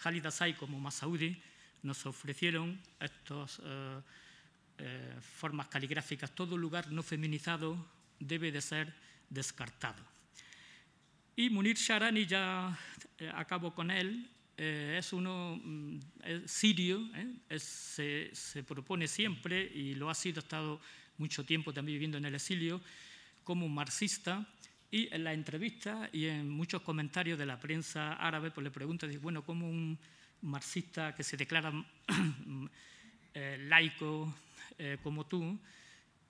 Khalid 0.01 0.25
Asai 0.25 0.55
como 0.55 0.79
Masaudi 0.79 1.35
nos 1.81 2.05
ofrecieron 2.05 2.79
estas 2.97 3.59
formas 5.19 5.67
caligráficas. 5.67 6.31
Todo 6.31 6.55
lugar 6.55 6.89
no 6.93 7.03
feminizado 7.03 7.75
debe 8.19 8.51
de 8.51 8.61
ser 8.61 8.93
descartado. 9.29 10.03
Y 11.35 11.49
Munir 11.49 11.75
Sharani, 11.75 12.25
ya 12.25 12.77
acabo 13.33 13.73
con 13.73 13.89
él, 13.89 14.29
eh, 14.55 14.97
es 14.99 15.13
uno 15.13 15.59
mm, 15.63 15.99
sirio, 16.45 17.09
¿eh? 17.15 17.59
se, 17.59 18.63
propone 18.63 19.07
siempre, 19.07 19.63
y 19.63 19.95
lo 19.95 20.09
ha 20.09 20.15
sido, 20.15 20.39
ha 20.39 20.43
estado 20.43 20.79
mucho 21.17 21.43
tiempo 21.43 21.73
también 21.73 21.95
viviendo 21.95 22.17
en 22.17 22.25
el 22.25 22.35
exilio, 22.35 22.79
como 23.43 23.65
un 23.65 23.73
marxista, 23.73 24.45
y 24.91 25.11
en 25.11 25.23
la 25.23 25.33
entrevista 25.33 26.07
y 26.13 26.27
en 26.27 26.47
muchos 26.47 26.83
comentarios 26.83 27.39
de 27.39 27.47
la 27.47 27.59
prensa 27.59 28.13
árabe, 28.13 28.51
pues 28.51 28.63
le 28.63 28.69
preguntan, 28.69 29.11
bueno, 29.19 29.43
¿cómo 29.43 29.67
un 29.67 29.97
marxista 30.43 31.15
que 31.15 31.23
se 31.23 31.35
declara 31.35 31.73
eh, 33.33 33.65
laico 33.67 34.35
como 35.01 35.25
tú 35.25 35.59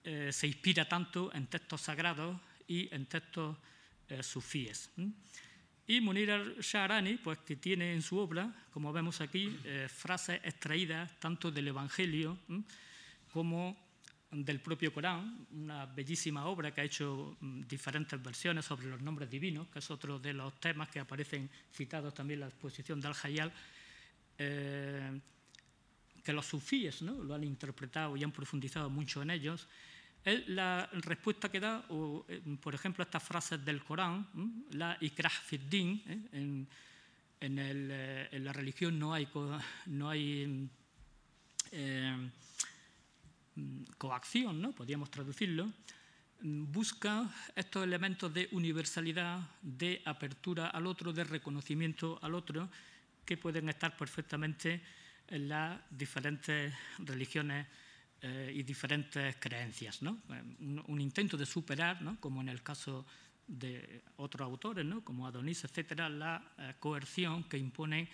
se 0.03 0.47
inspira 0.47 0.87
tanto 0.87 1.33
en 1.33 1.47
textos 1.47 1.81
sagrados 1.81 2.39
y 2.67 2.93
en 2.93 3.05
textos 3.05 3.57
sufíes? 4.21 4.91
Y 5.85 5.99
Munir 5.99 6.31
al-Shahrani, 6.31 7.17
pues, 7.17 7.39
que 7.39 7.57
tiene 7.57 7.93
en 7.93 8.01
su 8.01 8.17
obra, 8.17 8.49
como 8.71 8.93
vemos 8.93 9.19
aquí, 9.19 9.59
eh, 9.65 9.87
frases 9.89 10.39
extraídas 10.43 11.19
tanto 11.19 11.51
del 11.51 11.67
Evangelio 11.67 12.37
como 13.33 13.77
del 14.31 14.61
propio 14.61 14.93
Corán, 14.93 15.45
una 15.51 15.85
bellísima 15.85 16.45
obra 16.45 16.73
que 16.73 16.81
ha 16.81 16.83
hecho 16.85 17.35
mm, 17.39 17.63
diferentes 17.63 18.21
versiones 18.23 18.65
sobre 18.65 18.87
los 18.87 19.01
nombres 19.01 19.29
divinos, 19.29 19.67
que 19.67 19.79
es 19.79 19.91
otro 19.91 20.19
de 20.19 20.33
los 20.33 20.57
temas 20.59 20.87
que 20.89 21.01
aparecen 21.01 21.49
citados 21.71 22.13
también 22.13 22.37
en 22.37 22.41
la 22.41 22.47
exposición 22.47 23.01
de 23.01 23.07
Al-Hayal, 23.09 23.51
eh, 24.37 25.19
que 26.23 26.33
los 26.33 26.45
sufíes 26.45 27.01
¿no? 27.01 27.21
lo 27.21 27.35
han 27.35 27.43
interpretado 27.43 28.15
y 28.15 28.23
han 28.23 28.31
profundizado 28.31 28.89
mucho 28.89 29.21
en 29.21 29.31
ellos, 29.31 29.67
es 30.23 30.47
la 30.47 30.89
respuesta 30.93 31.49
que 31.51 31.59
da, 31.59 31.85
eh, 32.27 32.41
por 32.61 32.73
ejemplo, 32.73 33.03
estas 33.03 33.23
frases 33.23 33.63
del 33.63 33.83
Corán, 33.83 34.27
la 34.71 34.97
ikrah 35.01 35.29
fiddin, 35.29 36.01
¿eh? 36.07 36.19
eh, 36.31 38.29
en, 38.31 38.45
la 38.45 38.53
religión 38.53 38.97
no 38.97 39.13
hay, 39.13 39.27
no 39.87 40.09
hay 40.09 40.69
coacción, 43.97 44.61
¿no? 44.61 44.71
podríamos 44.71 45.11
traducirlo, 45.11 45.71
busca 46.41 47.29
estos 47.55 47.83
elementos 47.83 48.33
de 48.33 48.47
universalidad, 48.51 49.39
de 49.61 50.01
apertura 50.05 50.67
al 50.69 50.87
otro, 50.87 51.11
de 51.11 51.25
reconocimiento 51.25 52.17
al 52.21 52.33
otro, 52.33 52.69
que 53.25 53.35
pueden 53.35 53.67
estar 53.67 53.95
perfectamente 53.97 54.81
en 55.27 55.49
las 55.49 55.79
diferentes 55.89 56.73
religiones 56.99 57.67
eh, 58.25 58.53
y 58.55 58.63
diferentes 58.63 59.35
creencias. 59.35 60.01
¿no? 60.01 60.17
Un, 60.87 61.01
intento 61.01 61.35
de 61.35 61.45
superar, 61.45 62.01
¿no? 62.01 62.17
como 62.21 62.39
en 62.39 62.47
el 62.47 62.63
caso 62.63 63.05
de 63.45 64.01
otros 64.15 64.45
autores, 64.45 64.85
¿no? 64.85 65.03
como 65.03 65.27
Adonis, 65.27 65.65
etcétera, 65.65 66.07
la 66.07 66.41
eh, 66.57 66.75
coerción 66.79 67.43
que 67.43 67.57
impone 67.57 68.07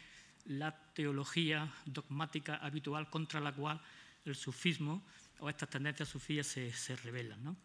la 0.45 0.75
teología 0.95 1.71
dogmática 1.85 2.55
habitual 2.55 3.07
contra 3.11 3.39
la 3.39 3.53
cual 3.53 3.79
el 4.25 4.33
sufismo 4.33 5.03
o 5.41 5.47
estas 5.47 5.69
tendencias 5.69 6.09
sufías 6.09 6.47
se, 6.47 6.73
se 6.73 6.95
revelan. 6.95 7.43
¿no? 7.43 7.55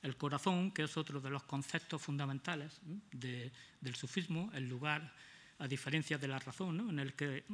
El 0.00 0.16
corazón, 0.16 0.70
que 0.70 0.84
es 0.84 0.96
otro 0.96 1.20
de 1.20 1.28
los 1.28 1.42
conceptos 1.42 2.00
fundamentales 2.00 2.80
del 3.12 3.94
sufismo, 3.94 4.50
el 4.54 4.66
lugar, 4.66 5.12
a 5.58 5.68
diferencia 5.68 6.16
de 6.16 6.28
la 6.28 6.38
razón, 6.38 6.78
¿no? 6.78 6.88
en 6.88 6.98
el 6.98 7.12
que 7.12 7.44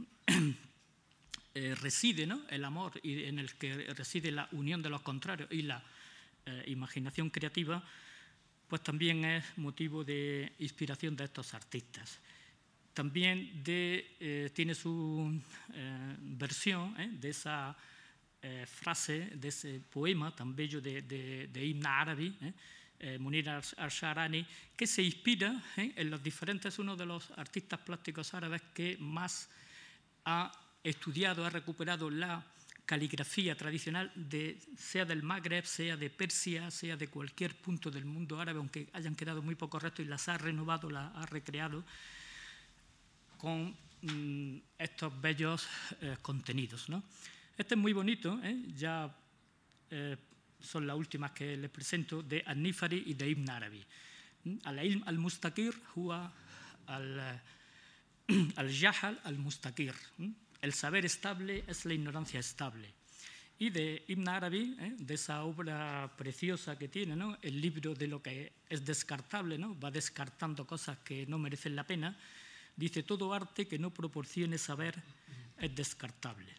eh, 1.58 1.74
reside 1.74 2.26
¿no? 2.26 2.42
el 2.50 2.62
amor 2.66 3.00
y 3.02 3.24
en 3.24 3.38
el 3.38 3.54
que 3.54 3.72
reside 3.94 4.30
la 4.30 4.46
unión 4.52 4.82
de 4.82 4.90
los 4.90 5.00
contrarios 5.00 5.50
y 5.50 5.62
la 5.62 5.82
eh, 6.44 6.64
imaginación 6.66 7.30
creativa, 7.30 7.82
pues 8.68 8.82
también 8.82 9.24
es 9.24 9.42
motivo 9.56 10.04
de 10.04 10.52
inspiración 10.58 11.16
de 11.16 11.24
estos 11.24 11.54
artistas. 11.54 12.20
También 12.92 13.64
de, 13.64 14.16
eh, 14.20 14.50
tiene 14.52 14.74
su 14.74 15.40
versión 16.20 16.94
de 17.18 17.30
esa 17.30 17.74
frase, 18.66 19.30
de 19.34 19.48
ese 19.48 19.80
poema 19.80 20.36
tan 20.36 20.54
bello 20.54 20.82
de, 20.82 21.00
de, 21.00 21.46
de 21.46 21.64
Ibn 21.64 21.86
Arabi, 21.86 22.36
Munir 23.18 23.48
al-Sharani, 23.48 24.46
que 24.76 24.86
se 24.86 25.02
inspira 25.02 25.64
en 25.76 26.10
los 26.10 26.22
diferentes, 26.22 26.74
es 26.74 26.78
uno 26.78 26.96
de 26.96 27.06
los 27.06 27.30
artistas 27.30 27.80
plásticos 27.80 28.34
árabes 28.34 28.60
que 28.74 28.98
más 29.00 29.48
ha 30.26 30.52
estudiado, 30.90 31.44
ha 31.44 31.50
recuperado 31.50 32.10
la 32.10 32.44
caligrafía 32.86 33.56
tradicional, 33.56 34.12
de, 34.14 34.58
sea 34.78 35.04
del 35.04 35.22
Magreb, 35.22 35.64
sea 35.64 35.96
de 35.96 36.08
Persia, 36.08 36.70
sea 36.70 36.96
de 36.96 37.08
cualquier 37.08 37.56
punto 37.56 37.90
del 37.90 38.04
mundo 38.04 38.40
árabe, 38.40 38.60
aunque 38.60 38.88
hayan 38.92 39.16
quedado 39.16 39.42
muy 39.42 39.56
pocos 39.56 39.82
restos, 39.82 40.06
y 40.06 40.08
las 40.08 40.28
ha 40.28 40.38
renovado, 40.38 40.88
las 40.88 41.14
ha 41.16 41.26
recreado 41.26 41.84
con 43.36 43.74
mm, 44.02 44.58
estos 44.78 45.20
bellos 45.20 45.66
eh, 46.00 46.16
contenidos. 46.22 46.88
¿no? 46.88 47.02
Este 47.58 47.74
es 47.74 47.80
muy 47.80 47.92
bonito, 47.92 48.38
¿eh? 48.42 48.62
ya 48.76 49.12
eh, 49.90 50.16
son 50.60 50.86
las 50.86 50.96
últimas 50.96 51.32
que 51.32 51.56
les 51.56 51.70
presento, 51.70 52.22
de 52.22 52.44
An-Nifari 52.46 53.02
y 53.06 53.14
de 53.14 53.28
Ibn 53.30 53.50
Arabi. 53.50 53.84
Al-Ilm 54.62 55.02
al-Mustakir, 55.06 55.74
al-Jahal 58.56 59.20
al-Mustakir. 59.24 59.94
El 60.66 60.74
saber 60.74 61.04
estable 61.06 61.62
es 61.68 61.84
la 61.84 61.94
ignorancia 61.94 62.40
estable. 62.40 62.92
Y 63.56 63.70
de 63.70 64.04
Ibn 64.08 64.28
Arabi, 64.28 64.76
¿eh? 64.80 64.96
de 64.98 65.14
esa 65.14 65.44
obra 65.44 66.12
preciosa 66.18 66.76
que 66.76 66.88
tiene, 66.88 67.14
el 67.40 67.60
libro 67.60 67.94
de 67.94 68.08
lo 68.08 68.20
que 68.20 68.52
es 68.68 68.84
descartable, 68.84 69.58
¿no? 69.58 69.78
va 69.78 69.92
descartando 69.92 70.66
cosas 70.66 70.98
que 71.04 71.24
no 71.26 71.38
merecen 71.38 71.76
la 71.76 71.86
pena, 71.86 72.18
dice, 72.74 73.04
todo 73.04 73.32
arte 73.32 73.68
que 73.68 73.78
no 73.78 73.94
proporcione 73.94 74.58
saber 74.58 75.00
es 75.56 75.72
descartable. 75.72 76.52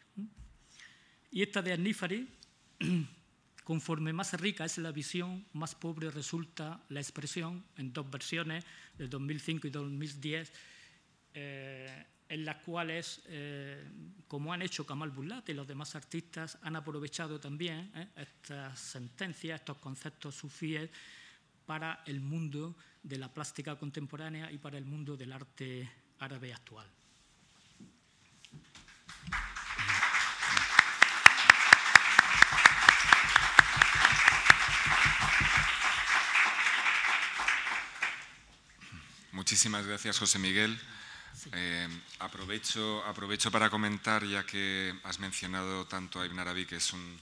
Y 1.30 1.41
esta 1.41 1.62
de 1.62 1.74
Anífari, 1.74 2.30
conforme 3.66 4.14
más 4.14 4.39
rica 4.39 4.64
es 4.64 4.78
la 4.78 4.93
visión, 4.93 5.45
más 5.51 5.76
pobre 5.76 6.12
resulta 6.12 6.82
la 6.88 7.01
expresión, 7.01 7.66
en 7.76 7.91
dos 7.91 8.10
versiones, 8.10 8.64
de 8.97 9.10
2005 9.10 9.68
y 9.68 9.70
2010, 9.70 10.53
en 12.30 12.46
las 12.46 12.58
cuales, 12.58 13.22
eh, 13.28 13.84
como 14.28 14.54
han 14.54 14.62
hecho 14.62 14.86
Kamal 14.86 15.12
Bulat 15.12 15.48
y 15.50 15.54
los 15.54 15.68
demás 15.68 15.96
artistas, 15.96 16.58
han 16.62 16.76
aprovechado 16.76 17.40
también 17.40 17.92
eh, 17.96 18.08
estas 18.18 18.80
sentencias, 18.80 19.62
estos 19.62 19.78
conceptos 19.78 20.36
sufíes 20.36 20.90
para 21.66 22.04
el 22.06 22.20
mundo 22.20 22.76
de 23.04 23.18
la 23.18 23.34
plástica 23.34 23.78
contemporánea 23.78 24.52
y 24.52 24.58
para 24.58 24.78
el 24.78 24.86
mundo 24.86 25.16
del 25.16 25.32
arte 25.32 25.90
árabe 26.20 26.54
actual. 26.54 26.88
Muchísimas 39.32 39.86
gracias, 39.86 40.20
José 40.20 40.40
Miguel. 40.40 40.78
Eh, 41.52 41.88
aprovecho, 42.20 43.04
aprovecho 43.06 43.52
para 43.52 43.70
comentar, 43.70 44.26
ya 44.26 44.45
que 44.45 44.93
has 45.04 45.20
mencionado 45.20 45.86
tanto 45.86 46.20
a 46.20 46.26
Ibn 46.26 46.39
Arabi, 46.39 46.66
que 46.66 46.78
es 46.78 46.93
un, 46.93 47.20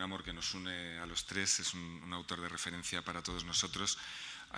amor 0.00 0.24
que 0.24 0.32
nos 0.32 0.54
une 0.54 0.98
a 0.98 1.06
los 1.06 1.26
tres, 1.26 1.60
es 1.60 1.74
un, 1.74 2.12
autor 2.12 2.40
de 2.40 2.48
referencia 2.48 3.02
para 3.02 3.22
todos 3.22 3.44
nosotros. 3.44 3.98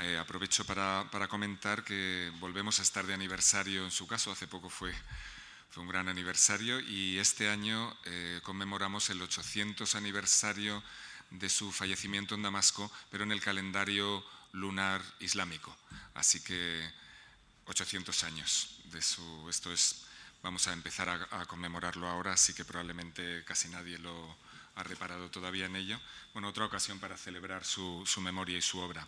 Eh, 0.00 0.18
aprovecho 0.18 0.64
para, 0.64 1.07
comentar 1.28 1.84
que 1.84 2.32
volvemos 2.40 2.78
a 2.80 2.82
estar 2.82 3.07
de 3.07 3.14
aniversario 3.14 3.84
en 3.84 3.90
su 3.90 4.07
caso, 4.07 4.32
hace 4.32 4.46
poco 4.46 4.70
fue, 4.70 4.92
fue 5.70 5.82
un 5.82 5.88
gran 5.88 6.09
aniversario 6.09 6.80
y 6.80 7.18
este 7.18 7.48
año 7.48 7.96
eh, 8.05 8.40
conmemoramos 8.42 9.11
el 9.11 9.22
800 9.22 9.94
aniversario 9.94 10.82
de 11.30 11.48
su 11.48 11.72
fallecimiento 11.72 12.34
en 12.34 12.42
Damasco, 12.42 12.90
pero 13.11 13.24
en 13.24 13.32
el 13.32 13.40
calendario 13.40 14.24
lunar 14.52 15.02
islámico. 15.20 15.76
Así 16.14 16.42
que 16.42 16.90
800 17.66 18.24
años 18.24 18.78
de 18.92 19.00
su... 19.02 19.48
Esto 19.48 19.72
es, 19.72 20.04
vamos 20.42 20.66
a 20.68 20.72
empezar 20.72 21.08
a, 21.08 21.46
conmemorarlo 21.46 22.08
ahora, 22.08 22.32
así 22.32 22.54
que 22.54 22.64
probablemente 22.64 23.44
casi 23.44 23.68
nadie 23.68 23.98
lo 23.98 24.36
ha 24.76 24.82
reparado 24.82 25.30
todavía 25.30 25.66
en 25.66 25.76
ello. 25.76 26.00
Bueno, 26.32 26.48
otra 26.48 26.64
ocasión 26.64 26.98
para 26.98 27.16
celebrar 27.16 27.64
su, 27.64 28.04
memoria 28.20 28.58
y 28.58 28.62
su 28.62 28.78
obra. 28.78 29.06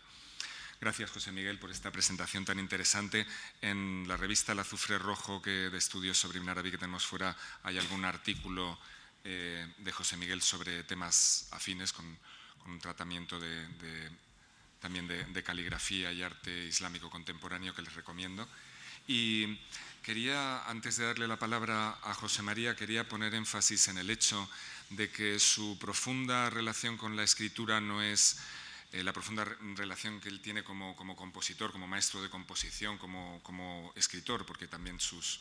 Gracias, 0.80 1.10
José 1.10 1.32
Miguel, 1.32 1.58
por 1.58 1.70
esta 1.70 1.90
presentación 1.90 2.44
tan 2.44 2.58
interesante. 2.58 3.26
En 3.62 4.04
la 4.06 4.16
revista 4.16 4.52
El 4.52 4.60
Azufre 4.60 4.98
Rojo, 4.98 5.40
que 5.40 5.50
de 5.50 5.78
estudios 5.78 6.18
sobre 6.18 6.38
Ibn 6.38 6.50
Arabi 6.50 6.70
que 6.70 6.78
tenemos 6.78 7.06
fuera, 7.06 7.36
hay 7.62 7.78
algún 7.78 8.04
artículo 8.04 8.78
eh, 9.24 9.66
de 9.78 9.92
José 9.92 10.16
Miguel 10.16 10.42
sobre 10.42 10.84
temas 10.84 11.48
afines 11.50 11.92
con, 11.92 12.18
un 12.66 12.78
tratamiento 12.80 13.38
de, 13.38 14.10
también 14.80 15.08
de, 15.08 15.42
caligrafía 15.42 16.12
y 16.12 16.22
arte 16.22 16.66
islámico 16.66 17.10
contemporáneo 17.10 17.74
que 17.74 17.82
les 17.82 17.94
recomiendo. 17.94 18.48
Y 19.08 19.58
quería, 20.02 20.64
antes 20.68 20.96
de 20.96 21.06
darle 21.06 21.28
la 21.28 21.38
palabra 21.38 21.98
a 22.02 22.14
José 22.14 22.42
María, 22.42 22.76
quería 22.76 23.08
poner 23.08 23.34
énfasis 23.34 23.88
en 23.88 23.98
el 23.98 24.10
hecho 24.10 24.48
de 24.90 25.10
que 25.10 25.38
su 25.38 25.78
profunda 25.78 26.50
relación 26.50 26.96
con 26.96 27.16
la 27.16 27.22
escritura 27.22 27.80
no 27.80 28.02
es 28.02 28.38
eh, 28.92 29.02
la 29.02 29.12
profunda 29.12 29.44
relación 29.74 30.20
que 30.20 30.28
él 30.28 30.40
tiene 30.40 30.62
como, 30.62 30.94
compositor, 30.96 31.72
como 31.72 31.88
maestro 31.88 32.22
de 32.22 32.30
composición, 32.30 32.98
como, 32.98 33.92
escritor, 33.96 34.46
porque 34.46 34.68
también 34.68 35.00
sus, 35.00 35.40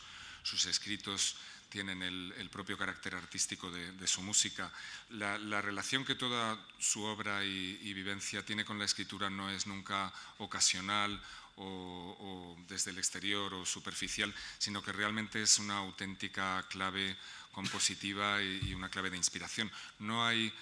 escritos 0.66 1.36
tienen 1.68 2.02
el, 2.02 2.48
propio 2.50 2.78
carácter 2.78 3.14
artístico 3.14 3.70
de, 3.70 4.06
su 4.06 4.22
música. 4.22 4.72
La, 5.10 5.60
relación 5.60 6.04
que 6.04 6.14
toda 6.14 6.58
su 6.78 7.02
obra 7.02 7.44
y, 7.44 7.92
vivencia 7.92 8.44
tiene 8.44 8.64
con 8.64 8.78
la 8.78 8.84
escritura 8.84 9.30
no 9.30 9.50
es 9.50 9.66
nunca 9.66 10.12
ocasional 10.38 11.20
o, 11.56 12.56
desde 12.68 12.90
el 12.90 12.98
exterior 12.98 13.54
o 13.54 13.64
superficial, 13.64 14.34
sino 14.58 14.82
que 14.82 14.92
realmente 14.92 15.42
es 15.42 15.58
una 15.58 15.78
auténtica 15.78 16.64
clave 16.68 17.16
compositiva 17.52 18.42
y, 18.42 18.74
una 18.74 18.90
clave 18.90 19.10
de 19.10 19.16
inspiración. 19.16 19.70
No 19.98 20.26
hay 20.26 20.52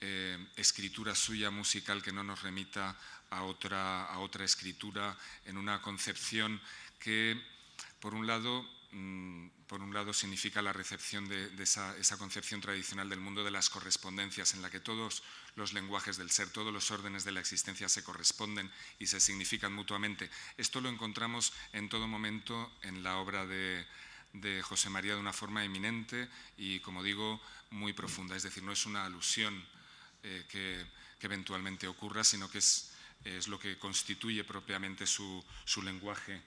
eh, 0.00 0.38
escritura 0.56 1.14
suya 1.14 1.50
musical 1.50 2.02
que 2.02 2.12
no 2.12 2.24
nos 2.24 2.42
remita 2.42 2.96
a 3.30 3.44
otra, 3.44 4.44
escritura 4.44 5.16
en 5.44 5.56
una 5.56 5.80
concepción 5.80 6.60
que, 6.98 7.40
por 8.00 8.14
un 8.14 8.26
lado, 8.26 8.68
por 9.68 9.82
un 9.82 9.94
lado 9.94 10.12
significa 10.12 10.62
la 10.62 10.72
recepción 10.72 11.28
de, 11.28 11.50
esa, 11.62 12.18
concepción 12.18 12.60
tradicional 12.60 13.08
del 13.08 13.20
mundo 13.20 13.44
de 13.44 13.52
las 13.52 13.70
correspondencias, 13.70 14.54
en 14.54 14.62
la 14.62 14.70
que 14.70 14.80
todos 14.80 15.22
los 15.54 15.72
lenguajes 15.72 16.16
del 16.16 16.30
ser, 16.30 16.50
todos 16.50 16.72
los 16.72 16.90
órdenes 16.90 17.24
de 17.24 17.30
la 17.30 17.38
existencia 17.38 17.88
se 17.88 18.02
corresponden 18.02 18.70
y 18.98 19.06
se 19.06 19.20
significan 19.20 19.72
mutuamente. 19.72 20.28
Esto 20.56 20.80
lo 20.80 20.88
encontramos 20.88 21.52
en 21.72 21.88
todo 21.88 22.08
momento 22.08 22.72
en 22.82 23.04
la 23.04 23.18
obra 23.18 23.46
de, 23.46 23.86
José 24.62 24.90
María 24.90 25.14
de 25.14 25.20
una 25.20 25.32
forma 25.32 25.64
eminente 25.64 26.28
y, 26.56 26.80
como 26.80 27.04
digo, 27.04 27.40
muy 27.70 27.92
profunda. 27.92 28.34
Es 28.34 28.42
decir, 28.42 28.64
no 28.64 28.72
es 28.72 28.86
una 28.86 29.04
alusión 29.04 29.64
eh, 30.24 30.44
que, 30.48 30.84
eventualmente 31.22 31.86
ocurra, 31.86 32.24
sino 32.24 32.50
que 32.50 32.58
es, 32.58 32.90
lo 33.46 33.58
que 33.58 33.78
constituye 33.78 34.42
propiamente 34.42 35.06
su 35.06 35.44
lenguaje 35.84 36.42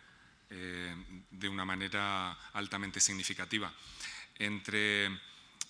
eh, 0.55 0.95
de 1.31 1.49
una 1.49 1.65
manera 1.65 2.31
altamente 2.53 2.99
significativa. 2.99 3.73
Entre, 4.35 5.07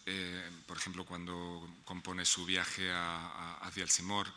eh, 0.05 0.51
por 0.67 0.75
ejemplo, 0.75 1.05
cuando 1.05 1.77
compone 1.85 2.25
su 2.25 2.45
viaje 2.45 2.91
hacia 2.91 3.83
el 3.83 3.89
Simor, 3.89 4.27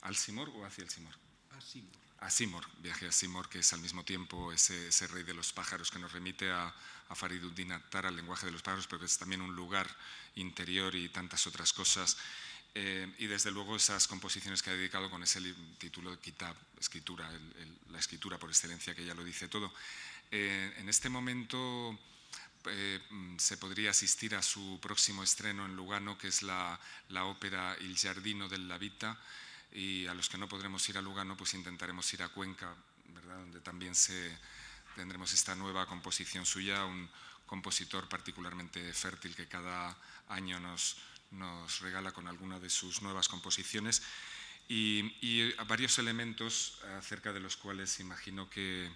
¿al 0.00 0.16
Simor 0.16 0.48
o 0.56 0.64
hacia 0.64 0.84
el 0.84 0.90
Simor? 0.90 1.14
A 1.50 1.60
Simor. 1.60 1.92
A 2.20 2.30
Simor, 2.30 2.64
viaje 2.78 3.08
a 3.08 3.12
Simor, 3.12 3.50
que 3.50 3.58
es 3.58 3.72
al 3.74 3.80
mismo 3.80 4.04
tiempo 4.04 4.52
ese, 4.52 4.88
ese 4.88 5.06
rey 5.08 5.22
de 5.22 5.34
los 5.34 5.52
pájaros 5.52 5.90
que 5.90 5.98
nos 5.98 6.12
remite 6.12 6.50
a, 6.50 6.74
a 7.10 7.14
Fariduddin 7.14 7.72
Attar, 7.72 8.06
al 8.06 8.16
lenguaje 8.16 8.46
de 8.46 8.52
los 8.52 8.62
pájaros, 8.62 8.86
pero 8.86 9.00
que 9.00 9.06
es 9.06 9.18
también 9.18 9.42
un 9.42 9.54
lugar 9.54 9.86
interior 10.36 10.94
y 10.94 11.10
tantas 11.10 11.46
otras 11.46 11.74
cosas 11.74 12.16
eh, 12.74 13.14
y 13.18 13.26
desde 13.26 13.52
luego 13.52 13.76
esas 13.76 14.08
composiciones 14.08 14.60
que 14.60 14.70
ha 14.70 14.74
dedicado 14.74 15.08
con 15.08 15.22
ese 15.22 15.40
título 15.78 16.10
de 16.10 16.18
Kitab, 16.18 16.56
escritura, 16.78 17.30
la 17.90 17.98
escritura 17.98 18.36
por 18.36 18.50
excelencia 18.50 18.94
que 18.94 19.04
ya 19.04 19.14
lo 19.14 19.22
dice 19.22 19.46
todo. 19.46 19.72
Eh, 20.30 20.74
en 20.78 20.88
este 20.88 21.08
momento 21.08 21.96
eh, 22.66 23.00
se 23.38 23.58
podría 23.58 23.90
asistir 23.90 24.34
a 24.34 24.42
su 24.42 24.80
próximo 24.82 25.22
estreno 25.22 25.64
en 25.66 25.76
Lugano, 25.76 26.18
que 26.18 26.28
es 26.28 26.42
la, 26.42 26.78
la 27.10 27.26
ópera 27.26 27.76
Il 27.80 27.96
Giardino 27.96 28.48
della 28.48 28.76
Vita, 28.76 29.16
y 29.70 30.06
a 30.06 30.14
los 30.14 30.28
que 30.28 30.38
no 30.38 30.48
podremos 30.48 30.88
ir 30.88 30.98
a 30.98 31.02
Lugano, 31.02 31.36
pues 31.36 31.54
intentaremos 31.54 32.12
ir 32.14 32.22
a 32.22 32.28
Cuenca, 32.28 32.74
¿verdad? 33.08 33.38
donde 33.38 33.60
también 33.60 33.94
se, 33.94 34.36
tendremos 34.96 35.32
esta 35.32 35.54
nueva 35.54 35.86
composición 35.86 36.44
suya, 36.44 36.84
un 36.84 37.08
compositor 37.46 38.08
particularmente 38.08 38.92
fértil 38.92 39.36
que 39.36 39.46
cada 39.46 39.96
año 40.28 40.58
nos 40.58 40.96
nos 41.34 41.80
regala 41.80 42.12
con 42.12 42.28
alguna 42.28 42.60
de 42.60 42.70
sus 42.70 43.02
nuevas 43.02 43.28
composiciones. 43.28 44.02
Y, 44.68 45.52
varios 45.66 45.98
elementos 45.98 46.78
acerca 46.98 47.32
de 47.32 47.40
los 47.40 47.56
cuales 47.56 48.00
imagino 48.00 48.48
que, 48.48 48.90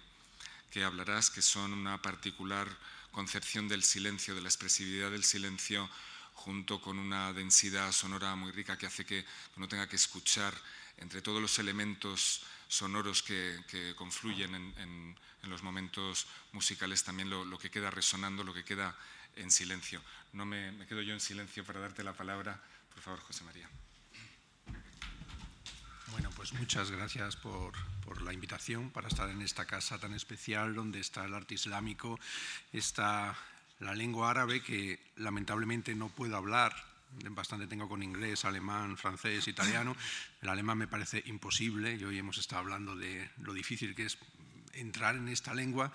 que 0.71 0.83
hablarás, 0.83 1.29
que 1.29 1.41
son 1.41 1.73
una 1.73 2.01
particular 2.01 2.67
concepción 3.11 3.67
del 3.67 3.83
silencio, 3.83 4.35
de 4.35 4.41
la 4.41 4.49
expresividad 4.49 5.11
del 5.11 5.23
silencio, 5.23 5.89
junto 6.33 6.81
con 6.81 6.97
una 6.97 7.33
densidad 7.33 7.91
sonora 7.91 8.35
muy 8.35 8.51
rica 8.51 8.77
que 8.77 8.87
hace 8.87 9.05
que 9.05 9.25
uno 9.57 9.67
tenga 9.67 9.89
que 9.89 9.97
escuchar 9.97 10.53
entre 10.97 11.21
todos 11.21 11.41
los 11.41 11.59
elementos 11.59 12.41
sonoros 12.67 13.23
que, 13.23 13.93
confluyen 13.95 14.55
en, 14.55 15.15
los 15.43 15.63
momentos 15.63 16.27
musicales 16.51 17.03
también 17.03 17.29
lo, 17.29 17.45
lo, 17.45 17.57
que 17.57 17.71
queda 17.71 17.89
resonando, 17.89 18.43
lo 18.43 18.53
que 18.53 18.65
queda 18.65 18.95
en 19.39 19.51
silencio. 19.51 20.01
No 20.33 20.45
me, 20.45 20.85
quedo 20.87 21.01
yo 21.01 21.13
en 21.13 21.19
silencio 21.19 21.63
para 21.63 21.79
darte 21.79 22.03
la 22.03 22.13
palabra. 22.13 22.61
Por 22.93 23.01
favor, 23.01 23.19
José 23.21 23.43
María. 23.43 23.69
Bueno, 26.11 26.29
pues 26.35 26.53
muchas 26.53 26.91
gracias 26.91 27.35
por, 27.35 27.73
la 28.23 28.33
invitación 28.33 28.89
para 28.89 29.07
estar 29.07 29.29
en 29.29 29.41
esta 29.41 29.65
casa 29.65 29.99
tan 29.99 30.13
especial 30.13 30.73
donde 30.73 30.99
está 30.99 31.25
el 31.25 31.33
arte 31.35 31.53
islámico, 31.53 32.19
está 32.73 33.37
la 33.79 33.93
lengua 33.93 34.31
árabe 34.31 34.61
que 34.61 34.99
lamentablemente 35.17 35.93
no 35.93 36.09
puedo 36.09 36.35
hablar, 36.35 36.75
bastante 37.29 37.67
tengo 37.67 37.87
con 37.87 38.01
inglés, 38.01 38.45
alemán, 38.45 38.97
francés, 38.97 39.47
italiano. 39.47 39.95
El 40.41 40.49
alemán 40.49 40.79
me 40.79 40.87
parece 40.87 41.23
imposible 41.27 41.95
y 41.95 42.03
hoy 42.03 42.17
hemos 42.17 42.39
estado 42.39 42.61
hablando 42.61 42.95
de 42.95 43.29
lo 43.37 43.53
difícil 43.53 43.93
que 43.95 44.07
es 44.07 44.17
entrar 44.73 45.15
en 45.15 45.27
esta 45.29 45.53
lengua, 45.53 45.91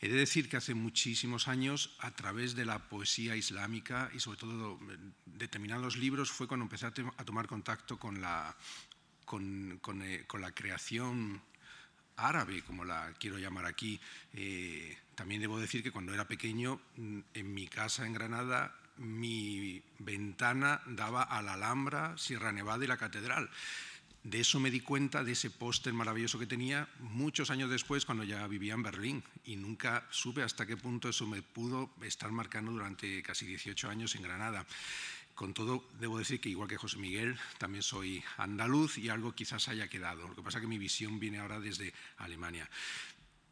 he 0.00 0.08
de 0.08 0.16
decir 0.16 0.48
que 0.48 0.56
hace 0.56 0.74
muchísimos 0.74 1.48
años, 1.48 1.96
a 2.00 2.10
través 2.10 2.54
de 2.54 2.64
la 2.64 2.78
poesía 2.88 3.36
islámica 3.36 4.10
y 4.14 4.20
sobre 4.20 4.38
todo 4.38 4.78
determinados 5.26 5.96
libros, 5.96 6.30
fue 6.30 6.46
cuando 6.46 6.64
empecé 6.64 6.86
a, 6.86 6.92
tomar 6.92 7.46
contacto 7.46 7.98
con 7.98 8.20
la, 8.20 8.56
con, 9.24 9.80
eh, 10.02 10.26
la 10.38 10.52
creación 10.52 11.40
árabe, 12.16 12.62
como 12.62 12.84
la 12.84 13.12
quiero 13.18 13.38
llamar 13.38 13.66
aquí. 13.66 14.00
Eh, 14.32 14.96
también 15.14 15.40
debo 15.40 15.58
decir 15.60 15.82
que 15.82 15.92
cuando 15.92 16.14
era 16.14 16.26
pequeño, 16.26 16.80
mm, 16.96 17.18
en 17.34 17.54
mi 17.54 17.68
casa 17.68 18.06
en 18.06 18.14
Granada, 18.14 18.74
mi 18.98 19.82
ventana 19.98 20.82
daba 20.86 21.22
a 21.22 21.42
la 21.42 21.54
Alhambra, 21.54 22.16
Sierra 22.18 22.52
Nevada 22.52 22.84
y 22.84 22.88
la 22.88 22.96
Catedral. 22.96 23.48
De 24.28 24.40
eso 24.40 24.60
me 24.60 24.70
di 24.70 24.80
cuenta, 24.80 25.24
de 25.24 25.32
ese 25.32 25.48
póster 25.48 25.94
maravilloso 25.94 26.38
que 26.38 26.46
tenía, 26.46 26.86
muchos 27.00 27.48
años 27.48 27.70
después, 27.70 28.04
cuando 28.04 28.24
ya 28.24 28.46
vivía 28.46 28.74
en 28.74 28.82
Berlín. 28.82 29.24
Y 29.46 29.56
nunca 29.56 30.06
supe 30.10 30.42
hasta 30.42 30.66
qué 30.66 30.76
punto 30.76 31.08
eso 31.08 31.26
me 31.26 31.40
pudo 31.40 31.94
estar 32.02 32.30
marcando 32.30 32.70
durante 32.70 33.22
casi 33.22 33.46
18 33.46 33.88
años 33.88 34.14
en 34.16 34.22
Granada. 34.22 34.66
Con 35.34 35.54
todo, 35.54 35.82
debo 35.98 36.18
decir 36.18 36.42
que 36.42 36.50
igual 36.50 36.68
que 36.68 36.76
José 36.76 36.98
Miguel, 36.98 37.38
también 37.56 37.82
soy 37.82 38.22
andaluz 38.36 38.98
y 38.98 39.08
algo 39.08 39.32
quizás 39.32 39.66
haya 39.68 39.88
quedado. 39.88 40.28
Lo 40.28 40.34
que 40.34 40.42
pasa 40.42 40.58
es 40.58 40.62
que 40.62 40.68
mi 40.68 40.78
visión 40.78 41.18
viene 41.18 41.38
ahora 41.38 41.58
desde 41.58 41.94
Alemania. 42.18 42.68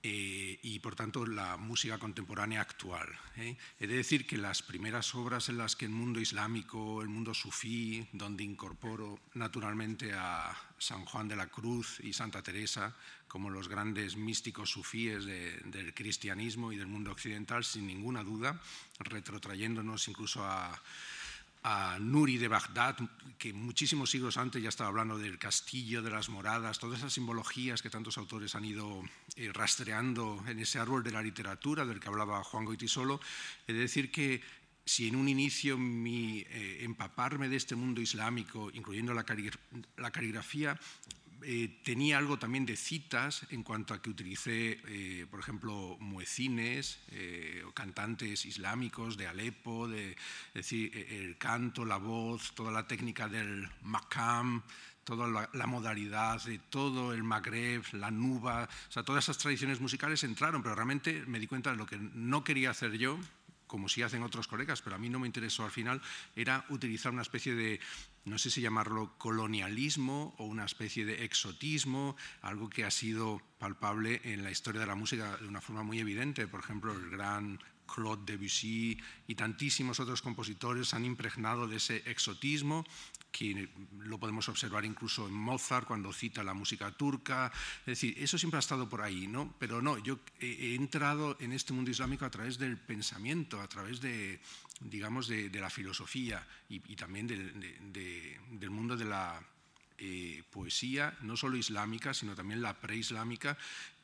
Eh, 0.02 0.58
y 0.62 0.78
por 0.80 0.94
tanto 0.94 1.24
la 1.26 1.56
música 1.56 1.98
contemporánea 1.98 2.60
actual. 2.60 3.08
¿eh? 3.38 3.56
He 3.80 3.86
de 3.86 3.96
decir 3.96 4.26
que 4.26 4.36
las 4.36 4.62
primeras 4.62 5.14
obras 5.14 5.48
en 5.48 5.56
las 5.56 5.74
que 5.74 5.86
el 5.86 5.90
mundo 5.90 6.20
islámico, 6.20 7.00
el 7.00 7.08
mundo 7.08 7.32
sufí, 7.32 8.06
donde 8.12 8.44
incorporo 8.44 9.18
naturalmente 9.34 10.12
a 10.12 10.54
San 10.78 11.04
Juan 11.04 11.28
de 11.28 11.36
la 11.36 11.46
Cruz 11.46 12.00
y 12.00 12.12
Santa 12.12 12.42
Teresa 12.42 12.94
como 13.28 13.50
los 13.50 13.68
grandes 13.68 14.16
místicos 14.16 14.70
sufíes 14.70 15.24
del 15.26 15.92
cristianismo 15.94 16.72
y 16.72 16.76
del 16.76 16.86
mundo 16.86 17.10
occidental, 17.10 17.64
sin 17.64 17.86
ninguna 17.86 18.22
duda, 18.22 18.60
retrotrayéndonos 18.98 20.08
incluso 20.08 20.44
a 20.44 20.80
Nuri 21.98 22.38
de 22.38 22.46
Bagdad, 22.46 22.96
que 23.38 23.52
muchísimos 23.52 24.10
siglos 24.10 24.36
antes 24.36 24.62
ya 24.62 24.68
estaba 24.68 24.88
hablando 24.88 25.18
del 25.18 25.38
castillo, 25.38 26.00
de 26.00 26.10
las 26.10 26.28
moradas, 26.28 26.78
todas 26.78 26.98
esas 26.98 27.12
simbologías 27.12 27.82
que 27.82 27.90
tantos 27.90 28.18
autores 28.18 28.54
han 28.54 28.64
ido 28.64 29.02
eh, 29.34 29.50
rastreando 29.52 30.42
en 30.46 30.60
ese 30.60 30.78
árbol 30.78 31.02
de 31.02 31.10
la 31.10 31.22
literatura 31.22 31.84
del 31.84 31.98
que 31.98 32.08
hablaba 32.08 32.44
Juan 32.44 32.64
Goitisolo. 32.64 33.20
He 33.66 33.72
de 33.72 33.80
decir 33.80 34.12
que 34.12 34.42
si 34.86 35.08
en 35.08 35.16
un 35.16 35.28
inicio 35.28 35.76
mi 35.76 36.46
eh, 36.48 36.78
empaparme 36.84 37.48
de 37.48 37.56
este 37.56 37.74
mundo 37.74 38.00
islámico, 38.00 38.70
incluyendo 38.72 39.12
la, 39.12 39.26
la 39.98 40.10
caligrafía, 40.10 40.78
eh, 41.42 41.80
tenía 41.84 42.18
algo 42.18 42.38
también 42.38 42.64
de 42.64 42.76
citas 42.76 43.46
en 43.50 43.62
cuanto 43.62 43.92
a 43.92 44.00
que 44.00 44.10
utilicé, 44.10 44.80
eh, 44.88 45.26
por 45.30 45.38
ejemplo, 45.38 45.96
muecines, 46.00 46.98
eh, 47.12 47.62
cantantes 47.74 48.46
islámicos 48.46 49.16
de 49.16 49.26
Alepo, 49.26 49.86
de, 49.86 50.16
decir, 50.54 50.96
el 50.96 51.36
canto, 51.36 51.84
la 51.84 51.98
voz, 51.98 52.54
toda 52.54 52.72
la 52.72 52.86
técnica 52.88 53.28
del 53.28 53.68
makam, 53.82 54.62
toda 55.04 55.48
la, 55.52 55.66
modalidad 55.66 56.42
de 56.42 56.58
todo 56.58 57.12
el 57.12 57.22
Magreb, 57.22 57.84
la 57.92 58.10
nuba, 58.10 58.68
o 58.88 58.92
sea, 58.92 59.04
todas 59.04 59.24
esas 59.24 59.38
tradiciones 59.38 59.80
musicales 59.80 60.24
entraron, 60.24 60.62
pero 60.62 60.74
realmente 60.74 61.22
me 61.26 61.38
di 61.38 61.46
cuenta 61.46 61.70
de 61.70 61.76
lo 61.76 61.86
que 61.86 61.96
no 61.96 62.42
quería 62.42 62.70
hacer 62.70 62.98
yo, 62.98 63.20
como 63.66 63.88
sí 63.88 64.02
hacen 64.02 64.22
otros 64.22 64.48
colegas, 64.48 64.82
pero 64.82 64.96
a 64.96 64.98
mí 64.98 65.08
no 65.08 65.18
me 65.18 65.26
interesó 65.26 65.64
al 65.64 65.70
final, 65.70 66.00
era 66.34 66.64
utilizar 66.68 67.12
una 67.12 67.22
especie 67.22 67.54
de, 67.54 67.80
no 68.24 68.38
sé 68.38 68.50
si 68.50 68.60
llamarlo 68.60 69.16
colonialismo 69.18 70.34
o 70.38 70.44
una 70.44 70.64
especie 70.64 71.04
de 71.04 71.24
exotismo, 71.24 72.16
algo 72.42 72.68
que 72.70 72.84
ha 72.84 72.90
sido 72.90 73.40
palpable 73.58 74.20
en 74.24 74.44
la 74.44 74.50
historia 74.50 74.80
de 74.80 74.86
la 74.86 74.94
música 74.94 75.36
de 75.38 75.48
una 75.48 75.60
forma 75.60 75.82
muy 75.82 75.98
evidente. 75.98 76.46
Por 76.46 76.60
ejemplo, 76.60 76.92
el 76.92 77.10
gran 77.10 77.58
Claude 77.86 78.24
Debussy 78.26 78.98
y 79.26 79.34
tantísimos 79.34 80.00
otros 80.00 80.22
compositores 80.22 80.92
han 80.94 81.04
impregnado 81.04 81.68
de 81.68 81.76
ese 81.76 82.02
exotismo 82.06 82.84
que 83.30 83.68
lo 83.98 84.18
podemos 84.18 84.48
observar 84.48 84.84
incluso 84.84 85.26
en 85.26 85.34
Mozart 85.34 85.86
cuando 85.86 86.12
cita 86.12 86.42
la 86.42 86.54
música 86.54 86.90
turca. 86.92 87.52
Es 87.80 88.00
decir, 88.00 88.14
eso 88.18 88.38
siempre 88.38 88.58
ha 88.58 88.60
estado 88.60 88.88
por 88.88 89.02
ahí, 89.02 89.26
¿no? 89.26 89.54
Pero 89.58 89.82
no, 89.82 89.98
yo 89.98 90.18
he 90.40 90.74
entrado 90.74 91.36
en 91.40 91.52
este 91.52 91.72
mundo 91.72 91.90
islámico 91.90 92.24
a 92.24 92.30
través 92.30 92.58
del 92.58 92.78
pensamiento, 92.78 93.60
a 93.60 93.68
través 93.68 94.00
de, 94.00 94.40
digamos, 94.80 95.28
de, 95.28 95.50
la 95.50 95.70
filosofía 95.70 96.46
y, 96.68 96.80
también 96.96 97.26
del 97.26 98.70
mundo 98.70 98.96
de 98.96 99.04
la 99.04 99.42
eh, 99.98 100.42
poesía, 100.50 101.16
no 101.22 101.36
solo 101.36 101.56
islámica, 101.56 102.14
sino 102.14 102.34
también 102.34 102.62
la 102.62 102.74
preislámica, 102.78 103.56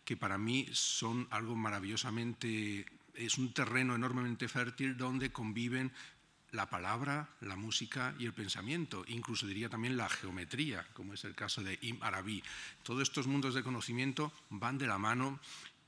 que 0.04 0.16
para 0.16 0.36
mí 0.38 0.68
son 0.72 1.26
algo 1.30 1.54
maravillosamente 1.54 2.86
es 3.14 3.38
un 3.38 3.52
terreno 3.52 3.94
enormemente 3.94 4.48
fértil 4.48 4.96
donde 4.96 5.32
conviven 5.32 5.92
la 6.52 6.68
palabra, 6.68 7.28
la 7.40 7.56
música 7.56 8.14
y 8.18 8.26
el 8.26 8.34
pensamiento, 8.34 9.04
incluso 9.08 9.46
diría 9.46 9.68
también 9.68 9.96
la 9.96 10.08
geometría, 10.08 10.86
como 10.92 11.14
es 11.14 11.24
el 11.24 11.34
caso 11.34 11.62
de 11.62 11.78
Im 11.82 12.02
Arabi. 12.02 12.42
Todos 12.82 13.02
estos 13.02 13.26
mundos 13.26 13.54
de 13.54 13.62
conocimiento 13.62 14.32
van 14.50 14.78
de 14.78 14.86
la 14.86 14.98
mano 14.98 15.40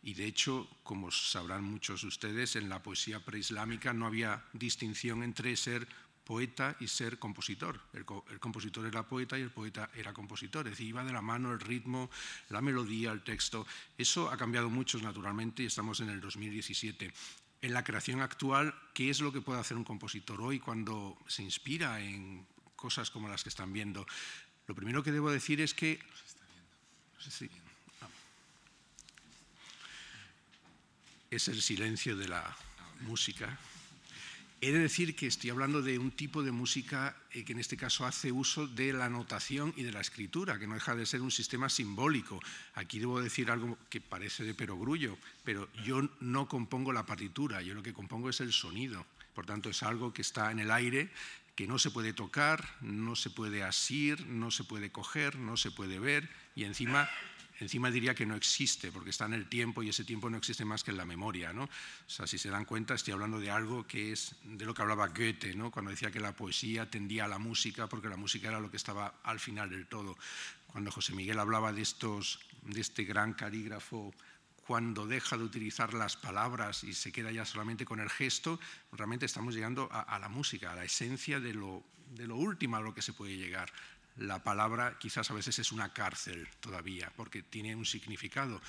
y 0.03 0.15
de 0.15 0.27
hecho, 0.27 0.69
como 0.83 1.11
sabrán 1.11 1.65
muchos 1.65 2.03
de 2.03 2.09
ustedes, 2.09 2.57
en 2.57 2.69
la 2.69 2.83
poesía 2.83 3.25
preislámica 3.25 3.93
no 3.93 4.07
había 4.07 4.45
distinción 4.53 5.23
entre 5.23 5.57
ser 5.57 5.87
poeta 6.25 6.77
y 6.81 6.89
ser 6.89 7.19
compositor. 7.19 7.81
El, 7.93 8.05
compositor 8.05 8.87
era 8.87 9.07
poeta 9.07 9.39
y 9.39 9.43
el 9.43 9.51
poeta 9.51 9.91
era 9.95 10.13
compositor. 10.13 10.67
Es 10.67 10.73
decir, 10.73 10.89
iba 10.89 11.05
de 11.05 11.13
la 11.13 11.23
mano 11.23 11.53
el 11.53 11.61
ritmo, 11.61 12.11
la 12.49 12.61
melodía, 12.61 13.13
el 13.13 13.23
texto. 13.23 13.67
Eso 13.97 14.31
ha 14.31 14.37
cambiado 14.37 14.71
mucho, 14.71 14.99
naturalmente, 14.99 15.63
y 15.63 15.67
estamos 15.67 16.01
en 16.01 16.11
el 16.11 16.21
2017. 16.21 17.13
En 17.65 17.73
la 17.73 17.83
creación 17.83 18.21
actual, 18.21 18.75
¿qué 18.93 19.09
es 19.09 19.23
lo 19.23 19.33
que 19.33 19.41
puede 19.41 19.59
hacer 19.59 19.79
un 19.79 19.85
compositor 19.85 20.39
hoy 20.43 20.61
cuando 20.61 21.17
se 21.27 21.43
inspira 21.43 21.99
en 21.99 22.47
cosas 22.77 23.11
como 23.11 23.27
las 23.27 23.43
que 23.43 23.49
están 23.49 23.73
viendo? 23.73 24.07
Lo 24.67 24.75
primero 24.75 25.03
que 25.03 25.11
debo 25.11 25.31
decir 25.31 25.63
es 25.63 25.73
que... 25.73 25.99
Es 31.31 31.49
el 31.49 31.63
silencio 31.63 32.19
de 32.19 32.29
la 32.29 32.55
música. 33.01 33.59
He 34.65 34.73
de 34.73 34.79
decir 34.79 35.15
que 35.15 35.27
estoy 35.27 35.51
hablando 35.51 35.83
de 35.83 35.99
un 35.99 36.11
tipo 36.11 36.43
de 36.43 36.51
música 36.51 37.15
eh, 37.33 37.45
que 37.45 37.53
en 37.53 37.59
este 37.59 37.77
caso 37.77 38.07
hace 38.07 38.33
uso 38.33 38.67
de 38.67 38.95
la 38.95 39.11
notación 39.11 39.75
y 39.77 39.83
de 39.83 39.93
la 39.93 40.01
escritura, 40.01 40.59
que 40.59 40.67
no 40.67 40.73
deja 40.73 40.97
de 40.97 41.05
ser 41.05 41.21
un 41.21 41.31
sistema 41.31 41.69
simbólico. 41.69 42.41
Aquí 42.73 42.99
debo 42.99 43.21
decir 43.21 43.51
algo 43.51 43.77
que 43.91 44.01
parece 44.01 44.43
de 44.43 44.55
perogrullo, 44.55 45.19
pero 45.45 45.71
yo 45.85 46.09
no 46.21 46.49
compongo 46.49 46.95
la 46.95 47.05
partitura, 47.05 47.61
yo 47.61 47.75
lo 47.75 47.83
que 47.83 47.93
compongo 47.93 48.31
es 48.31 48.41
el 48.41 48.55
sonido. 48.55 49.05
Por 49.35 49.45
tanto, 49.45 49.69
es 49.69 49.83
algo 49.83 50.15
que 50.15 50.23
está 50.23 50.51
en 50.51 50.61
el 50.61 50.71
aire, 50.71 51.11
que 51.57 51.67
no 51.67 51.79
se 51.79 51.91
puede 51.91 52.15
tocar, 52.15 52.67
no 52.81 53.17
se 53.17 53.29
puede 53.29 53.65
asir, 53.65 54.27
no 54.29 54.51
se 54.51 54.65
puede 54.65 54.91
coger, 54.91 55.37
no 55.37 55.59
se 55.59 55.73
puede 55.73 55.99
ver, 55.99 56.27
y 56.55 56.65
encima 56.65 57.11
encima 57.61 57.91
diría 57.91 58.15
que 58.15 58.27
no 58.27 58.35
existe, 58.35 58.91
porque 58.91 59.11
está 59.11 59.27
en 59.27 59.35
el 59.35 59.49
tiempo 59.49 59.83
y 59.83 59.89
ese 59.89 60.05
tiempo 60.05 60.29
no 60.29 60.37
existe 60.37 60.65
más 60.65 60.83
que 60.83 60.91
en 60.91 60.97
la 60.97 61.05
memoria. 61.05 61.53
¿no? 61.53 61.65
O 61.65 62.11
sea, 62.11 62.27
si 62.27 62.39
se 62.39 62.51
dan 62.51 62.65
cuenta, 62.65 62.95
estoy 62.95 63.13
hablando 63.13 63.39
de 63.39 63.51
algo 63.51 63.87
que 63.87 64.13
es 64.13 64.37
de 64.45 64.65
lo 64.65 64.75
que 64.75 64.83
hablaba 64.83 65.09
Goethe, 65.09 65.55
¿no? 65.55 65.71
cuando 65.71 65.91
decía 65.91 66.11
que 66.11 66.21
la 66.21 66.33
poesía 66.33 66.91
tendía 66.91 67.27
a 67.27 67.29
la 67.29 67.39
música, 67.39 67.89
porque 67.89 68.09
la 68.09 68.17
música 68.17 68.49
era 68.49 68.61
lo 68.61 68.71
que 68.71 68.77
estaba 68.77 69.21
al 69.23 69.41
final 69.41 69.71
del 69.71 69.87
todo. 69.87 70.17
Cuando 70.67 70.91
José 70.91 71.13
Miguel 71.15 71.39
hablaba 71.39 71.73
de, 71.73 71.83
estos, 71.83 72.41
de 72.63 72.81
este 72.81 73.05
gran 73.05 73.35
carígrafo 73.35 74.13
cuando 74.67 75.07
deja 75.07 75.37
de 75.37 75.45
utilizar 75.45 75.93
las 75.93 76.17
palabras 76.17 76.85
y 76.85 76.95
se 76.95 77.13
queda 77.13 77.31
ya 77.31 77.45
solamente 77.45 77.85
con 77.85 78.01
el 78.01 78.09
gesto, 78.09 78.59
realmente 78.93 79.27
estamos 79.27 79.55
llegando 79.55 79.89
a, 79.93 80.19
la 80.19 80.29
música, 80.29 80.73
a 80.73 80.77
la 80.77 80.85
esencia 80.85 81.39
de 81.39 81.53
lo, 81.53 81.85
de 82.15 82.27
lo 82.27 82.37
último 82.37 82.77
a 82.77 82.81
lo 82.81 82.95
que 82.95 83.03
se 83.03 83.13
puede 83.13 83.37
llegar 83.37 83.71
la 84.17 84.43
palabra 84.45 84.97
quizás 84.99 85.31
a 85.31 85.35
veces 85.35 85.59
es 85.59 85.73
una 85.73 85.93
cárcel 85.93 86.49
todavía, 86.61 87.13
porque 87.17 87.43
tiene 87.43 87.75
un 87.75 87.85
significado. 87.85 88.61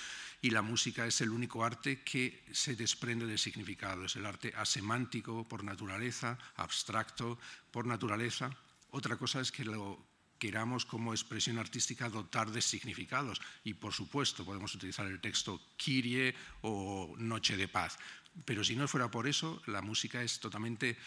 Y 0.41 0.49
la 0.49 0.63
música 0.63 1.05
es 1.05 1.21
el 1.21 1.29
único 1.29 1.63
arte 1.63 2.01
que 2.01 2.43
se 2.51 2.75
desprende 2.75 3.27
del 3.27 3.37
significado. 3.37 4.05
Es 4.05 4.15
el 4.15 4.25
arte 4.25 4.53
asemántico 4.57 5.47
por 5.47 5.63
naturaleza, 5.63 6.37
abstracto 6.55 7.37
por 7.71 7.85
naturaleza. 7.85 8.49
Otra 8.89 9.17
cosa 9.17 9.39
es 9.39 9.51
que 9.51 9.65
lo 9.65 10.03
queramos 10.39 10.85
como 10.85 11.13
expresión 11.13 11.59
artística 11.59 12.09
dotar 12.09 12.49
de 12.49 12.61
significados. 12.61 13.39
Y 13.63 13.75
por 13.75 13.93
supuesto 13.93 14.45
podemos 14.45 14.73
utilizar 14.73 15.05
el 15.05 15.21
texto 15.21 15.61
Kyrie 15.77 16.33
o 16.61 17.13
Noche 17.19 17.55
de 17.55 17.67
Paz. 17.67 17.99
Pero 18.45 18.63
si 18.63 18.75
no 18.75 18.87
fuera 18.87 19.11
por 19.11 19.27
eso, 19.27 19.61
la 19.67 19.81
música 19.81 20.23
es 20.23 20.39
totalmente 20.39 20.97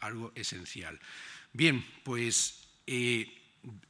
algo 0.00 0.32
esencial. 0.34 1.00
Bien, 1.54 1.82
pues... 2.04 2.62
Eh, 2.86 3.42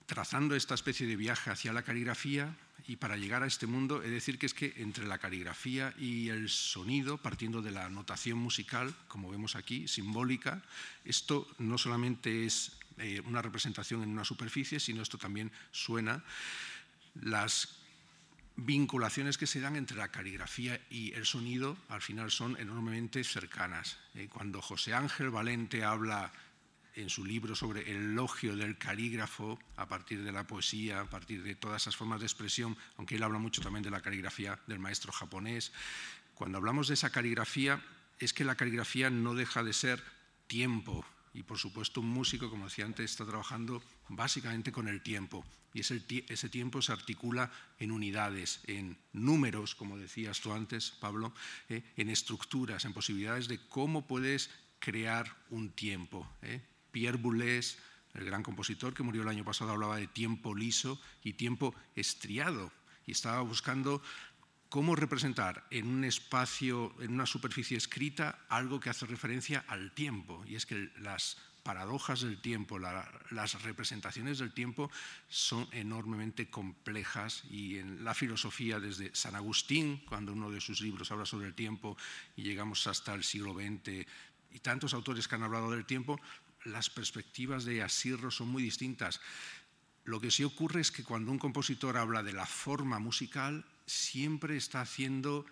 trazando 0.07 0.55
esta 0.55 0.75
especie 0.75 1.07
de 1.07 1.17
viaje 1.17 1.51
hacia 1.51 1.73
la 1.73 1.83
caligrafía 1.83 2.57
y 2.89 2.97
para 2.97 3.17
llegar 3.17 3.43
a 3.43 3.47
este 3.47 3.67
mundo 3.67 4.03
he 4.03 4.07
de 4.07 4.15
decir 4.15 4.39
que 4.39 4.47
es 4.47 4.55
que 4.55 4.75
entre 4.77 5.07
la 5.07 5.19
caligrafía 5.19 5.93
y 5.99 6.29
el 6.29 6.49
sonido, 6.49 7.19
partiendo 7.19 7.61
de 7.61 7.73
la 7.73 7.89
notación 7.89 8.39
musical, 8.39 8.95
como 9.09 9.31
vemos 9.31 9.57
aquí, 9.57 9.89
simbólica, 9.89 10.63
esto 11.05 11.49
no 11.59 11.79
solamente 11.79 12.47
es 12.47 12.79
eh, 12.99 13.21
una 13.27 13.43
representación 13.43 14.03
en 14.03 14.11
una 14.11 14.25
superficie, 14.25 14.79
sino 14.79 15.03
esto 15.03 15.19
también 15.19 15.51
suena. 15.73 16.23
Las 17.15 17.77
vinculaciones 18.57 19.37
que 19.37 19.47
se 19.47 19.61
dan 19.61 19.77
entre 19.77 19.97
la 19.97 20.09
caligrafía 20.09 20.81
y 20.89 21.13
el 21.13 21.27
sonido 21.27 21.77
al 21.89 22.01
final 22.01 22.31
son 22.31 22.57
enormemente 22.59 23.23
cercanas. 23.25 23.99
Eh, 24.15 24.29
cuando 24.33 24.63
José 24.63 24.95
Ángel 24.95 25.31
Valente 25.31 25.85
habla 25.85 26.33
en 26.97 27.11
su 27.11 27.25
libro 27.25 27.55
sobre 27.55 27.91
el 27.91 28.13
elogio 28.13 28.57
del 28.57 28.79
calígrafo 28.79 29.59
a 29.77 29.87
partir 29.87 30.25
de 30.25 30.33
la 30.33 30.47
poesía, 30.47 31.01
a 31.01 31.11
partir 31.11 31.43
de 31.43 31.55
todas 31.55 31.83
esas 31.83 31.97
formas 31.97 32.21
de 32.21 32.27
expresión, 32.27 32.77
aunque 32.97 33.17
él 33.17 33.23
habla 33.23 33.39
mucho 33.39 33.63
también 33.63 33.83
de 33.83 33.91
la 33.91 34.01
caligrafía 34.01 34.59
del 34.67 34.79
maestro 34.79 35.13
japonés. 35.13 35.73
Cuando 36.35 36.59
hablamos 36.59 36.89
de 36.89 36.95
esa 36.95 37.11
caligrafía, 37.11 37.83
es 38.19 38.33
que 38.33 38.45
la 38.45 38.55
caligrafía 38.55 39.11
no 39.11 39.35
deja 39.35 39.63
de 39.63 39.73
ser 39.73 40.03
tiempo. 40.47 41.05
Y 41.35 41.43
por 41.43 41.59
supuesto 41.59 42.01
un 42.01 42.09
músico, 42.09 42.49
como 42.49 42.65
decía 42.65 42.87
antes, 42.87 43.11
está 43.11 43.27
trabajando 43.27 43.83
básicamente 44.09 44.73
con 44.73 44.89
el 44.89 45.03
tiempo. 45.03 45.45
Y 45.75 45.81
ese, 45.81 46.03
ese 46.29 46.49
tiempo 46.49 46.81
se 46.81 46.93
articula 46.93 47.53
en 47.79 47.91
unidades, 47.91 48.61
en 48.67 48.97
números, 49.13 49.75
como 49.75 49.99
decías 49.99 50.41
tú 50.41 50.55
antes, 50.55 50.93
Pablo, 50.93 51.35
eh, 51.69 51.83
en 51.99 52.09
estructuras, 52.09 52.87
en 52.87 52.95
posibilidades 52.95 53.49
de 53.49 53.61
cómo 53.69 54.07
puedes 54.07 54.51
crear 54.79 55.37
un 55.51 55.71
tiempo. 55.71 56.27
Eh. 56.41 56.63
Pierre 56.97 57.19
Boulez, 57.19 57.77
el 58.15 58.25
gran 58.25 58.43
compositor 58.43 58.95
que 58.95 59.03
murió 59.03 59.21
el 59.21 59.29
año 59.29 59.45
pasado, 59.45 59.71
hablaba 59.71 59.99
de 59.99 60.07
tiempo 60.07 60.55
liso 60.55 60.99
y 61.23 61.35
tiempo 61.35 61.75
estriado 61.95 62.73
y 63.07 63.13
estaba 63.13 63.43
buscando 63.43 64.01
cómo 64.71 64.97
representar 64.97 65.67
en 65.71 65.89
un 65.89 66.05
espacio, 66.05 66.95
en 67.01 67.13
una 67.13 67.27
superficie 67.27 67.77
escrita, 67.77 68.47
algo 68.49 68.81
que 68.81 68.89
hace 68.89 69.05
referencia 69.05 69.63
al 69.69 69.93
tiempo. 69.93 70.43
Y 70.47 70.55
es 70.55 70.65
que 70.65 70.91
las 70.97 71.37
paradojas 71.63 72.23
del 72.23 72.41
tiempo, 72.41 72.79
las 72.79 73.63
representaciones 73.63 74.39
del 74.39 74.55
tiempo 74.55 74.91
son 75.29 75.69
enormemente 75.73 76.49
complejas 76.49 77.45
y 77.51 77.77
en 77.77 78.05
la 78.05 78.15
filosofía 78.15 78.81
desde 78.81 79.15
San 79.15 79.35
Agustín, 79.35 80.03
cuando 80.09 80.33
uno 80.33 80.51
de 80.51 80.63
sus 80.63 80.81
libros 80.81 81.13
habla 81.13 81.27
sobre 81.27 81.49
el 81.49 81.55
tiempo 81.55 81.99
y 82.37 82.43
llegamos 82.45 82.87
hasta 82.87 83.13
el 83.13 83.23
siglo 83.23 83.53
XX 83.53 84.07
y 84.53 84.61
tantos 84.61 84.95
autores 84.95 85.29
que 85.29 85.35
han 85.35 85.43
hablado 85.43 85.71
del 85.71 85.85
tiempo, 85.85 86.19
las 86.67 86.91
perspectivas 86.91 87.65
de 87.65 87.83
Asirro 87.83 88.31
son 88.31 88.49
muy 88.49 88.63
distintas. 88.63 89.21
Lo 90.05 90.21
que 90.21 90.31
sí 90.31 90.45
ocurre 90.45 90.81
es 90.81 90.93
que 90.93 91.05
cuando 91.05 91.33
un 91.33 91.39
compositor 91.39 91.97
habla 91.97 92.23
de 92.23 92.33
la 92.33 92.47
forma 92.47 92.99
musical, 92.99 93.65
siempre 93.87 94.57
está 94.57 94.81
haciendo, 94.81 95.47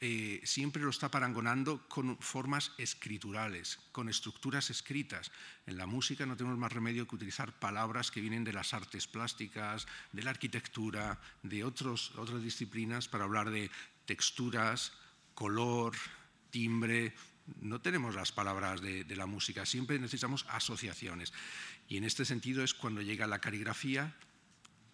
eh, 0.00 0.40
siempre 0.44 0.82
lo 0.82 0.90
está 0.90 1.10
parangonando 1.10 1.88
con 1.88 2.18
formas 2.18 2.72
escriturales, 2.76 3.78
con 3.92 4.08
estructuras 4.08 4.68
escritas. 4.68 5.32
En 5.66 5.78
la 5.78 5.86
música 5.86 6.26
no 6.26 6.36
tenemos 6.36 6.58
más 6.58 6.72
remedio 6.72 7.06
que 7.06 7.14
utilizar 7.14 7.58
palabras 7.58 8.10
que 8.10 8.20
vienen 8.20 8.44
de 8.44 8.52
las 8.52 8.74
artes 8.74 9.06
plásticas, 9.06 9.86
de 10.12 10.22
la 10.22 10.30
arquitectura, 10.30 11.18
de 11.42 11.64
otros, 11.64 12.12
otras 12.16 12.42
disciplinas 12.42 13.08
para 13.08 13.24
hablar 13.24 13.50
de 13.50 13.70
texturas, 14.04 14.92
color, 15.34 15.94
timbre, 16.50 17.14
no 17.60 17.80
tenemos 17.80 18.14
las 18.14 18.32
palabras 18.32 18.80
de, 18.80 19.04
la 19.16 19.26
música, 19.26 19.66
siempre 19.66 19.98
necesitamos 19.98 20.44
asociaciones. 20.48 21.32
Y 21.88 21.96
en 21.96 22.04
este 22.04 22.24
sentido 22.24 22.64
es 22.64 22.74
cuando 22.74 23.02
llega 23.02 23.26
la 23.26 23.40
caligrafía 23.40 24.14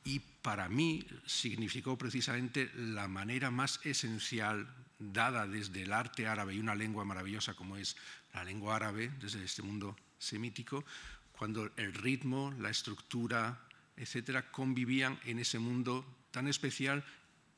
y 0.04 0.18
para 0.18 0.68
mí 0.68 1.06
significó 1.26 1.96
precisamente 1.96 2.70
la 2.74 3.08
manera 3.08 3.50
más 3.50 3.80
esencial 3.84 4.68
dada 4.98 5.46
desde 5.46 5.82
el 5.82 5.92
arte 5.92 6.26
árabe 6.26 6.54
y 6.54 6.60
una 6.60 6.74
lengua 6.74 7.04
maravillosa 7.04 7.54
como 7.54 7.76
es 7.76 7.96
la 8.34 8.44
lengua 8.44 8.76
árabe, 8.76 9.10
desde 9.20 9.44
este 9.44 9.62
mundo 9.62 9.96
semítico, 10.18 10.84
cuando 11.32 11.70
el 11.76 11.92
ritmo, 11.94 12.54
la 12.58 12.70
estructura, 12.70 13.60
etcétera, 13.96 14.50
convivían 14.50 15.18
en 15.24 15.38
ese 15.38 15.58
mundo 15.58 16.06
tan 16.30 16.48
especial 16.48 17.04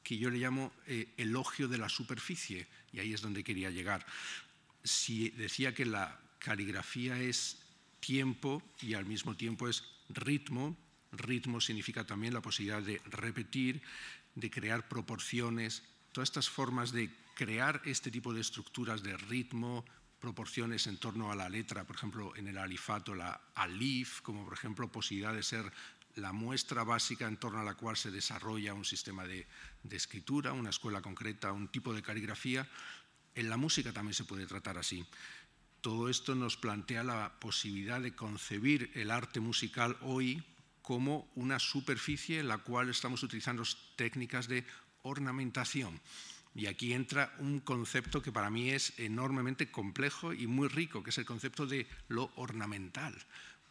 que 0.03 0.19
yo 0.19 0.31
le 0.31 0.39
llamo 0.39 0.73
eh, 0.87 1.13
elogio 1.17 1.67
de 1.67 1.79
la 1.79 1.89
superficie, 1.89 2.67
y 2.93 3.01
ahí 3.01 3.15
es 3.15 3.23
donde 3.23 3.43
quería 3.43 3.71
llegar. 3.71 4.07
Si 4.85 5.31
decía 5.31 5.75
que 5.75 5.87
la 5.87 6.21
caligrafía 6.39 7.19
es 7.19 7.59
tiempo 8.01 8.63
y 8.83 8.95
al 8.95 9.07
mismo 9.07 9.35
tiempo 9.35 9.69
es 9.69 9.83
ritmo, 10.11 10.77
ritmo 11.13 11.61
significa 11.61 12.05
también 12.05 12.35
la 12.35 12.43
posibilidad 12.43 12.83
de 12.83 13.01
repetir, 13.07 13.83
de 14.35 14.51
crear 14.51 14.89
proporciones, 14.89 15.83
todas 16.13 16.29
estas 16.29 16.49
formas 16.49 16.93
de 16.93 17.11
crear 17.35 17.81
este 17.85 18.11
tipo 18.11 18.33
de 18.33 18.41
estructuras 18.41 19.03
de 19.03 19.17
ritmo, 19.17 19.85
proporciones 20.21 20.87
en 20.87 20.97
torno 20.97 21.31
a 21.31 21.37
la 21.37 21.49
letra, 21.49 21.85
por 21.85 21.97
ejemplo, 21.97 22.35
en 22.37 22.49
el 22.49 22.59
alifato, 22.59 23.15
la 23.15 23.41
alif, 23.55 24.21
como 24.23 24.45
por 24.45 24.55
ejemplo 24.55 24.91
posibilidad 24.91 25.35
de 25.35 25.43
ser 25.43 25.71
la 26.17 26.33
muestra 26.33 26.85
básica 26.85 27.27
en 27.27 27.37
torno 27.37 27.61
a 27.61 27.65
la 27.65 27.75
cual 27.75 27.97
se 27.97 28.11
desarrolla 28.11 28.75
un 28.75 28.85
sistema 28.85 29.25
de, 29.27 29.47
escritura, 29.91 30.53
una 30.53 30.71
escuela 30.71 31.03
concreta, 31.03 31.53
un 31.53 31.69
tipo 31.69 31.93
de 31.93 32.03
caligrafía. 32.03 32.69
En 33.35 33.51
la 33.51 33.57
música 33.57 33.93
también 33.93 34.15
se 34.15 34.25
puede 34.25 34.47
tratar 34.47 34.79
así. 34.79 35.05
Todo 35.81 36.09
esto 36.09 36.35
nos 36.35 36.57
plantea 36.57 37.05
la 37.05 37.39
posibilidad 37.41 38.01
de 38.01 38.15
concebir 38.15 38.91
el 38.95 39.11
arte 39.11 39.41
musical 39.41 39.97
hoy 40.03 40.43
como 40.83 41.31
una 41.35 41.59
superficie 41.59 42.41
en 42.41 42.49
la 42.49 42.59
cual 42.59 42.89
estamos 42.89 43.23
utilizando 43.23 43.63
técnicas 43.97 44.49
de 44.49 44.65
ornamentación. 45.03 46.01
Y 46.55 46.67
aquí 46.67 46.93
entra 46.93 47.35
un 47.41 47.61
concepto 47.61 48.23
que 48.23 48.33
para 48.33 48.51
mí 48.51 48.71
es 48.71 48.99
enormemente 48.99 49.71
complejo 49.71 50.33
y 50.33 50.47
muy 50.47 50.69
rico, 50.69 51.03
que 51.03 51.11
es 51.11 51.19
el 51.19 51.25
concepto 51.25 51.67
de 51.67 51.87
lo 52.09 52.31
ornamental 52.37 53.15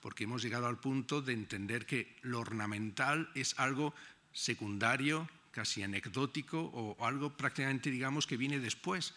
porque 0.03 0.25
hemos 0.25 0.43
llegado 0.43 0.67
al 0.67 0.81
punto 0.81 1.21
de 1.21 1.31
entender 1.31 1.85
que 1.85 2.17
lo 2.23 2.41
ornamental 2.41 3.29
es 3.35 3.57
algo 3.57 3.93
secundario, 4.33 5.29
casi 5.51 5.81
anecdótico 5.81 6.59
o 6.59 7.05
algo 7.07 7.37
prácticamente, 7.37 7.89
digamos, 7.89 8.27
que 8.27 8.35
viene 8.35 8.59
después. 8.59 9.13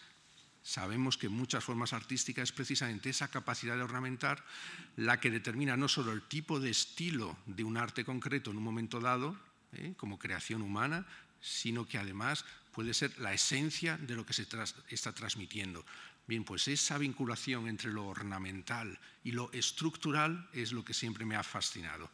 Sabemos 0.67 1.17
que 1.17 1.29
muchas 1.29 1.63
formas 1.63 1.93
artísticas 1.93 2.49
es 2.49 2.53
precisamente 2.53 3.09
esa 3.09 3.29
capacidad 3.29 3.77
de 3.77 3.85
ornamentar 3.85 4.45
la 4.97 5.21
que 5.21 5.31
determina 5.31 5.77
no 5.77 5.87
solo 5.87 6.11
el 6.11 6.23
tipo 6.23 6.59
de 6.59 6.71
estilo 6.71 7.39
de 7.47 7.63
un 7.63 7.77
arte 7.77 8.05
concreto 8.05 8.51
en 8.51 8.57
un 8.57 8.65
momento 8.65 8.99
dado, 8.99 9.39
¿eh? 9.75 9.95
como 9.97 10.19
creación 10.19 10.63
humana, 10.63 11.07
sino 11.41 11.87
que 11.87 11.99
además 11.99 12.45
puede 12.73 12.95
ser 12.95 13.17
la 13.21 13.33
esencia 13.33 13.97
de 13.97 14.17
lo 14.17 14.27
que 14.27 14.33
se 14.33 14.49
está 14.89 15.13
transmitiendo. 15.13 15.87
Bien, 16.27 16.43
pues 16.43 16.67
esa 16.67 16.99
vinculación 16.99 17.69
entre 17.69 17.93
lo 17.93 18.05
ornamental 18.05 18.99
y 19.23 19.31
lo 19.31 19.53
estructural 19.53 20.49
es 20.53 20.73
lo 20.73 20.85
que 20.85 20.95
siempre 20.95 21.25
me 21.25 21.37
ha 21.37 21.45
fascinado. 21.45 22.11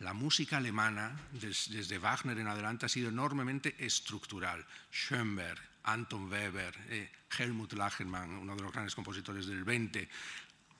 La 0.00 0.12
música 0.12 0.56
alemana, 0.56 1.16
desde 1.30 1.98
Wagner 1.98 2.36
en 2.36 2.48
adelante, 2.48 2.86
ha 2.86 2.88
sido 2.88 3.10
enormemente 3.10 3.76
estructural. 3.78 4.66
Schoenberg, 4.90 5.71
Anton 5.84 6.30
Weber, 6.30 6.74
eh, 6.88 7.10
Helmut 7.36 7.72
Lachenmann, 7.72 8.30
uno 8.30 8.56
de 8.56 8.62
los 8.62 8.72
grandes 8.72 8.94
compositores 8.94 9.46
del 9.46 9.64
20, 9.64 10.08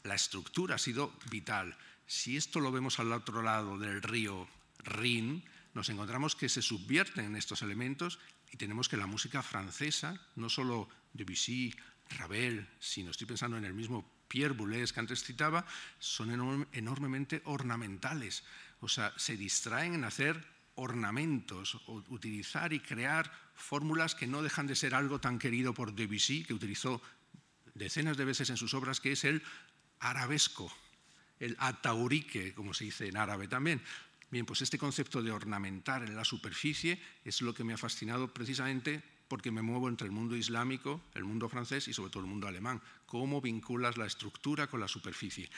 la 0.04 0.14
estructura 0.14 0.76
ha 0.76 0.78
sido 0.78 1.12
vital. 1.30 1.76
Si 2.06 2.36
esto 2.36 2.60
lo 2.60 2.72
vemos 2.72 2.98
al 2.98 3.12
otro 3.12 3.42
lado 3.42 3.78
del 3.78 4.02
río 4.02 4.48
Rin, 4.84 5.44
nos 5.74 5.88
encontramos 5.88 6.36
que 6.36 6.48
se 6.48 6.62
subvierten 6.62 7.36
estos 7.36 7.62
elementos 7.62 8.18
y 8.50 8.56
tenemos 8.56 8.88
que 8.88 8.96
la 8.96 9.06
música 9.06 9.42
francesa, 9.42 10.20
no 10.36 10.48
solo 10.48 10.88
Debussy, 11.12 11.74
Ravel, 12.10 12.68
si 12.78 13.02
no 13.02 13.10
estoy 13.10 13.26
pensando 13.26 13.56
en 13.56 13.64
el 13.64 13.72
mismo 13.72 14.04
Pierre 14.28 14.54
Boulez 14.54 14.92
que 14.92 15.00
antes 15.00 15.24
citaba, 15.24 15.64
son 15.98 16.66
enormemente 16.72 17.42
ornamentales. 17.44 18.44
O 18.80 18.88
sea, 18.88 19.12
se 19.16 19.36
distraen 19.36 19.94
en 19.94 20.04
hacer 20.04 20.44
ornamentos, 20.74 21.80
utilizar 21.86 22.72
y 22.72 22.80
crear 22.80 23.30
fórmulas 23.54 24.14
que 24.14 24.26
no 24.26 24.42
dejan 24.42 24.66
de 24.66 24.76
ser 24.76 24.94
algo 24.94 25.20
tan 25.20 25.38
querido 25.38 25.74
por 25.74 25.94
Debussy, 25.94 26.44
que 26.44 26.54
utilizó 26.54 27.02
decenas 27.74 28.16
de 28.16 28.24
veces 28.24 28.50
en 28.50 28.56
sus 28.56 28.74
obras, 28.74 29.00
que 29.00 29.12
es 29.12 29.24
el 29.24 29.42
arabesco, 30.00 30.72
el 31.38 31.56
ataurique, 31.58 32.54
como 32.54 32.74
se 32.74 32.84
dice 32.84 33.08
en 33.08 33.16
árabe 33.16 33.48
también. 33.48 33.82
Bien, 34.30 34.46
pues 34.46 34.62
este 34.62 34.78
concepto 34.78 35.22
de 35.22 35.30
ornamentar 35.30 36.02
en 36.02 36.16
la 36.16 36.24
superficie 36.24 37.00
es 37.24 37.42
lo 37.42 37.52
que 37.52 37.64
me 37.64 37.74
ha 37.74 37.78
fascinado 37.78 38.32
precisamente 38.32 39.02
porque 39.28 39.50
me 39.50 39.62
muevo 39.62 39.88
entre 39.88 40.06
el 40.06 40.12
mundo 40.12 40.36
islámico, 40.36 41.00
el 41.14 41.24
mundo 41.24 41.48
francés 41.48 41.88
y 41.88 41.92
sobre 41.92 42.10
todo 42.10 42.22
el 42.22 42.28
mundo 42.28 42.48
alemán. 42.48 42.82
¿Cómo 43.06 43.40
vinculas 43.40 43.96
la 43.96 44.06
estructura 44.06 44.66
con 44.66 44.80
la 44.80 44.88
superficie? 44.88 45.50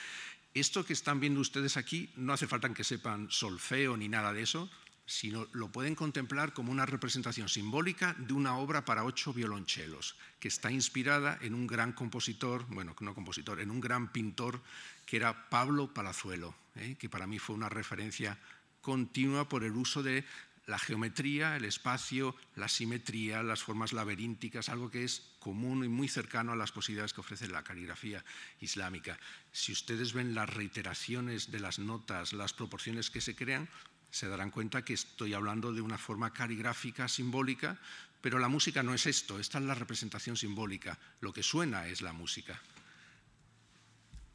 Esto 0.54 0.84
que 0.84 0.92
están 0.92 1.18
viendo 1.18 1.40
ustedes 1.40 1.76
aquí 1.76 2.10
no 2.14 2.32
hace 2.32 2.46
falta 2.46 2.72
que 2.72 2.84
sepan 2.84 3.28
solfeo 3.30 3.96
ni 3.96 4.08
nada 4.08 4.32
de 4.32 4.42
eso, 4.42 4.70
sino 5.06 5.46
lo 5.52 5.70
pueden 5.70 5.94
contemplar 5.94 6.52
como 6.52 6.72
una 6.72 6.86
representación 6.86 7.48
simbólica 7.48 8.14
de 8.18 8.32
una 8.32 8.56
obra 8.56 8.84
para 8.84 9.04
ocho 9.04 9.32
violonchelos, 9.32 10.16
que 10.40 10.48
está 10.48 10.70
inspirada 10.70 11.38
en 11.42 11.54
un 11.54 11.66
gran 11.66 11.92
compositor, 11.92 12.66
bueno, 12.68 12.94
no 13.00 13.14
compositor, 13.14 13.60
en 13.60 13.70
un 13.70 13.80
gran 13.80 14.12
pintor 14.12 14.62
que 15.04 15.16
era 15.16 15.50
Pablo 15.50 15.92
Palazuelo, 15.92 16.54
¿eh? 16.76 16.96
que 16.98 17.08
para 17.08 17.26
mí 17.26 17.38
fue 17.38 17.54
una 17.54 17.68
referencia 17.68 18.38
continua 18.80 19.48
por 19.48 19.64
el 19.64 19.72
uso 19.72 20.02
de 20.02 20.24
la 20.66 20.78
geometría, 20.78 21.56
el 21.56 21.64
espacio, 21.64 22.34
la 22.56 22.68
simetría, 22.68 23.42
las 23.42 23.62
formas 23.62 23.92
laberínticas, 23.92 24.68
algo 24.68 24.90
que 24.90 25.04
es 25.04 25.34
común 25.38 25.84
y 25.84 25.88
muy 25.88 26.08
cercano 26.08 26.52
a 26.52 26.56
las 26.56 26.72
posibilidades 26.72 27.12
que 27.12 27.20
ofrece 27.20 27.48
la 27.48 27.62
caligrafía 27.62 28.24
islámica. 28.60 29.18
Si 29.52 29.72
ustedes 29.72 30.14
ven 30.14 30.34
las 30.34 30.48
reiteraciones 30.48 31.50
de 31.50 31.60
las 31.60 31.78
notas, 31.78 32.32
las 32.32 32.54
proporciones 32.54 33.10
que 33.10 33.20
se 33.20 33.36
crean, 33.36 33.68
se 34.14 34.28
darán 34.28 34.52
cuenta 34.52 34.84
que 34.84 34.94
estoy 34.94 35.34
hablando 35.34 35.72
de 35.72 35.80
una 35.80 35.98
forma 35.98 36.32
caligráfica, 36.32 37.08
simbólica, 37.08 37.76
pero 38.20 38.38
la 38.38 38.46
música 38.46 38.80
no 38.80 38.94
es 38.94 39.06
esto, 39.06 39.40
esta 39.40 39.58
es 39.58 39.64
la 39.64 39.74
representación 39.74 40.36
simbólica, 40.36 40.96
lo 41.20 41.32
que 41.32 41.42
suena 41.42 41.88
es 41.88 42.00
la 42.00 42.12
música. 42.12 42.62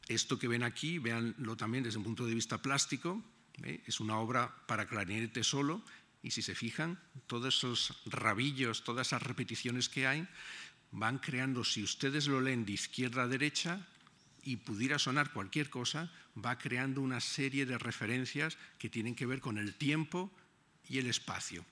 Esto 0.06 0.38
que 0.38 0.48
ven 0.48 0.64
aquí, 0.64 0.98
véanlo 0.98 1.56
también 1.56 1.82
desde 1.82 1.96
un 1.96 2.04
punto 2.04 2.26
de 2.26 2.34
vista 2.34 2.60
plástico, 2.60 3.24
¿eh? 3.62 3.82
es 3.86 4.00
una 4.00 4.18
obra 4.18 4.54
para 4.66 4.86
clarinete 4.86 5.42
solo 5.42 5.82
y 6.22 6.32
si 6.32 6.42
se 6.42 6.54
fijan, 6.54 7.00
todos 7.26 7.56
esos 7.56 8.02
rabillos, 8.04 8.84
todas 8.84 9.06
esas 9.06 9.22
repeticiones 9.22 9.88
que 9.88 10.06
hay, 10.06 10.28
van 10.90 11.20
creando, 11.20 11.64
si 11.64 11.82
ustedes 11.82 12.26
lo 12.26 12.42
leen 12.42 12.66
de 12.66 12.72
izquierda 12.72 13.22
a 13.22 13.28
derecha 13.28 13.80
y 14.42 14.56
pudiera 14.56 14.98
sonar 14.98 15.32
cualquier 15.32 15.70
cosa, 15.70 16.10
va 16.36 16.58
creando 16.58 17.00
una 17.00 17.20
serie 17.20 17.66
de 17.66 17.78
referencias 17.78 18.56
que 18.78 18.90
tienen 18.90 19.14
que 19.14 19.26
ver 19.26 19.40
con 19.40 19.58
el 19.58 19.74
tiempo 19.74 20.30
y 20.88 20.98
el 20.98 21.06
espacio. 21.06 21.64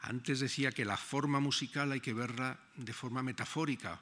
Antes 0.00 0.40
decía 0.40 0.72
que 0.72 0.84
la 0.84 0.96
forma 0.96 1.40
musical 1.40 1.92
hay 1.92 2.00
que 2.00 2.12
verla 2.12 2.60
de 2.76 2.92
forma 2.92 3.22
metafórica 3.22 4.00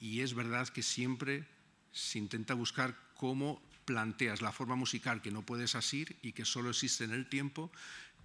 y 0.00 0.20
es 0.20 0.34
verdad 0.34 0.68
que 0.68 0.82
siempre 0.82 1.46
se 1.92 2.18
intenta 2.18 2.54
buscar 2.54 2.96
cómo 3.14 3.62
planteas 3.84 4.42
la 4.42 4.52
forma 4.52 4.74
musical 4.74 5.22
que 5.22 5.30
no 5.30 5.42
puedes 5.42 5.74
asir 5.74 6.18
y 6.20 6.32
que 6.32 6.44
solo 6.44 6.70
existe 6.70 7.04
en 7.04 7.12
el 7.12 7.28
tiempo 7.28 7.70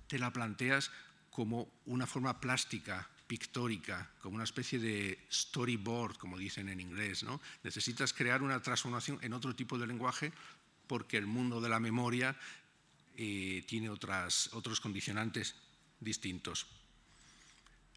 te 0.08 0.20
la 0.20 0.34
planteas 0.34 0.92
como 1.30 1.72
una 1.86 2.06
forma 2.06 2.42
plástica, 2.42 3.10
pictórica, 3.32 4.12
como 4.22 4.36
una 4.36 4.44
especie 4.44 4.78
de 4.78 5.18
storyboard, 5.32 6.18
como 6.18 6.38
dicen 6.38 6.68
en 6.68 6.82
inglés. 6.82 7.26
Necesitas 7.64 8.12
crear 8.12 8.42
una 8.42 8.62
transformación 8.62 9.20
en 9.22 9.32
otro 9.32 9.56
tipo 9.56 9.78
de 9.78 9.88
lenguaje 9.88 10.34
porque 10.86 11.16
el 11.16 11.28
mundo 11.28 11.62
de 11.62 11.70
la 11.70 11.80
memoria 11.80 12.36
eh, 13.16 13.64
tiene 13.70 13.90
otras, 13.90 14.50
otros 14.52 14.82
condicionantes 14.82 15.56
distintos. 16.02 16.68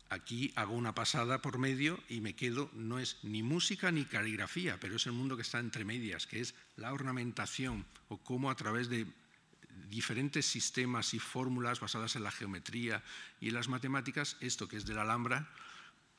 Aquí 0.09 0.53
hago 0.55 0.74
una 0.74 0.95
pasada 0.95 1.43
por 1.43 1.59
medio 1.59 1.99
y 2.09 2.20
me 2.20 2.37
quedo, 2.37 2.70
no 2.72 3.01
es 3.01 3.18
ni 3.24 3.43
música 3.43 3.91
ni 3.91 4.05
caligrafía, 4.05 4.78
pero 4.78 4.95
es 4.95 5.07
el 5.07 5.12
mundo 5.14 5.35
que 5.35 5.43
está 5.43 5.59
entre 5.59 5.85
medias, 5.85 6.28
que 6.28 6.39
es 6.39 6.55
la 6.76 6.93
ornamentación 6.93 7.85
o 8.07 8.18
cómo 8.18 8.53
a 8.53 8.55
través 8.55 8.89
de 8.89 9.09
diferentes 9.88 10.46
sistemas 10.46 11.14
y 11.14 11.18
fórmulas 11.18 11.80
basadas 11.80 12.16
en 12.16 12.24
la 12.24 12.30
geometría 12.30 13.02
y 13.40 13.48
en 13.48 13.54
las 13.54 13.68
matemáticas, 13.68 14.36
esto 14.40 14.68
que 14.68 14.76
es 14.76 14.86
de 14.86 14.98
Alhambra, 14.98 15.48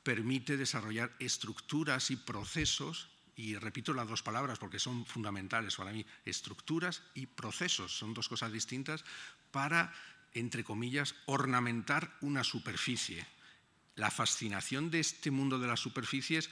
permite 0.02 0.56
desarrollar 0.56 1.12
estructuras 1.18 2.10
y 2.10 2.16
procesos, 2.16 3.08
y 3.34 3.56
repito 3.56 3.92
las 3.92 4.08
dos 4.08 4.22
palabras 4.22 4.58
porque 4.58 4.78
son 4.78 5.04
fundamentales 5.04 5.76
para 5.76 5.92
mí, 5.92 6.06
estructuras 6.24 7.02
y 7.14 7.26
procesos, 7.26 7.96
son 7.96 8.14
dos 8.14 8.28
cosas 8.28 8.52
distintas, 8.52 9.04
para, 9.50 9.92
entre 10.32 10.62
comillas, 10.62 11.16
ornamentar 11.26 12.16
una 12.20 12.44
superficie. 12.44 13.26
La 13.96 14.10
fascinación 14.10 14.90
de 14.90 15.00
este 15.00 15.30
mundo 15.30 15.58
de 15.58 15.66
las 15.66 15.80
superficies, 15.80 16.50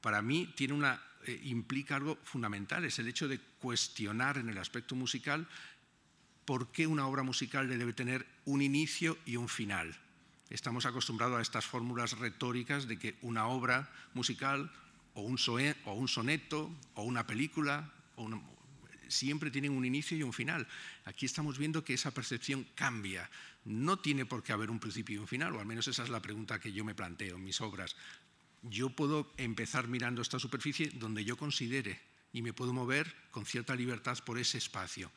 para 0.00 0.22
mí, 0.22 0.52
tiene 0.54 0.74
una, 0.74 1.02
eh, 1.26 1.40
implica 1.44 1.96
algo 1.96 2.18
fundamental, 2.22 2.84
es 2.84 2.98
el 2.98 3.08
hecho 3.08 3.26
de 3.26 3.40
cuestionar 3.58 4.38
en 4.38 4.50
el 4.50 4.58
aspecto 4.58 4.94
musical 4.94 5.48
por 6.44 6.68
qué 6.72 6.86
una 6.86 7.06
obra 7.06 7.22
musical 7.22 7.68
debe 7.68 7.92
tener 7.92 8.26
un 8.44 8.62
inicio 8.62 9.18
y 9.24 9.36
un 9.36 9.48
final. 9.48 9.96
Estamos 10.50 10.86
acostumbrados 10.86 11.38
a 11.38 11.42
estas 11.42 11.64
fórmulas 11.64 12.18
retóricas 12.18 12.86
de 12.86 12.98
que 12.98 13.16
una 13.22 13.46
obra 13.48 13.90
musical 14.12 14.70
o 15.14 15.22
un, 15.22 15.38
soneto 15.38 16.70
o 16.94 17.02
una 17.02 17.26
película 17.26 17.90
siempre 19.08 19.50
tienen 19.50 19.72
un 19.72 19.84
inicio 19.84 20.16
y 20.16 20.22
un 20.22 20.32
final. 20.32 20.66
Aquí 21.04 21.26
estamos 21.26 21.58
viendo 21.58 21.84
que 21.84 21.94
esa 21.94 22.10
percepción 22.10 22.66
cambia. 22.74 23.30
No 23.64 23.98
tiene 23.98 24.26
por 24.26 24.42
qué 24.42 24.52
haber 24.52 24.70
un 24.70 24.80
principio 24.80 25.16
y 25.16 25.18
un 25.18 25.28
final, 25.28 25.54
o 25.54 25.60
al 25.60 25.66
menos 25.66 25.88
esa 25.88 26.02
es 26.02 26.10
la 26.10 26.20
pregunta 26.20 26.60
que 26.60 26.72
yo 26.72 26.84
me 26.84 26.94
planteo 26.94 27.36
en 27.36 27.44
mis 27.44 27.60
obras. 27.60 27.96
Yo 28.62 28.90
puedo 28.90 29.32
empezar 29.36 29.88
mirando 29.88 30.22
esta 30.22 30.38
superficie 30.38 30.90
donde 30.94 31.24
yo 31.24 31.36
considere 31.36 32.00
y 32.34 32.42
me 32.42 32.52
puedo 32.52 32.74
mover 32.74 33.14
con 33.30 33.46
cierta 33.46 33.74
libertad 33.74 34.18
por 34.26 34.38
ese 34.38 34.58
espacio. 34.58 35.10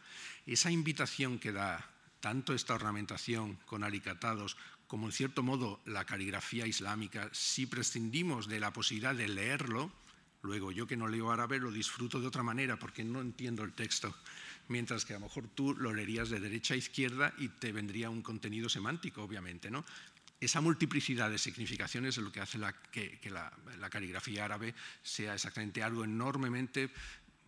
Esa 0.45 0.71
invitación 0.71 1.39
que 1.39 1.51
da 1.51 1.83
tanto 2.21 2.53
esta 2.53 2.75
ornamentación 2.75 3.57
con 3.65 3.83
alicatados 3.83 4.55
como 4.85 5.07
en 5.07 5.11
cierto 5.11 5.43
modo 5.43 5.81
la 5.85 6.05
caligrafía 6.05 6.65
islámica, 6.65 7.29
si 7.33 7.65
prescindimos 7.65 8.47
de 8.47 8.61
la 8.61 8.71
posibilidad 8.71 9.15
de 9.15 9.27
leerlo, 9.27 9.91
luego 10.43 10.71
yo 10.71 10.87
que 10.87 10.95
no 10.95 11.07
leo 11.07 11.31
árabe 11.31 11.59
lo 11.59 11.71
disfruto 11.71 12.21
de 12.21 12.27
otra 12.27 12.43
manera 12.43 12.77
porque 12.77 13.03
no 13.03 13.19
entiendo 13.19 13.63
el 13.63 13.73
texto, 13.73 14.15
mientras 14.69 15.03
que 15.03 15.13
a 15.13 15.19
lo 15.19 15.25
mejor 15.25 15.49
tú 15.49 15.75
lo 15.75 15.93
leerías 15.93 16.29
de 16.29 16.39
derecha 16.39 16.75
a 16.75 16.77
izquierda 16.77 17.33
y 17.37 17.49
te 17.49 17.73
vendría 17.73 18.09
un 18.09 18.21
contenido 18.21 18.69
semántico, 18.69 19.23
obviamente, 19.23 19.69
¿no? 19.71 19.83
Esa 20.39 20.61
multiplicidad 20.61 21.29
de 21.29 21.37
significaciones 21.37 22.17
es 22.17 22.23
lo 22.23 22.31
que 22.31 22.41
hace 22.41 22.59
que, 22.91 23.29
la, 23.29 23.51
caligrafía 23.89 24.45
árabe 24.45 24.75
sea 25.01 25.33
exactamente 25.33 25.81
algo 25.81 26.03
enormemente 26.03 26.91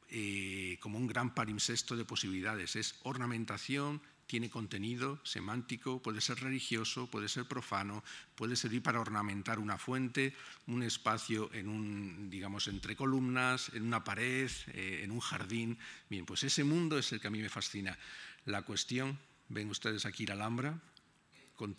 eh, 0.10 0.78
como 0.80 0.98
un 0.98 1.06
gran 1.06 1.36
palimpsesto 1.36 1.96
de 1.96 2.06
posibilidades. 2.06 2.76
Es 2.76 2.96
ornamentación, 3.04 4.02
tiene 4.26 4.50
contenido 4.50 5.20
semántico, 5.24 6.02
puede 6.02 6.22
ser 6.22 6.40
religioso, 6.40 7.10
puede 7.10 7.30
ser 7.30 7.46
profano, 7.46 8.04
puede 8.36 8.56
servir 8.56 8.82
para 8.82 9.00
ornamentar 9.00 9.60
una 9.60 9.78
fuente, 9.78 10.36
un 10.68 10.82
espacio 10.82 11.52
en 11.54 11.68
un, 11.68 12.30
digamos, 12.30 12.68
entre 12.68 12.96
columnas, 12.96 13.72
en 13.74 13.84
una 13.84 14.04
pared, 14.04 14.50
eh, 14.74 15.02
en 15.04 15.12
un 15.12 15.20
jardín. 15.20 15.78
Bien, 16.10 16.26
pues 16.26 16.44
ese 16.44 16.64
mundo 16.64 16.98
es 16.98 17.12
el 17.12 17.20
que 17.20 17.28
a 17.28 17.32
mí 17.32 17.40
me 17.40 17.50
fascina. 17.50 17.98
La 18.46 18.64
cuestión, 18.64 19.20
ven 19.48 19.70
ustedes 19.70 20.06
aquí 20.06 20.26
la 20.26 20.34
Alhambra, 20.34 20.80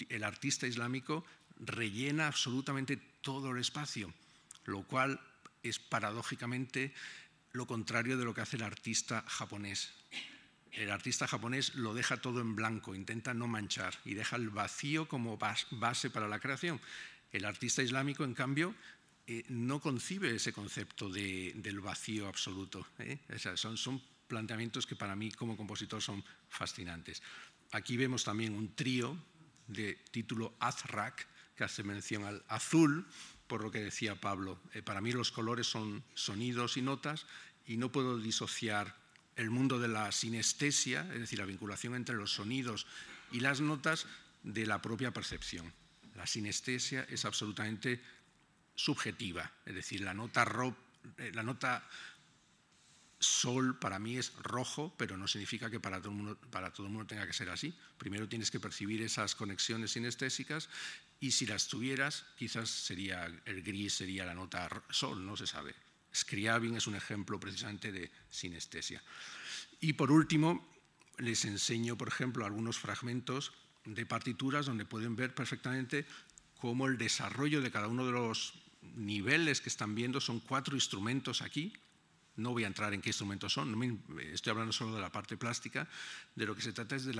el 0.08 0.24
artista 0.24 0.66
islámico 0.66 1.24
rellena 1.58 2.26
absolutamente 2.26 2.96
todo 3.20 3.50
el 3.52 3.58
espacio, 3.58 4.12
lo 4.64 4.82
cual 4.82 5.20
es 5.62 5.78
paradójicamente 5.78 6.94
lo 7.52 7.66
contrario 7.66 8.16
de 8.16 8.24
lo 8.24 8.34
que 8.34 8.40
hace 8.40 8.56
el 8.56 8.62
artista 8.62 9.24
japonés. 9.26 9.92
El 10.72 10.90
artista 10.90 11.26
japonés 11.26 11.74
lo 11.74 11.94
deja 11.94 12.18
todo 12.18 12.40
en 12.40 12.54
blanco, 12.54 12.94
intenta 12.94 13.34
no 13.34 13.48
manchar 13.48 13.98
y 14.04 14.14
deja 14.14 14.36
el 14.36 14.50
vacío 14.50 15.08
como 15.08 15.36
base 15.36 16.10
para 16.10 16.28
la 16.28 16.38
creación. 16.38 16.80
El 17.32 17.44
artista 17.44 17.82
islámico, 17.82 18.24
en 18.24 18.34
cambio, 18.34 18.74
eh, 19.26 19.44
no 19.48 19.80
concibe 19.80 20.34
ese 20.34 20.52
concepto 20.52 21.08
del 21.08 21.80
vacío 21.80 22.28
absoluto. 22.28 22.86
¿eh? 22.98 23.18
son, 23.54 23.76
son 23.76 24.02
planteamientos 24.28 24.86
que 24.86 24.96
para 24.96 25.16
mí 25.16 25.32
como 25.32 25.56
compositor 25.56 26.00
son 26.00 26.24
fascinantes. 26.48 27.22
Aquí 27.72 27.96
vemos 27.96 28.24
también 28.24 28.54
un 28.54 28.74
trío 28.74 29.16
de 29.70 29.94
título 30.10 30.54
Azrak, 30.60 31.26
que 31.56 31.64
hace 31.64 31.82
mención 31.82 32.24
al 32.24 32.44
azul, 32.48 33.06
por 33.46 33.62
lo 33.62 33.70
que 33.70 33.80
decía 33.80 34.20
Pablo. 34.20 34.60
Eh, 34.74 34.82
para 34.82 35.00
mí 35.00 35.12
los 35.12 35.32
colores 35.32 35.66
son 35.66 36.04
sonidos 36.14 36.76
y 36.76 36.82
notas 36.82 37.26
y 37.66 37.76
no 37.76 37.90
puedo 37.90 38.18
disociar 38.18 38.96
el 39.36 39.50
mundo 39.50 39.78
de 39.78 39.88
la 39.88 40.12
sinestesia, 40.12 41.08
es 41.12 41.20
decir, 41.20 41.38
la 41.38 41.46
vinculación 41.46 41.94
entre 41.94 42.16
los 42.16 42.32
sonidos 42.32 42.86
y 43.32 43.40
las 43.40 43.60
notas, 43.60 44.06
de 44.42 44.66
la 44.66 44.80
propia 44.80 45.12
percepción. 45.12 45.72
La 46.14 46.26
sinestesia 46.26 47.06
es 47.10 47.24
absolutamente 47.24 48.00
subjetiva, 48.74 49.52
es 49.66 49.74
decir, 49.74 50.00
la 50.00 50.14
nota, 50.14 50.46
eh, 51.18 51.30
la 51.34 51.42
nota 51.42 51.86
sol 53.20 53.78
para 53.78 53.98
mí 53.98 54.16
es 54.16 54.32
rojo, 54.42 54.94
pero 54.96 55.16
no 55.16 55.28
significa 55.28 55.70
que 55.70 55.78
para 55.78 56.00
todo, 56.00 56.12
el 56.12 56.90
mundo, 56.90 57.06
tenga 57.06 57.26
que 57.26 57.32
ser 57.32 57.50
así. 57.50 57.74
Primero 57.98 58.28
tienes 58.28 58.50
que 58.50 58.58
percibir 58.58 59.02
esas 59.02 59.34
conexiones 59.34 59.92
sinestésicas 59.92 60.68
y 61.20 61.32
si 61.32 61.46
las 61.46 61.68
tuvieras, 61.68 62.24
quizás 62.36 62.70
sería 62.70 63.26
el 63.44 63.62
gris, 63.62 63.94
sería 63.94 64.24
la 64.24 64.34
nota 64.34 64.68
sol, 64.90 65.24
no 65.24 65.36
se 65.36 65.46
sabe. 65.46 65.74
Scriabin 66.14 66.76
es 66.76 66.86
un 66.86 66.96
ejemplo 66.96 67.38
precisamente 67.38 67.92
de 67.92 68.10
sinestesia. 68.30 69.02
Y 69.80 69.92
por 69.92 70.10
último, 70.10 70.66
les 71.18 71.44
enseño, 71.44 71.96
por 71.96 72.08
ejemplo, 72.08 72.44
algunos 72.44 72.78
fragmentos 72.78 73.52
de 73.84 74.06
partituras 74.06 74.66
donde 74.66 74.86
pueden 74.86 75.14
ver 75.14 75.34
perfectamente 75.34 76.06
cómo 76.58 76.86
el 76.86 76.98
desarrollo 76.98 77.60
de 77.60 77.70
cada 77.70 77.88
uno 77.88 78.06
de 78.06 78.12
los 78.12 78.54
niveles 78.96 79.60
que 79.60 79.68
están 79.68 79.94
viendo 79.94 80.20
son 80.20 80.40
cuatro 80.40 80.74
instrumentos 80.74 81.42
aquí, 81.42 81.72
no 82.40 82.50
voy 82.50 82.64
a 82.64 82.66
entrar 82.66 82.94
en 82.94 83.00
qué 83.00 83.10
instrumentos 83.10 83.52
son, 83.52 84.02
estoy 84.32 84.50
hablando 84.50 84.72
solo 84.72 84.94
de 84.94 85.00
la 85.00 85.12
parte 85.12 85.36
plástica, 85.36 85.88
de 86.34 86.46
lo 86.46 86.56
que 86.56 86.62
se 86.62 86.72
trata 86.72 86.96
es 86.96 87.04
de, 87.04 87.12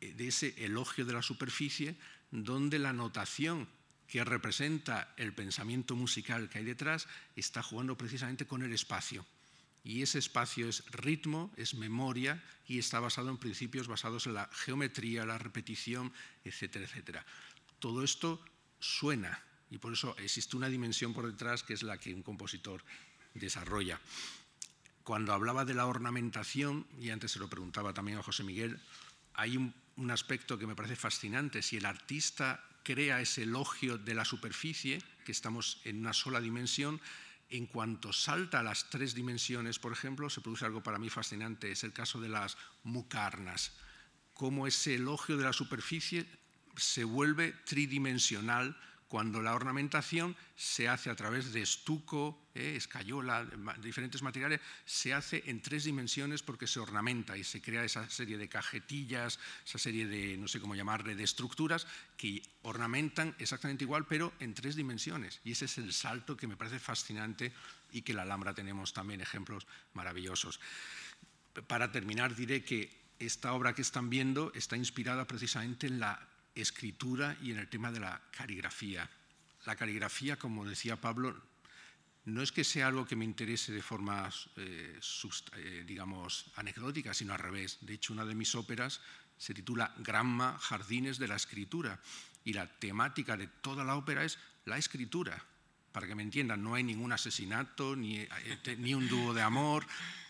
de 0.00 0.28
ese 0.28 0.54
elogio 0.64 1.04
de 1.04 1.12
la 1.12 1.22
superficie, 1.22 1.96
donde 2.30 2.78
la 2.78 2.92
notación 2.92 3.68
que 4.06 4.24
representa 4.24 5.14
el 5.16 5.32
pensamiento 5.32 5.96
musical 5.96 6.48
que 6.48 6.58
hay 6.58 6.64
detrás 6.64 7.08
está 7.36 7.62
jugando 7.62 7.96
precisamente 7.96 8.46
con 8.46 8.62
el 8.62 8.72
espacio. 8.72 9.26
Y 9.82 10.02
ese 10.02 10.18
espacio 10.18 10.68
es 10.68 10.84
ritmo, 10.92 11.52
es 11.56 11.74
memoria 11.74 12.42
y 12.66 12.78
está 12.78 13.00
basado 13.00 13.28
en 13.28 13.36
principios 13.36 13.86
basados 13.86 14.26
en 14.26 14.34
la 14.34 14.48
geometría, 14.52 15.26
la 15.26 15.36
repetición, 15.36 16.12
etcétera, 16.44 16.86
etcétera. 16.86 17.26
Todo 17.80 18.02
esto 18.02 18.42
suena 18.80 19.42
y 19.70 19.78
por 19.78 19.92
eso 19.92 20.16
existe 20.18 20.56
una 20.56 20.68
dimensión 20.68 21.12
por 21.12 21.26
detrás 21.26 21.62
que 21.62 21.74
es 21.74 21.82
la 21.82 21.98
que 21.98 22.14
un 22.14 22.22
compositor 22.22 22.82
desarrolla 23.34 24.00
cuando 25.04 25.34
hablaba 25.34 25.66
de 25.66 25.74
la 25.74 25.86
ornamentación, 25.86 26.86
y 26.98 27.10
antes 27.10 27.32
se 27.32 27.38
lo 27.38 27.48
preguntaba 27.48 27.92
también 27.92 28.18
a 28.18 28.22
José 28.22 28.42
Miguel, 28.42 28.80
hay 29.34 29.56
un, 29.58 29.74
aspecto 30.10 30.58
que 30.58 30.66
me 30.66 30.74
parece 30.74 30.96
fascinante. 30.96 31.62
Si 31.62 31.76
el 31.76 31.86
artista 31.86 32.64
crea 32.82 33.20
ese 33.20 33.42
elogio 33.42 33.98
de 33.98 34.14
la 34.14 34.24
superficie, 34.24 35.00
que 35.24 35.32
estamos 35.32 35.80
en 35.84 36.00
una 36.00 36.12
sola 36.12 36.40
dimensión, 36.40 37.00
en 37.50 37.66
cuanto 37.66 38.12
salta 38.12 38.60
a 38.60 38.62
las 38.62 38.90
tres 38.90 39.14
dimensiones, 39.14 39.78
por 39.78 39.92
ejemplo, 39.92 40.30
se 40.30 40.40
produce 40.40 40.64
algo 40.64 40.82
para 40.82 40.98
mí 40.98 41.10
fascinante. 41.10 41.70
Es 41.70 41.84
el 41.84 41.92
caso 41.92 42.20
de 42.20 42.30
las 42.30 42.56
mucarnas. 42.82 43.72
Cómo 44.32 44.66
ese 44.66 44.94
elogio 44.94 45.36
de 45.36 45.44
la 45.44 45.52
superficie 45.52 46.26
se 46.76 47.04
vuelve 47.04 47.52
tridimensional 47.52 48.76
cuando 49.14 49.40
la 49.40 49.54
ornamentación 49.54 50.34
se 50.56 50.88
hace 50.88 51.08
a 51.08 51.14
través 51.14 51.52
de 51.52 51.62
estuco, 51.62 52.48
eh, 52.52 52.74
escayola, 52.74 53.46
diferentes 53.80 54.22
materiales, 54.22 54.60
se 54.84 55.14
hace 55.14 55.44
en 55.46 55.62
tres 55.62 55.84
dimensiones 55.84 56.42
porque 56.42 56.66
se 56.66 56.80
ornamenta 56.80 57.36
y 57.36 57.44
se 57.44 57.62
crea 57.62 57.84
esa 57.84 58.10
serie 58.10 58.36
de 58.38 58.48
cajetillas, 58.48 59.38
esa 59.64 59.78
serie 59.78 60.08
de, 60.08 60.36
no 60.36 60.48
sé 60.48 60.58
cómo 60.58 60.74
llamarle, 60.74 61.14
de 61.14 61.22
estructuras 61.22 61.86
que 62.16 62.42
ornamentan 62.62 63.36
exactamente 63.38 63.84
igual, 63.84 64.04
pero 64.04 64.32
en 64.40 64.52
tres 64.52 64.74
dimensiones. 64.74 65.40
Y 65.44 65.52
ese 65.52 65.66
es 65.66 65.78
el 65.78 65.92
salto 65.92 66.36
que 66.36 66.48
me 66.48 66.56
parece 66.56 66.80
fascinante 66.80 67.52
y 67.92 68.02
que 68.02 68.10
en 68.10 68.16
la 68.16 68.22
Alhambra 68.22 68.52
tenemos 68.52 68.92
también 68.94 69.20
ejemplos 69.20 69.64
maravillosos. 69.92 70.58
Para 71.68 71.92
terminar, 71.92 72.34
diré 72.34 72.64
que 72.64 72.90
esta 73.20 73.52
obra 73.52 73.74
que 73.74 73.82
están 73.82 74.10
viendo 74.10 74.50
está 74.56 74.76
inspirada 74.76 75.24
precisamente 75.28 75.86
en 75.86 76.00
la 76.00 76.33
escritura 76.54 77.36
y 77.42 77.50
en 77.50 77.58
el 77.58 77.68
tema 77.68 77.90
de 77.90 78.00
la 78.00 78.20
caligrafía. 78.30 79.08
La 79.64 79.76
caligrafía, 79.76 80.36
como 80.36 80.64
decía 80.64 81.00
Pablo, 81.00 81.40
no 82.26 82.42
es 82.42 82.52
que 82.52 82.64
sea 82.64 82.86
algo 82.86 83.06
que 83.06 83.16
me 83.16 83.24
interese 83.24 83.72
de 83.72 83.82
forma, 83.82 84.30
eh, 84.56 84.98
eh, 85.56 85.84
digamos, 85.86 86.46
anecdótica, 86.56 87.12
sino 87.12 87.34
al 87.34 87.38
revés. 87.38 87.78
De 87.82 87.94
hecho, 87.94 88.12
una 88.12 88.24
de 88.24 88.34
mis 88.34 88.54
óperas 88.54 89.00
se 89.36 89.52
titula 89.52 89.94
Gramma, 89.98 90.58
Jardines 90.58 91.18
de 91.18 91.28
la 91.28 91.36
Escritura, 91.36 92.00
y 92.44 92.52
la 92.52 92.66
temática 92.66 93.36
de 93.36 93.46
toda 93.46 93.84
la 93.84 93.96
ópera 93.96 94.24
es 94.24 94.38
la 94.64 94.78
escritura. 94.78 95.42
Para 95.92 96.06
que 96.06 96.14
me 96.14 96.22
entiendan, 96.22 96.62
no 96.62 96.74
hay 96.74 96.82
ningún 96.82 97.12
asesinato, 97.12 97.94
ni, 97.94 98.18
eh, 98.18 98.28
ni 98.78 98.94
un 98.94 99.08
dúo 99.08 99.34
de 99.34 99.42
amor, 99.42 99.86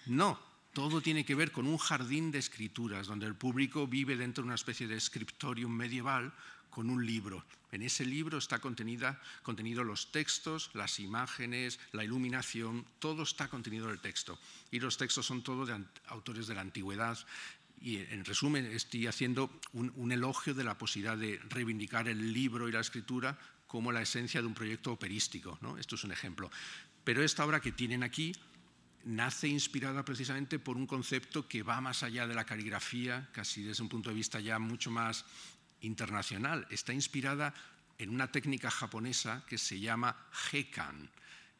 no, 0.07 0.39
todo 0.75 1.01
tiene 1.01 1.25
que 1.25 1.37
ver 1.37 1.53
con 1.53 1.66
un 1.66 1.79
jardín 1.79 2.33
de 2.33 2.41
escrituras, 2.41 3.07
donde 3.07 3.27
el 3.27 3.37
público 3.37 3.87
vive 3.87 4.16
dentro 4.16 4.43
de 4.43 4.47
una 4.47 4.57
especie 4.57 4.89
de 4.89 5.01
scriptorium 5.01 5.70
medieval 5.70 6.35
con 6.68 6.91
un 6.91 7.07
libro. 7.07 7.45
En 7.70 7.83
ese 7.83 8.05
libro 8.05 8.39
está 8.39 8.59
contenida, 8.59 9.20
contenido 9.43 9.85
los 9.85 10.11
textos, 10.11 10.70
las 10.75 10.99
imágenes, 10.99 11.79
la 11.93 12.03
iluminación, 12.03 12.85
todo 12.99 13.22
está 13.22 13.49
contenido 13.49 13.87
en 13.87 13.93
el 13.93 14.01
texto. 14.01 14.39
Y 14.72 14.81
los 14.81 14.97
textos 14.97 15.25
son 15.25 15.43
todos 15.43 15.68
de 15.68 15.81
autores 16.07 16.49
de 16.49 16.55
la 16.55 16.62
antigüedad. 16.62 17.18
Y 17.81 17.99
en 17.99 18.25
resumen, 18.25 18.66
estoy 18.66 19.07
haciendo 19.07 19.61
un, 19.75 20.11
elogio 20.11 20.55
de 20.55 20.64
la 20.64 20.77
posibilidad 20.77 21.16
de 21.16 21.39
reivindicar 21.51 22.09
el 22.09 22.33
libro 22.33 22.68
y 22.68 22.72
la 22.72 22.81
escritura 22.81 23.39
como 23.68 23.93
la 23.93 24.03
esencia 24.03 24.41
de 24.41 24.49
un 24.49 24.55
proyecto 24.55 24.93
operístico. 24.93 25.57
¿no? 25.62 25.79
Esto 25.79 25.95
es 25.95 26.03
un 26.03 26.11
ejemplo. 26.11 26.51
Pero 27.05 27.22
esta 27.22 27.45
obra 27.45 27.61
que 27.61 27.70
tienen 27.70 28.03
aquí 28.03 28.33
nace 29.05 29.49
inspirada 29.49 30.05
precisamente 30.05 30.59
por 30.59 30.77
un 30.77 30.87
concepto 30.87 31.47
que 31.47 31.63
va 31.63 31.81
más 31.81 32.03
allá 32.03 32.27
de 32.27 32.35
la 32.35 32.45
caligrafía, 32.45 33.29
casi 33.33 33.63
desde 33.63 33.83
un 33.83 33.89
punto 33.89 34.11
de 34.11 34.17
vista 34.17 34.41
ya 34.41 34.59
mucho 34.59 34.91
más 34.91 35.25
internacional. 35.81 36.67
Está 36.71 36.93
inspirada 36.93 37.55
en 37.99 38.11
una 38.11 38.31
técnica 38.31 38.71
japonesa 38.71 39.45
que 39.47 39.59
se 39.59 39.79
llama 39.79 40.17
Hekan. 40.53 41.11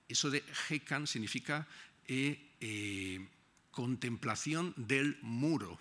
Eso 0.09 0.31
de 0.31 0.43
Hekan 0.69 1.07
significa 1.07 1.67
eh, 2.07 2.53
eh, 2.61 3.29
contemplación 3.71 4.75
del 4.77 5.19
muro 5.23 5.81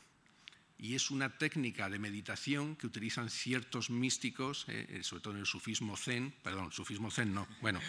y 0.84 0.95
es 0.95 1.11
una 1.11 1.29
técnica 1.29 1.89
de 1.89 1.97
meditación 1.97 2.75
que 2.75 2.88
utilizan 2.88 3.29
ciertos 3.29 3.89
místicos, 3.89 4.65
eh, 4.67 4.86
eh, 4.89 4.99
sobre 5.01 5.23
todo 5.23 5.34
en 5.36 5.39
el 5.39 5.45
sufismo 5.45 5.95
zen, 5.95 6.34
perdón, 6.43 6.73
sufismo 6.73 7.09
zen 7.09 7.34
no, 7.34 7.47
bueno, 7.61 7.79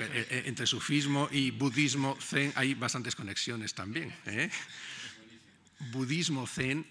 eh, 0.00 0.42
entre 0.46 0.66
sufismo 0.66 1.28
y 1.30 1.50
budismo 1.50 2.16
zen 2.18 2.54
hay 2.56 2.72
bastantes 2.72 3.14
conexiones 3.14 3.74
también. 3.74 4.10
Budismo 5.92 6.46
zen, 6.46 6.86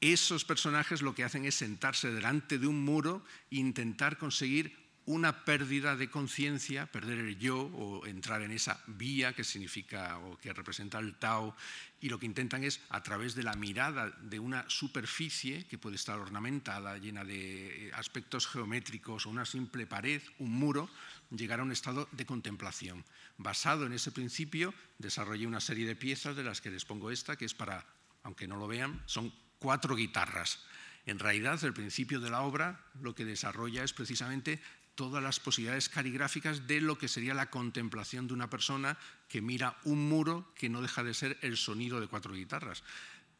esos 0.00 0.44
personajes 0.44 1.02
lo 1.02 1.12
que 1.12 1.24
hacen 1.24 1.44
es 1.44 1.56
sentarse 1.56 2.12
delante 2.12 2.56
de 2.60 2.68
un 2.68 2.84
muro 2.84 3.24
e 3.50 3.56
intentar 3.56 4.16
conseguir 4.16 4.81
una 5.06 5.44
pérdida 5.44 5.96
de 5.96 6.10
conciencia, 6.10 6.86
perder 6.86 7.18
el 7.18 7.38
yo 7.38 7.58
o 7.58 8.06
entrar 8.06 8.42
en 8.42 8.52
esa 8.52 8.80
vía 8.86 9.32
que 9.32 9.44
significa 9.44 10.18
o 10.18 10.38
que 10.38 10.52
representa 10.52 10.98
el 10.98 11.14
Tao, 11.14 11.56
y 12.00 12.08
lo 12.08 12.18
que 12.18 12.26
intentan 12.26 12.64
es, 12.64 12.80
a 12.88 13.02
través 13.02 13.34
de 13.34 13.42
la 13.42 13.54
mirada 13.54 14.10
de 14.22 14.38
una 14.38 14.68
superficie 14.68 15.66
que 15.66 15.78
puede 15.78 15.96
estar 15.96 16.18
ornamentada, 16.18 16.98
llena 16.98 17.24
de 17.24 17.88
eh, 17.88 17.92
aspectos 17.94 18.46
geométricos 18.46 19.26
o 19.26 19.30
una 19.30 19.44
simple 19.44 19.86
pared, 19.86 20.22
un 20.38 20.50
muro, 20.50 20.90
llegar 21.30 21.60
a 21.60 21.62
un 21.62 21.72
estado 21.72 22.08
de 22.12 22.26
contemplación. 22.26 23.04
Basado 23.38 23.86
en 23.86 23.92
ese 23.92 24.12
principio, 24.12 24.74
desarrollé 24.98 25.46
una 25.46 25.60
serie 25.60 25.86
de 25.86 25.96
piezas 25.96 26.36
de 26.36 26.44
las 26.44 26.60
que 26.60 26.70
les 26.70 26.84
pongo 26.84 27.10
esta, 27.10 27.36
que 27.36 27.44
es 27.44 27.54
para, 27.54 27.86
aunque 28.22 28.46
no 28.46 28.56
lo 28.56 28.66
vean, 28.66 29.02
son 29.06 29.32
cuatro 29.58 29.94
guitarras. 29.94 30.60
En 31.06 31.18
realidad, 31.18 31.62
el 31.64 31.72
principio 31.72 32.20
de 32.20 32.30
la 32.30 32.42
obra 32.42 32.80
lo 33.00 33.14
que 33.14 33.24
desarrolla 33.24 33.82
es 33.82 33.92
precisamente 33.92 34.60
todas 35.02 35.20
las 35.20 35.40
posibilidades 35.40 35.88
caligráficas 35.88 36.68
de 36.68 36.80
lo 36.80 36.96
que 36.96 37.08
sería 37.08 37.34
la 37.34 37.50
contemplación 37.50 38.28
de 38.28 38.34
una 38.34 38.48
persona 38.48 38.96
que 39.28 39.42
mira 39.42 39.76
un 39.82 40.08
muro 40.08 40.54
que 40.54 40.68
no 40.68 40.80
deja 40.80 41.02
de 41.02 41.12
ser 41.12 41.38
el 41.42 41.56
sonido 41.56 41.98
de 41.98 42.06
cuatro 42.06 42.32
guitarras. 42.32 42.84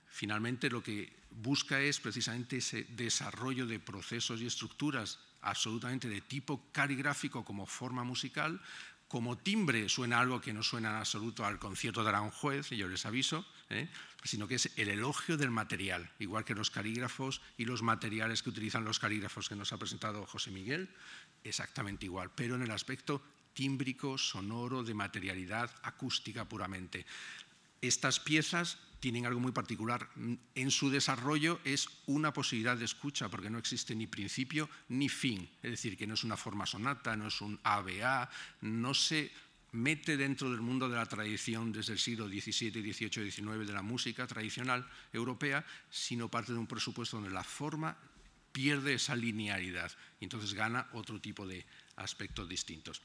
Finalmente 0.08 0.68
lo 0.70 0.82
que 0.82 1.12
busca 1.30 1.80
es 1.80 2.00
precisamente 2.00 2.56
ese 2.56 2.82
desarrollo 2.96 3.64
de 3.64 3.78
procesos 3.78 4.40
y 4.40 4.46
estructuras 4.46 5.20
absolutamente 5.42 6.08
de 6.08 6.20
tipo 6.20 6.66
caligráfico 6.72 7.44
como 7.44 7.64
forma 7.64 8.02
musical, 8.02 8.60
como 9.06 9.38
timbre 9.38 9.88
suena 9.88 10.18
algo 10.18 10.40
que 10.40 10.52
no 10.52 10.64
suena 10.64 10.90
en 10.90 10.96
absoluto 10.96 11.46
al 11.46 11.60
concierto 11.60 12.02
de 12.02 12.08
Aranjuez, 12.08 12.70
yo 12.70 12.88
les 12.88 13.06
aviso, 13.06 13.46
¿eh? 13.70 13.88
Sino 14.24 14.46
que 14.46 14.56
es 14.56 14.70
el 14.76 14.88
elogio 14.88 15.36
del 15.36 15.50
material, 15.50 16.10
igual 16.18 16.44
que 16.44 16.54
los 16.54 16.70
calígrafos 16.70 17.40
y 17.56 17.64
los 17.64 17.82
materiales 17.82 18.42
que 18.42 18.50
utilizan 18.50 18.84
los 18.84 18.98
calígrafos 18.98 19.48
que 19.48 19.56
nos 19.56 19.72
ha 19.72 19.78
presentado 19.78 20.26
José 20.26 20.50
Miguel, 20.50 20.88
exactamente 21.44 22.06
igual, 22.06 22.30
pero 22.34 22.54
en 22.54 22.62
el 22.62 22.70
aspecto 22.70 23.22
tímbrico, 23.54 24.16
sonoro, 24.16 24.82
de 24.82 24.94
materialidad 24.94 25.70
acústica 25.82 26.48
puramente. 26.48 27.04
Estas 27.80 28.20
piezas 28.20 28.78
tienen 29.00 29.26
algo 29.26 29.40
muy 29.40 29.50
particular. 29.50 30.08
En 30.54 30.70
su 30.70 30.88
desarrollo 30.88 31.58
es 31.64 31.88
una 32.06 32.32
posibilidad 32.32 32.76
de 32.76 32.84
escucha, 32.84 33.28
porque 33.28 33.50
no 33.50 33.58
existe 33.58 33.96
ni 33.96 34.06
principio 34.06 34.70
ni 34.88 35.08
fin. 35.08 35.50
Es 35.60 35.72
decir, 35.72 35.96
que 35.96 36.06
no 36.06 36.14
es 36.14 36.22
una 36.22 36.36
forma 36.36 36.66
sonata, 36.66 37.16
no 37.16 37.26
es 37.26 37.40
un 37.40 37.58
ABA, 37.64 38.30
no 38.60 38.94
se 38.94 39.32
mete 39.72 40.16
dentro 40.16 40.50
del 40.50 40.60
mundo 40.60 40.88
de 40.88 40.96
la 40.96 41.06
tradición 41.06 41.72
desde 41.72 41.94
el 41.94 41.98
siglo 41.98 42.28
XVII, 42.28 42.70
XVIII, 42.70 43.30
XIX 43.30 43.66
de 43.66 43.72
la 43.72 43.82
música 43.82 44.26
tradicional 44.26 44.86
europea, 45.12 45.64
sino 45.90 46.28
parte 46.28 46.52
de 46.52 46.58
un 46.58 46.66
presupuesto 46.66 47.16
donde 47.16 47.32
la 47.32 47.44
forma 47.44 47.96
pierde 48.52 48.94
esa 48.94 49.16
linealidad 49.16 49.90
y 50.20 50.24
entonces 50.24 50.52
gana 50.52 50.88
otro 50.92 51.20
tipo 51.20 51.46
de 51.46 51.64
aspectos 51.96 52.48
distintos. 52.48 53.02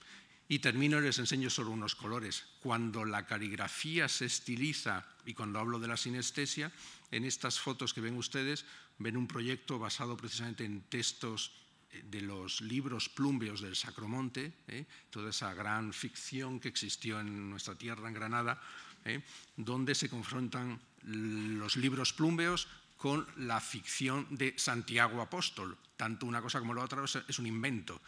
Y 0.49 0.59
termino 0.59 0.99
y 0.99 1.03
les 1.03 1.20
enseño 1.20 1.49
solo 1.49 1.72
unos 1.72 1.95
colores. 1.95 2.45
Cuando 2.61 3.03
la 3.03 3.26
caligrafía 3.26 4.07
se 4.07 4.26
estiliza, 4.26 5.05
y 5.26 5.34
cuando 5.34 5.59
hablo 5.59 5.78
de 5.78 5.89
la 5.89 5.97
sinestesia, 5.97 6.72
en 7.11 7.26
estas 7.26 7.59
fotos 7.59 7.93
que 7.93 7.99
ven 7.99 8.15
ustedes, 8.15 8.65
ven 8.97 9.18
un 9.18 9.28
proyecto 9.28 9.78
basado 9.78 10.15
precisamente 10.15 10.63
en 10.63 10.82
textos 10.82 11.51
de 12.04 12.22
los 12.22 12.62
libros 12.62 13.10
plumbeos 13.10 13.62
del 13.62 13.76
Sacromonte, 13.76 14.54
¿eh? 14.68 14.86
toda 15.10 15.30
esa 15.30 15.54
gran 15.54 15.93
ficción 15.93 16.60
que 16.60 16.68
existió 16.68 17.20
en 17.20 17.50
nuestra 17.50 17.76
tierra, 17.76 18.08
en 18.08 18.14
Granada, 18.14 18.62
¿eh? 19.06 19.22
donde 19.56 19.95
se 19.95 20.10
confrontan 20.10 20.80
los 21.04 21.78
libros 21.78 22.14
plumbeos 22.14 22.68
con 22.98 23.28
la 23.38 23.60
ficción 23.62 24.28
de 24.32 24.54
Santiago 24.58 25.22
Apóstol. 25.22 25.78
Tanto 25.95 26.26
una 26.26 26.41
cosa 26.41 26.60
como 26.60 26.74
la 26.74 26.84
otra 26.84 27.04
es 27.06 27.39
un 27.39 27.48
invento. 27.48 28.02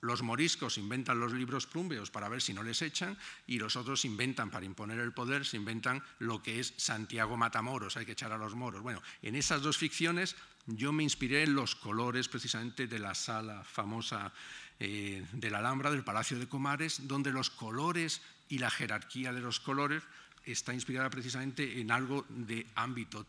Los 0.00 0.22
moriscos 0.22 0.78
inventan 0.78 1.20
los 1.20 1.32
libros 1.32 1.66
plumbeos 1.66 2.10
para 2.10 2.28
ver 2.28 2.40
si 2.40 2.54
no 2.54 2.62
les 2.62 2.80
echan 2.82 3.18
y 3.46 3.58
los 3.58 3.76
otros 3.76 4.04
inventan 4.04 4.50
para 4.50 4.64
imponer 4.64 4.98
el 4.98 5.12
poder, 5.12 5.44
se 5.44 5.56
inventan 5.56 6.02
lo 6.18 6.42
que 6.42 6.60
es 6.60 6.72
Santiago 6.76 7.36
Matamoros, 7.36 7.96
hay 7.96 8.06
que 8.06 8.12
echar 8.12 8.32
a 8.32 8.38
los 8.38 8.54
moros. 8.54 8.82
Bueno, 8.82 9.02
en 9.22 9.34
esas 9.34 9.62
dos 9.62 9.76
ficciones 9.76 10.36
yo 10.66 10.92
me 10.92 11.02
inspiré 11.02 11.42
en 11.42 11.54
los 11.54 11.74
colores 11.74 12.28
precisamente 12.28 12.86
de 12.86 12.98
la 12.98 13.14
sala 13.14 13.64
famosa 13.64 14.32
eh, 14.78 15.24
de 15.32 15.50
la 15.50 15.58
Alhambra, 15.58 15.90
del 15.90 16.04
Palacio 16.04 16.38
de 16.38 16.48
Comares, 16.48 17.06
donde 17.06 17.32
los 17.32 17.50
colores 17.50 18.22
y 18.48 18.58
la 18.58 18.70
jerarquía 18.70 19.32
de 19.32 19.40
los 19.40 19.60
colores 19.60 20.02
está 20.44 20.72
inspirada 20.72 21.10
precisamente 21.10 21.80
en 21.80 21.90
algo 21.90 22.24
de 22.28 22.66
ámbito 22.74 23.26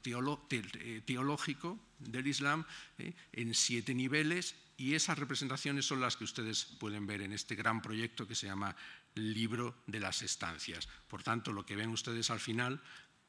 eh, 0.49 1.01
teológico 1.05 1.79
del 1.99 2.27
Islam, 2.27 2.65
eh, 2.97 3.13
en 3.33 3.53
siete 3.53 3.93
niveles, 3.93 4.55
y 4.81 4.95
esas 4.95 5.19
representaciones 5.19 5.85
son 5.85 6.01
las 6.01 6.17
que 6.17 6.23
ustedes 6.23 6.65
pueden 6.65 7.05
ver 7.05 7.21
en 7.21 7.33
este 7.33 7.53
gran 7.53 7.83
proyecto 7.83 8.27
que 8.27 8.33
se 8.33 8.47
llama 8.47 8.75
Libro 9.13 9.75
de 9.85 9.99
las 9.99 10.23
Estancias. 10.23 10.89
Por 11.07 11.21
tanto, 11.21 11.53
lo 11.53 11.67
que 11.67 11.75
ven 11.75 11.91
ustedes 11.91 12.31
al 12.31 12.39
final 12.39 12.81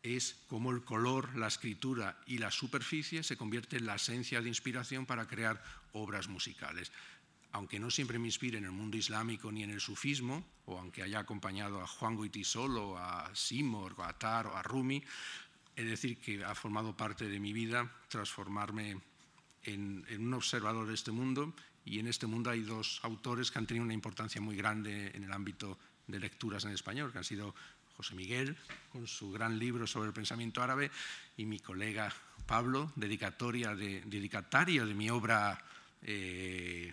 es 0.03 0.43
cómo 0.47 0.71
el 0.71 0.83
color, 0.83 1.37
la 1.37 1.49
escritura 1.49 2.19
y 2.27 2.39
la 2.39 2.51
superficie 2.51 3.23
se 3.23 3.37
convierten 3.37 3.81
en 3.81 3.87
la 3.87 3.97
esencia 3.97 4.41
de 4.41 4.49
inspiración 4.49 5.05
para 5.05 5.29
crear 5.29 5.63
obras 5.93 6.27
musicales 6.27 6.91
aunque 7.55 7.79
no 7.79 7.91
siempre 7.91 8.19
me 8.19 8.29
inspire 8.29 8.57
en 8.57 8.65
el 8.65 8.73
mundo 8.73 8.97
islámico 8.97 9.53
ni 9.53 9.63
en 9.63 9.69
el 9.69 9.81
sufismo, 9.83 10.43
o 10.65 10.79
aunque 10.79 11.03
haya 11.03 11.19
acompañado 11.19 11.83
a 11.83 11.87
Juan 11.87 12.17
Goitisolo, 12.17 12.97
a 12.97 13.31
Simor, 13.35 13.95
a 13.99 14.09
Atar 14.09 14.47
o 14.47 14.57
a 14.57 14.63
Rumi, 14.63 15.05
es 15.77 15.85
decir 15.85 16.17
que 16.19 16.43
ha 16.43 16.55
formado 16.55 16.97
parte 16.97 17.29
de 17.29 17.39
mi 17.39 17.53
vida 17.53 17.93
transformarme 18.09 19.03
en, 19.65 20.05
un 20.19 20.35
observador 20.35 20.87
de 20.87 20.95
este 20.95 21.13
mundo 21.13 21.55
y 21.85 21.99
en 21.99 22.07
este 22.07 22.27
mundo 22.27 22.51
hay 22.51 22.63
dos 22.63 23.01
autores 23.03 23.51
que 23.51 23.59
han 23.59 23.67
tenido 23.67 23.85
una 23.85 23.95
importancia 23.95 24.41
muy 24.41 24.57
grande 24.57 25.11
en 25.15 25.25
el 25.25 25.33
ámbito 25.33 25.79
de 26.07 26.21
lecturas 26.21 26.65
en 26.65 26.73
español, 26.73 27.13
que 27.13 27.19
han 27.19 27.25
sido 27.25 27.55
José 27.97 28.15
Miguel, 28.15 28.57
con 28.91 29.07
su 29.07 29.31
gran 29.31 29.59
libro 29.59 29.87
sobre 29.87 30.09
el 30.09 30.15
pensamiento 30.15 30.63
árabe, 30.63 30.91
y 31.37 31.45
mi 31.45 31.59
colega 31.59 32.13
Pablo, 32.47 32.93
dedicatoria 32.97 33.75
de, 33.75 34.03
dedicatario 34.07 34.87
de 34.87 34.95
mi 34.95 35.11
obra 35.11 35.63
eh, 36.03 36.93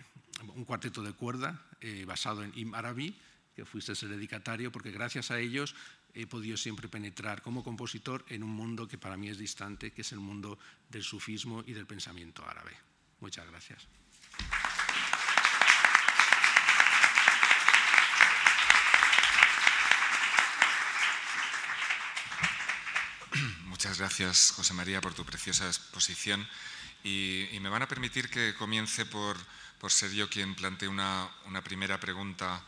un 0.54 0.64
cuarteto 0.64 1.02
de 1.02 1.12
cuerda 1.12 1.60
eh, 1.80 2.04
basado 2.06 2.42
en 2.42 2.52
Im 2.54 2.74
Arabi, 2.74 3.14
que 3.54 3.64
fuiste 3.64 3.92
el 3.92 4.10
dedicatario, 4.10 4.72
porque 4.72 4.90
gracias 4.90 5.30
a 5.30 5.38
ellos 5.38 5.74
he 6.14 6.26
podido 6.26 6.56
siempre 6.56 6.88
penetrar 6.88 7.42
como 7.42 7.62
compositor 7.62 8.24
en 8.28 8.42
un 8.42 8.50
mundo 8.50 8.88
que 8.88 8.98
para 8.98 9.16
mí 9.16 9.28
es 9.28 9.38
distante, 9.38 9.92
que 9.92 10.02
es 10.02 10.12
el 10.12 10.20
mundo 10.20 10.58
del 10.88 11.02
sufismo 11.02 11.62
y 11.66 11.72
del 11.72 11.86
pensamiento 11.86 12.44
árabe. 12.48 12.76
Muchas 13.20 13.46
gracias. 13.46 13.86
Muchas 23.64 23.98
gracias, 23.98 24.52
José 24.56 24.74
María, 24.74 25.00
por 25.00 25.14
tu 25.14 25.24
preciosa 25.24 25.66
exposición. 25.66 26.46
Y, 27.02 27.48
me 27.60 27.70
van 27.70 27.82
a 27.82 27.88
permitir 27.88 28.28
que 28.28 28.54
comience 28.54 29.06
por 29.06 29.38
por 29.80 29.90
ser 29.90 30.12
yo 30.12 30.28
quien 30.28 30.54
plantee 30.54 30.88
una, 30.88 31.30
primera 31.64 31.98
pregunta 31.98 32.62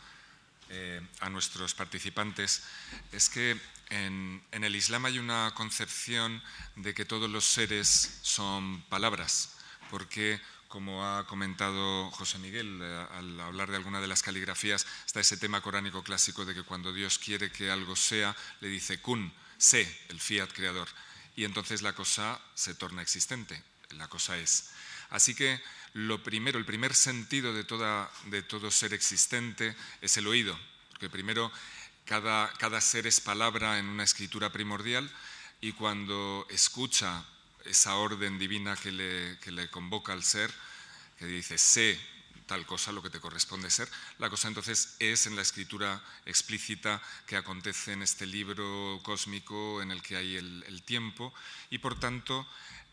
eh, 0.69 1.01
a 1.19 1.29
nuestros 1.29 1.73
participantes, 1.73 2.63
es 3.11 3.29
que 3.29 3.59
en, 3.89 4.41
el 4.51 4.75
Islam 4.75 5.05
hay 5.05 5.19
una 5.19 5.51
concepción 5.55 6.41
de 6.75 6.93
que 6.93 7.05
todos 7.05 7.29
los 7.29 7.45
seres 7.45 8.19
son 8.21 8.81
palabras, 8.89 9.55
porque 9.91 10.41
como 10.67 11.05
ha 11.05 11.27
comentado 11.27 12.09
José 12.11 12.39
Miguel 12.39 12.79
eh, 12.81 13.07
al 13.11 13.39
hablar 13.39 13.69
de 13.69 13.77
alguna 13.77 14.01
de 14.01 14.07
las 14.07 14.23
caligrafías, 14.23 14.87
está 15.05 15.19
ese 15.19 15.37
tema 15.37 15.61
coránico 15.61 16.03
clásico 16.03 16.45
de 16.45 16.55
que 16.55 16.63
cuando 16.63 16.91
Dios 16.91 17.19
quiere 17.19 17.51
que 17.51 17.69
algo 17.69 17.95
sea, 17.95 18.35
le 18.61 18.67
dice 18.69 18.99
kun, 18.99 19.31
sé, 19.57 19.87
el 20.09 20.19
fiat 20.19 20.51
creador, 20.51 20.87
y 21.35 21.43
entonces 21.43 21.81
la 21.81 21.93
cosa 21.93 22.41
se 22.55 22.73
torna 22.73 23.01
existente, 23.01 23.61
la 23.91 24.07
cosa 24.07 24.37
es. 24.37 24.71
Así 25.11 25.35
que 25.35 25.61
lo 25.93 26.21
primero, 26.23 26.57
el 26.57 26.65
primer 26.65 26.95
sentido 26.95 27.53
de, 27.53 27.63
toda, 27.63 28.11
de 28.25 28.41
todo 28.41 28.71
ser 28.71 28.93
existente 28.93 29.75
es 30.01 30.17
el 30.17 30.27
oído, 30.27 30.59
porque 30.89 31.09
primero 31.09 31.51
cada, 32.05 32.51
cada 32.53 32.81
ser 32.81 33.07
es 33.07 33.21
palabra 33.21 33.79
en 33.79 33.87
una 33.87 34.03
escritura 34.03 34.51
primordial 34.51 35.09
y 35.61 35.71
cuando 35.73 36.47
escucha 36.49 37.23
esa 37.65 37.95
orden 37.95 38.37
divina 38.37 38.75
que 38.75 38.91
le, 38.91 39.39
que 39.39 39.51
le 39.51 39.69
convoca 39.69 40.13
al 40.13 40.23
ser, 40.23 40.51
que 41.17 41.25
dice, 41.25 41.57
sé 41.57 42.12
tal 42.45 42.65
cosa, 42.65 42.91
lo 42.91 43.01
que 43.01 43.09
te 43.09 43.19
corresponde 43.19 43.69
ser. 43.69 43.89
La 44.19 44.29
cosa 44.29 44.47
entonces 44.47 44.95
es 44.99 45.27
en 45.27 45.35
la 45.35 45.41
escritura 45.41 46.01
explícita 46.25 47.01
que 47.25 47.37
acontece 47.37 47.93
en 47.93 48.01
este 48.01 48.25
libro 48.25 48.99
cósmico 49.03 49.81
en 49.81 49.91
el 49.91 50.01
que 50.01 50.17
hay 50.17 50.35
el, 50.35 50.83
tiempo 50.83 51.33
y 51.69 51.77
por 51.77 51.97
tanto 51.97 52.45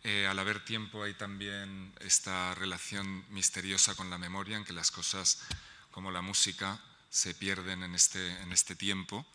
eh, 0.04 0.26
al 0.28 0.38
haber 0.38 0.64
tiempo 0.64 1.02
hay 1.02 1.14
también 1.14 1.92
esta 2.00 2.54
relación 2.54 3.24
misteriosa 3.30 3.94
con 3.94 4.10
la 4.10 4.18
memoria 4.18 4.56
en 4.56 4.64
que 4.64 4.72
las 4.72 4.90
cosas 4.90 5.42
como 5.90 6.10
la 6.10 6.22
música 6.22 6.80
se 7.10 7.34
pierden 7.34 7.82
en 7.82 7.94
este, 7.94 8.40
en 8.42 8.52
este 8.52 8.76
tiempo. 8.76 9.26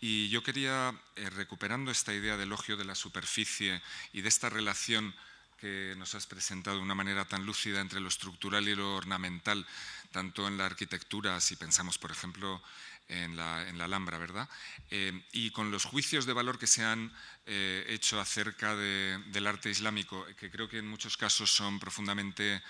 Y 0.00 0.28
yo 0.30 0.42
quería, 0.42 0.92
eh, 1.14 1.30
recuperando 1.30 1.92
esta 1.92 2.12
idea 2.12 2.36
del 2.36 2.48
elogio 2.48 2.76
de 2.76 2.84
la 2.84 2.96
superficie 2.96 3.80
y 4.12 4.20
de 4.20 4.28
esta 4.28 4.50
relación 4.50 5.14
que 5.62 5.94
nos 5.96 6.16
has 6.16 6.26
presentado 6.26 6.78
de 6.78 6.82
una 6.82 6.96
manera 6.96 7.24
tan 7.24 7.46
lúcida 7.46 7.80
entre 7.80 8.00
lo 8.00 8.08
estructural 8.08 8.66
y 8.66 8.74
lo 8.74 8.96
ornamental, 8.96 9.64
tanto 10.10 10.48
en 10.48 10.58
la 10.58 10.66
arquitectura, 10.66 11.40
si 11.40 11.54
pensamos, 11.54 11.98
por 11.98 12.10
ejemplo, 12.10 12.60
en 13.06 13.36
la, 13.36 13.68
en 13.68 13.78
la 13.78 13.84
Alhambra, 13.84 14.18
¿verdad? 14.18 14.48
Eh, 14.90 15.12
y 15.30 15.50
con 15.50 15.70
los 15.70 15.84
juicios 15.84 16.26
de 16.26 16.32
valor 16.32 16.58
que 16.58 16.66
se 16.66 16.82
han 16.82 17.12
eh, 17.46 17.84
hecho 17.88 18.20
acerca 18.20 18.74
del 18.74 19.46
arte 19.46 19.70
islámico, 19.70 20.26
que 20.36 20.50
creo 20.50 20.68
que 20.68 20.78
en 20.78 20.88
muchos 20.88 21.16
casos 21.16 21.54
son 21.54 21.78
profundamente 21.78 22.60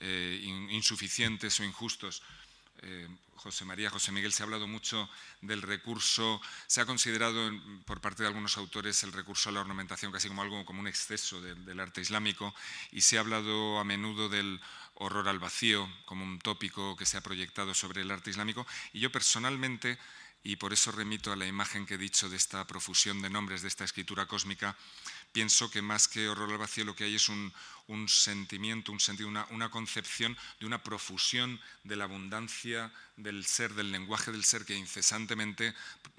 eh, 0.00 0.38
insuficientes 0.68 1.58
o 1.58 1.64
injustos. 1.64 2.22
José 3.42 3.64
María, 3.64 3.90
José 3.90 4.12
Miguel, 4.12 4.32
se 4.32 4.42
ha 4.42 4.46
hablado 4.46 4.68
mucho 4.68 5.10
del 5.40 5.62
recurso, 5.62 6.40
se 6.68 6.80
ha 6.80 6.86
considerado 6.86 7.50
por 7.84 8.00
parte 8.00 8.22
de 8.22 8.28
algunos 8.28 8.56
autores 8.56 9.02
el 9.02 9.12
recurso 9.12 9.48
a 9.48 9.52
la 9.52 9.60
ornamentación 9.60 10.12
casi 10.12 10.28
como 10.28 10.42
algo 10.42 10.64
como 10.64 10.78
un 10.80 10.86
exceso 10.86 11.40
del 11.40 11.80
arte 11.80 12.00
islámico 12.00 12.54
y 12.92 13.00
se 13.00 13.16
ha 13.16 13.20
hablado 13.20 13.80
a 13.80 13.84
menudo 13.84 14.28
del 14.28 14.60
horror 14.94 15.28
al 15.28 15.40
vacío 15.40 15.90
como 16.04 16.24
un 16.24 16.38
tópico 16.38 16.96
que 16.96 17.04
se 17.04 17.16
ha 17.16 17.20
proyectado 17.20 17.74
sobre 17.74 18.02
el 18.02 18.10
arte 18.12 18.30
islámico 18.30 18.64
y 18.92 19.00
yo 19.00 19.10
personalmente 19.10 19.98
y 20.44 20.56
por 20.56 20.72
eso 20.72 20.90
remito 20.92 21.32
a 21.32 21.36
la 21.36 21.46
imagen 21.46 21.86
que 21.86 21.94
he 21.94 21.98
dicho 21.98 22.28
de 22.28 22.36
esta 22.36 22.66
profusión 22.66 23.22
de 23.22 23.30
nombres 23.30 23.62
de 23.62 23.68
esta 23.68 23.84
escritura 23.84 24.26
cósmica, 24.26 24.76
pienso 25.32 25.70
que 25.70 25.82
más 25.82 26.08
que 26.08 26.28
horror 26.28 26.50
al 26.50 26.58
vacío 26.58 26.84
lo 26.84 26.94
que 26.94 27.04
hay 27.04 27.14
es 27.14 27.28
un, 27.28 27.52
sentimiento, 28.06 28.92
un 28.92 29.00
sentido, 29.00 29.28
una, 29.28 29.70
concepción 29.70 30.36
de 30.60 30.66
una 30.66 30.82
profusión 30.82 31.60
de 31.84 31.96
la 31.96 32.04
abundancia 32.04 32.92
del 33.16 33.44
ser, 33.44 33.74
del 33.74 33.92
lenguaje 33.92 34.32
del 34.32 34.44
ser 34.44 34.64
que 34.64 34.76
incesantemente 34.76 35.74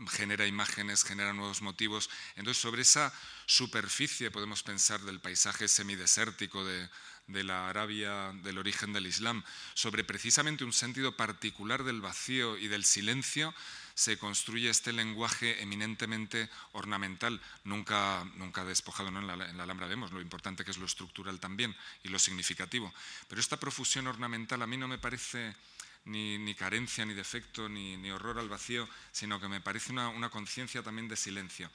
genera 0.09 0.45
imágenes, 0.45 1.03
genera 1.03 1.33
nuevos 1.33 1.61
motivos. 1.61 2.09
Entonces, 2.35 2.61
sobre 2.61 2.83
esa 2.83 3.13
superficie 3.47 4.29
podemos 4.29 4.61
pensar 4.61 5.01
del 5.01 5.19
paisaje 5.19 5.67
semidesértico 5.67 6.63
de, 6.63 6.89
de 7.27 7.43
la 7.43 7.69
Arabia 7.69 8.33
del 8.43 8.57
origen 8.57 8.93
del 8.93 9.07
Islam, 9.07 9.43
sobre 9.73 10.03
precisamente 10.03 10.63
un 10.63 10.73
sentido 10.73 11.15
particular 11.15 11.83
del 11.83 12.01
vacío 12.01 12.57
y 12.57 12.67
del 12.67 12.85
silencio, 12.85 13.53
se 13.95 14.17
construye 14.17 14.69
este 14.69 14.93
lenguaje 14.93 15.61
eminentemente 15.61 16.49
ornamental, 16.71 17.39
nunca, 17.63 18.25
nunca 18.35 18.65
despojado 18.65 19.11
¿no? 19.11 19.19
en, 19.19 19.27
la, 19.27 19.49
en, 19.49 19.57
la, 19.57 19.63
Alhambra 19.63 19.87
vemos 19.87 20.11
lo 20.11 20.21
importante 20.21 20.65
que 20.65 20.71
es 20.71 20.77
lo 20.77 20.85
estructural 20.85 21.39
también 21.39 21.75
y 22.03 22.09
lo 22.09 22.19
significativo. 22.19 22.93
Pero 23.27 23.39
esta 23.41 23.57
profusión 23.57 24.07
ornamental 24.07 24.61
a 24.61 24.67
mí 24.67 24.77
no 24.77 24.87
me 24.87 24.97
parece 24.97 25.55
ni, 26.05 26.55
carencia, 26.55 27.05
ni 27.05 27.13
defecto, 27.13 27.69
ni, 27.69 28.11
horror 28.11 28.39
al 28.39 28.49
vacío, 28.49 28.87
sino 29.11 29.39
que 29.39 29.47
me 29.47 29.61
parece 29.61 29.91
una, 29.91 30.29
conciencia 30.29 30.83
también 30.83 31.07
de 31.07 31.15
silencio. 31.15 31.69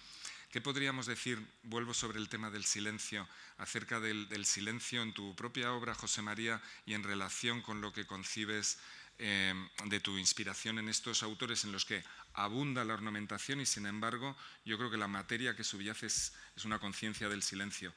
¿Qué 0.51 0.61
podríamos 0.61 1.07
decir, 1.07 1.45
vuelvo 1.63 1.93
sobre 1.93 2.19
el 2.19 2.29
tema 2.29 2.51
del 2.51 2.65
silencio, 2.65 3.29
acerca 3.59 4.01
del, 4.01 4.29
del, 4.29 4.47
silencio 4.47 5.03
en 5.03 5.13
tu 5.13 5.37
propia 5.37 5.73
obra, 5.73 5.95
José 5.95 6.23
María, 6.23 6.63
y 6.87 6.95
en 6.95 7.03
relación 7.03 7.61
con 7.61 7.83
lo 7.83 7.93
que 7.93 8.07
concibes 8.07 8.79
eh, 9.21 9.53
de 9.87 10.01
tu 10.01 10.17
inspiración 10.17 10.79
en 10.79 10.89
estos 10.89 11.23
autores 11.23 11.65
en 11.65 11.73
los 11.73 11.85
que 11.85 12.05
abunda 12.35 12.85
la 12.85 12.95
ornamentación 12.95 13.61
y 13.61 13.67
sin 13.67 13.87
embargo 13.87 14.37
yo 14.65 14.79
creo 14.79 14.91
que 14.91 14.97
la 14.97 15.09
materia 15.09 15.57
que 15.57 15.65
subyace 15.65 16.07
es, 16.07 16.33
una 16.65 16.79
conciencia 16.79 17.29
del 17.29 17.43
silencio. 17.43 17.93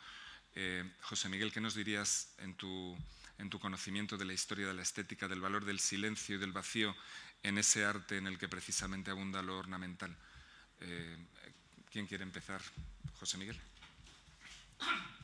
Eh, 0.56 0.84
José 1.02 1.30
Miguel, 1.30 1.52
¿qué 1.52 1.62
nos 1.62 1.76
dirías 1.76 2.34
en 2.40 2.56
tu, 2.56 2.98
en 3.38 3.50
tu 3.50 3.60
conocimiento 3.60 4.18
de 4.18 4.26
la 4.26 4.34
historia 4.34 4.68
de 4.68 4.74
la 4.74 4.82
estética, 4.82 5.28
del 5.28 5.42
valor 5.42 5.66
del 5.66 5.80
silencio 5.80 6.36
y 6.36 6.40
del 6.40 6.52
vacío 6.52 6.96
en 7.44 7.58
ese 7.58 7.86
arte 7.86 8.18
en 8.18 8.28
el 8.28 8.40
que 8.40 8.50
precisamente 8.50 9.12
abunda 9.12 9.44
lo 9.44 9.58
ornamental? 9.58 10.16
Eh, 10.80 11.18
¿Quién 11.92 12.08
quiere 12.08 12.24
empezar? 12.24 12.62
José 13.20 13.38
Miguel. 13.38 13.60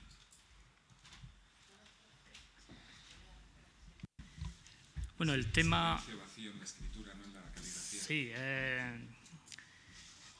Bueno, 5.18 5.34
el 5.34 5.51
tema... 5.51 5.99
Sí, 7.59 8.30
eh, 8.36 8.99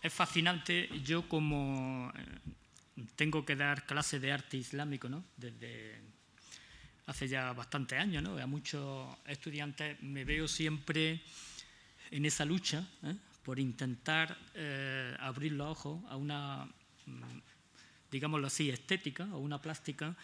es 0.03 0.13
fascinante. 0.13 0.88
Yo 1.03 1.28
como 1.28 2.13
eh, 2.15 3.01
tengo 3.15 3.43
que 3.43 3.55
dar 3.55 3.88
clases 3.88 4.21
de 4.21 4.32
arte 4.32 4.57
islámico, 4.57 5.09
¿no? 5.09 5.23
Desde 5.36 5.99
hace 7.07 7.28
ya 7.28 7.53
bastantes 7.53 7.99
años, 7.99 8.21
¿no? 8.21 8.38
A 8.38 8.45
muchos 8.45 9.17
estudiantes 9.25 9.99
me 10.03 10.23
veo 10.23 10.47
siempre 10.47 11.23
en 12.11 12.25
esa 12.25 12.45
lucha 12.45 12.88
¿eh? 13.03 13.15
por 13.43 13.59
intentar 13.59 14.38
abrir 15.19 15.53
los 15.53 15.69
ojos 15.69 16.03
a 16.09 16.17
una, 16.17 16.65
mm, 17.05 17.39
digámoslo 18.11 18.45
así, 18.45 18.69
estética 18.69 19.25
o 19.34 19.39
una 19.39 19.59
plástica 19.59 20.15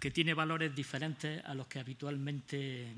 que 0.00 0.10
tiene 0.10 0.34
valores 0.34 0.74
diferentes 0.74 1.44
a 1.44 1.54
los 1.54 1.68
que 1.68 1.78
habitualmente 1.78 2.94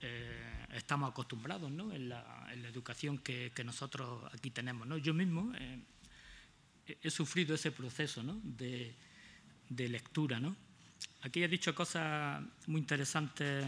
eh, 0.00 0.66
estamos 0.74 1.10
acostumbrados 1.10 1.70
¿no? 1.70 1.92
en, 1.92 2.08
la, 2.08 2.46
educación 2.68 3.18
que, 3.18 3.52
nosotros 3.64 4.22
aquí 4.32 4.50
tenemos. 4.50 4.86
¿no? 4.86 4.96
Yo 4.98 5.14
mismo 5.14 5.52
eh, 5.56 5.80
he 7.02 7.10
sufrido 7.10 7.54
ese 7.54 7.72
proceso 7.72 8.22
¿no? 8.22 8.40
de, 8.42 8.94
lectura. 9.70 10.38
¿no? 10.38 10.56
Aquí 11.22 11.42
he 11.42 11.48
dicho 11.48 11.74
cosas 11.74 12.42
muy 12.66 12.80
interesantes 12.80 13.66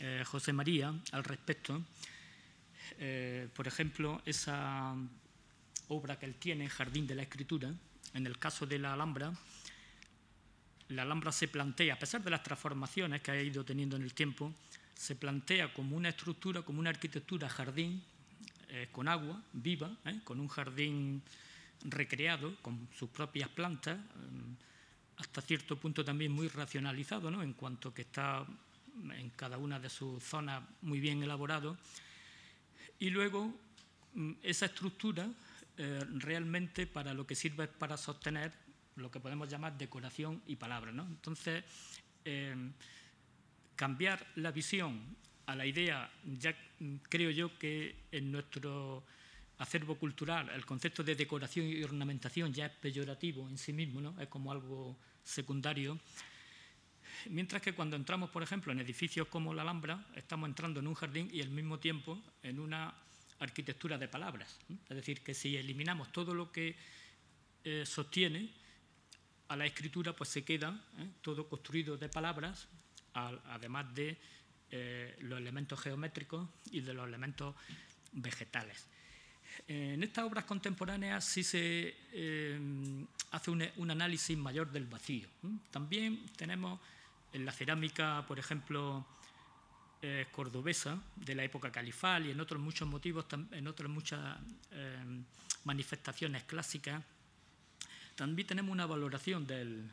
eh, 0.00 0.22
José 0.24 0.52
María 0.52 0.94
al 1.12 1.24
respecto. 1.24 1.84
por 3.54 3.66
ejemplo, 3.66 4.22
esa 4.24 4.94
obra 5.88 6.18
que 6.18 6.26
él 6.26 6.36
tiene, 6.36 6.68
Jardín 6.68 7.06
de 7.06 7.14
la 7.14 7.22
Escritura, 7.22 7.72
en 8.14 8.26
el 8.26 8.38
caso 8.38 8.66
de 8.66 8.78
la 8.78 8.92
Alhambra, 8.92 9.32
la 10.88 11.02
Alhambra 11.02 11.32
se 11.32 11.48
plantea, 11.48 11.94
a 11.94 11.98
pesar 11.98 12.22
de 12.22 12.30
las 12.30 12.42
transformaciones 12.42 13.22
que 13.22 13.30
ha 13.30 13.42
ido 13.42 13.64
teniendo 13.64 13.96
en 13.96 14.02
el 14.02 14.12
tiempo, 14.12 14.52
se 14.94 15.16
plantea 15.16 15.72
como 15.72 15.96
una 15.96 16.10
estructura, 16.10 16.62
como 16.62 16.80
una 16.80 16.90
arquitectura 16.90 17.48
jardín 17.48 18.02
eh, 18.68 18.88
con 18.90 19.06
agua 19.06 19.38
viva, 19.52 19.90
eh, 20.06 20.20
con 20.24 20.40
un 20.40 20.48
jardín 20.48 21.22
recreado, 21.84 22.56
con 22.62 22.88
sus 22.96 23.10
propias 23.10 23.50
plantas, 23.50 23.98
eh, 23.98 24.56
hasta 25.18 25.42
cierto 25.42 25.76
punto 25.76 26.02
también 26.02 26.32
muy 26.32 26.48
racionalizado, 26.48 27.30
¿no? 27.30 27.42
en 27.42 27.52
cuanto 27.52 27.92
que 27.92 28.02
está 28.02 28.46
en 29.14 29.30
cada 29.30 29.58
una 29.58 29.78
de 29.78 29.90
sus 29.90 30.22
zonas 30.22 30.62
muy 30.80 31.00
bien 31.00 31.22
elaborado. 31.22 31.76
Y 32.98 33.10
luego 33.10 33.54
mm, 34.14 34.32
esa 34.42 34.66
estructura 34.66 35.28
realmente 36.14 36.86
para 36.86 37.12
lo 37.12 37.26
que 37.26 37.34
sirve 37.34 37.64
es 37.64 37.70
para 37.70 37.96
sostener 37.96 38.52
lo 38.96 39.10
que 39.10 39.18
podemos 39.18 39.48
llamar 39.48 39.76
decoración 39.76 40.40
y 40.46 40.54
palabra. 40.54 40.92
¿no? 40.92 41.02
Entonces, 41.02 41.64
cambiar 43.82 44.24
la 44.36 44.52
visión 44.52 45.02
a 45.46 45.56
la 45.56 45.66
idea, 45.66 46.08
ya 46.38 46.54
creo 47.08 47.32
yo 47.32 47.58
que 47.58 47.96
en 48.12 48.30
nuestro 48.30 49.02
acervo 49.58 49.96
cultural 49.96 50.50
el 50.50 50.64
concepto 50.64 51.02
de 51.02 51.16
decoración 51.16 51.66
y 51.66 51.82
ornamentación 51.82 52.54
ya 52.54 52.66
es 52.66 52.72
peyorativo 52.74 53.48
en 53.48 53.58
sí 53.58 53.72
mismo, 53.72 54.00
¿no? 54.00 54.14
es 54.20 54.28
como 54.28 54.52
algo 54.52 54.96
secundario. 55.24 55.98
Mientras 57.30 57.60
que 57.60 57.72
cuando 57.72 57.96
entramos, 57.96 58.30
por 58.30 58.44
ejemplo, 58.44 58.70
en 58.70 58.78
edificios 58.78 59.26
como 59.26 59.52
la 59.52 59.62
Alhambra, 59.62 60.06
estamos 60.14 60.48
entrando 60.48 60.78
en 60.78 60.86
un 60.86 60.94
jardín 60.94 61.28
y 61.32 61.42
al 61.42 61.50
mismo 61.50 61.80
tiempo 61.80 62.22
en 62.44 62.60
una 62.60 62.94
arquitectura 63.40 63.98
de 63.98 64.06
palabras. 64.06 64.60
Es 64.88 64.96
decir, 64.96 65.24
que 65.24 65.34
si 65.34 65.56
eliminamos 65.56 66.12
todo 66.12 66.34
lo 66.34 66.52
que 66.52 66.76
eh, 67.64 67.82
sostiene 67.84 68.48
a 69.48 69.56
la 69.56 69.66
escritura, 69.66 70.14
pues 70.14 70.28
se 70.30 70.44
queda 70.44 70.80
¿eh? 70.98 71.08
todo 71.20 71.48
construido 71.48 71.96
de 71.96 72.08
palabras 72.08 72.68
además 73.14 73.94
de 73.94 74.16
eh, 74.70 75.16
los 75.20 75.38
elementos 75.38 75.80
geométricos 75.80 76.48
y 76.70 76.80
de 76.80 76.94
los 76.94 77.06
elementos 77.06 77.54
vegetales. 78.12 78.86
En 79.68 80.02
estas 80.02 80.24
obras 80.24 80.44
contemporáneas 80.44 81.24
sí 81.24 81.44
se 81.44 81.94
eh, 82.12 83.06
hace 83.30 83.50
un, 83.50 83.90
análisis 83.90 84.36
mayor 84.36 84.70
del 84.70 84.86
vacío. 84.86 85.28
También 85.70 86.26
tenemos 86.36 86.80
en 87.32 87.44
la 87.44 87.52
cerámica, 87.52 88.24
por 88.26 88.38
ejemplo, 88.38 89.06
eh, 90.02 90.26
cordobesa 90.32 91.00
de 91.16 91.34
la 91.34 91.44
época 91.44 91.70
califal 91.70 92.26
y 92.26 92.30
en 92.30 92.40
otros 92.40 92.60
muchos 92.60 92.88
motivos, 92.88 93.26
en 93.52 93.66
otras 93.66 93.90
muchas 93.90 94.38
eh, 94.72 95.22
manifestaciones 95.64 96.44
clásicas, 96.44 97.02
también 98.14 98.46
tenemos 98.46 98.72
una 98.72 98.86
valoración 98.86 99.46
del, 99.46 99.88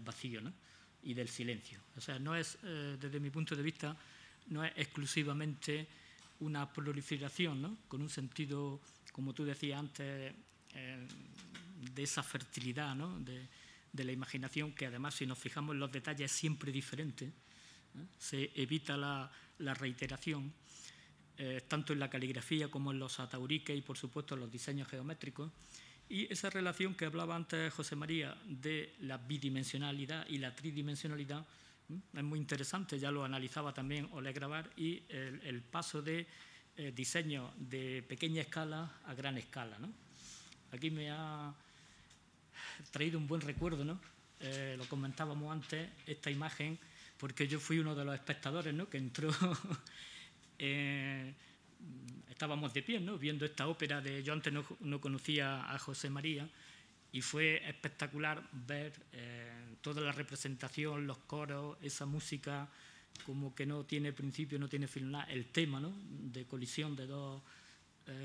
vacío 0.00 0.42
y 1.08 1.14
del 1.14 1.28
silencio. 1.28 1.80
O 1.96 2.00
sea, 2.00 2.18
no 2.18 2.36
es, 2.36 2.58
desde 2.62 3.18
mi 3.18 3.30
punto 3.30 3.56
de 3.56 3.62
vista, 3.62 3.96
no 4.48 4.62
es 4.62 4.72
exclusivamente 4.76 5.86
una 6.40 6.70
proliferación, 6.70 7.78
con 7.88 8.02
un 8.02 8.10
sentido, 8.10 8.80
como 9.10 9.32
tú 9.32 9.44
decías 9.44 9.80
antes, 9.80 10.34
de 11.94 12.02
esa 12.02 12.22
fertilidad 12.22 12.94
de, 13.20 13.48
de, 13.90 14.04
la 14.04 14.12
imaginación, 14.12 14.72
que 14.72 14.86
además 14.86 15.14
si 15.14 15.26
nos 15.26 15.38
fijamos 15.38 15.74
en 15.74 15.80
los 15.80 15.90
detalles 15.90 16.30
es 16.30 16.36
siempre 16.36 16.70
diferente, 16.70 17.24
¿eh? 17.24 17.32
se 18.18 18.50
evita 18.54 18.96
la, 18.96 19.30
la 19.58 19.74
reiteración, 19.74 20.52
eh, 21.38 21.62
tanto 21.66 21.92
en 21.92 22.00
la 22.00 22.10
caligrafía 22.10 22.68
como 22.68 22.92
en 22.92 22.98
los 22.98 23.18
atauriques 23.18 23.76
y 23.76 23.80
por 23.80 23.96
supuesto 23.96 24.34
en 24.34 24.40
los 24.40 24.52
diseños 24.52 24.88
geométricos. 24.88 25.50
Y 26.08 26.32
esa 26.32 26.50
relación 26.50 26.94
que 26.94 27.04
hablaba 27.04 27.36
antes 27.36 27.72
José 27.72 27.96
María 27.96 28.36
de 28.44 28.94
la 29.00 29.18
bidimensionalidad 29.18 30.26
y 30.28 30.38
la 30.38 30.54
tridimensionalidad 30.54 31.44
es 32.14 32.22
muy 32.22 32.38
interesante, 32.38 32.98
ya 32.98 33.10
lo 33.10 33.24
analizaba 33.24 33.72
también 33.72 34.08
Ole 34.12 34.32
Grabar, 34.32 34.70
y 34.76 35.02
el, 35.08 35.40
el 35.44 35.62
paso 35.62 36.02
de 36.02 36.26
eh, 36.80 36.92
diseño 36.94 37.50
de 37.56 38.04
pequeña 38.06 38.42
escala 38.42 39.00
a 39.06 39.14
gran 39.14 39.36
escala. 39.36 39.76
¿no? 39.78 39.92
Aquí 40.70 40.90
me 40.90 41.10
ha 41.10 41.52
traído 42.92 43.18
un 43.18 43.26
buen 43.26 43.40
recuerdo, 43.40 43.84
¿no? 43.84 43.98
Eh, 44.38 44.76
lo 44.78 44.84
comentábamos 44.86 45.50
antes, 45.50 45.88
esta 46.06 46.30
imagen, 46.30 46.78
porque 47.16 47.48
yo 47.48 47.58
fui 47.58 47.80
uno 47.80 47.96
de 47.96 48.04
los 48.04 48.14
espectadores 48.14 48.72
¿no? 48.72 48.88
que 48.88 48.98
entró, 48.98 49.28
eh, 50.60 51.34
estábamos 52.28 52.72
de 52.72 52.82
pie, 52.82 53.00
¿no? 53.00 53.18
viendo 53.18 53.44
esta 53.44 53.66
ópera 53.66 54.00
de, 54.00 54.22
yo 54.22 54.32
antes 54.32 54.52
no, 54.80 55.00
conocía 55.00 55.72
a 55.72 55.78
José 55.78 56.10
María, 56.10 56.48
y 57.10 57.22
fue 57.22 57.66
espectacular 57.68 58.42
ver 58.52 58.92
eh, 59.12 59.76
toda 59.80 60.02
la 60.02 60.12
representación, 60.12 61.06
los 61.06 61.18
coros, 61.18 61.78
esa 61.82 62.06
música 62.06 62.68
como 63.24 63.54
que 63.54 63.66
no 63.66 63.84
tiene 63.84 64.12
principio, 64.12 64.58
no 64.58 64.68
tiene 64.68 64.86
final, 64.86 65.28
el 65.30 65.46
tema 65.46 65.80
¿no? 65.80 65.92
de 66.08 66.44
colisión 66.44 66.94
de 66.94 67.06
dos 67.06 67.42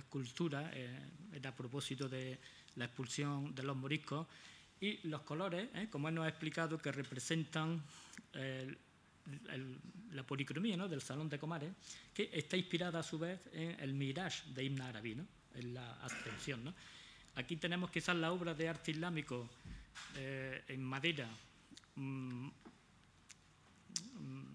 culturas, 0.08 0.72
era 1.34 1.50
a 1.50 1.56
propósito 1.56 2.08
de 2.08 2.40
la 2.76 2.86
expulsión 2.86 3.54
de 3.54 3.64
los 3.64 3.76
moriscos, 3.76 4.28
y 4.84 5.00
los 5.08 5.22
colores, 5.22 5.70
¿eh? 5.76 5.88
como 5.90 6.10
él 6.10 6.16
nos 6.16 6.26
ha 6.26 6.30
explicado, 6.30 6.78
que 6.78 6.92
representan 6.92 7.82
la 10.12 10.24
policromía 10.24 10.76
del 10.88 11.02
Salón 11.02 11.30
de 11.30 11.40
Comares, 11.40 11.72
que 12.14 12.30
está 12.34 12.58
inspirada 12.58 13.00
a 13.00 13.04
su 13.04 13.18
vez 13.18 13.40
en 13.54 13.80
el 13.80 13.94
Mirage 13.94 14.44
de 14.52 14.64
Ibn 14.64 14.82
Arabi, 14.82 15.18
en 15.56 15.74
la 15.74 15.94
ascensión. 16.04 16.74
Aquí 17.36 17.58
tenemos 17.58 17.90
quizás 17.90 18.16
la 18.16 18.32
obra 18.32 18.54
de 18.54 18.70
arte 18.70 18.92
islámico 18.92 19.50
eh, 20.16 20.64
en 20.68 20.84
madera, 20.84 21.30
mm, 21.96 22.48
mm, 24.20 24.46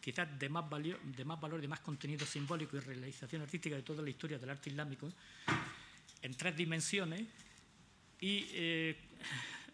quizás 0.00 0.38
de 0.38 0.48
más, 0.48 0.64
de 0.70 1.24
más 1.24 1.40
valor, 1.40 1.60
de 1.60 1.68
más 1.68 1.80
contenido 1.80 2.26
simbólico 2.26 2.76
y 2.76 2.80
realización 2.80 3.42
artística 3.42 3.76
de 3.76 3.82
toda 3.82 4.02
la 4.02 4.10
historia 4.10 4.38
del 4.38 4.50
arte 4.50 4.70
islámico, 4.70 5.10
en 6.20 6.34
tres 6.34 6.56
dimensiones 6.56 7.22
y 8.20 8.46
eh, 8.52 8.96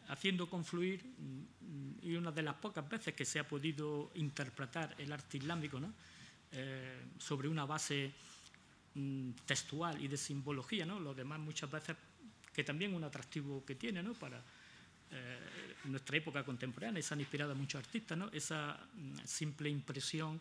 haciendo 0.08 0.48
confluir, 0.48 1.04
mm, 1.04 1.98
y 2.02 2.14
una 2.16 2.30
de 2.30 2.42
las 2.42 2.54
pocas 2.56 2.88
veces 2.88 3.14
que 3.14 3.24
se 3.24 3.38
ha 3.38 3.48
podido 3.48 4.10
interpretar 4.14 4.94
el 4.98 5.12
arte 5.12 5.38
islámico 5.38 5.80
¿no? 5.80 5.92
Eh, 6.52 7.02
sobre 7.18 7.48
una 7.48 7.64
base 7.64 8.12
mm, 8.94 9.30
textual 9.46 10.02
y 10.02 10.08
de 10.08 10.16
simbología, 10.16 10.84
¿no? 10.84 11.00
lo 11.00 11.14
demás 11.14 11.38
muchas 11.38 11.70
veces 11.70 11.96
que 12.52 12.62
también 12.62 12.94
un 12.94 13.02
atractivo 13.02 13.64
que 13.64 13.74
tiene 13.74 14.02
¿no? 14.02 14.14
para 14.14 14.40
eh, 15.10 15.38
nuestra 15.84 16.16
época 16.16 16.44
contemporánea, 16.44 17.00
y 17.00 17.02
se 17.02 17.14
han 17.14 17.20
inspirado 17.20 17.52
a 17.52 17.54
muchos 17.54 17.78
artistas, 17.78 18.16
¿no? 18.16 18.30
esa 18.32 18.78
mm, 18.94 19.18
simple 19.24 19.68
impresión 19.68 20.40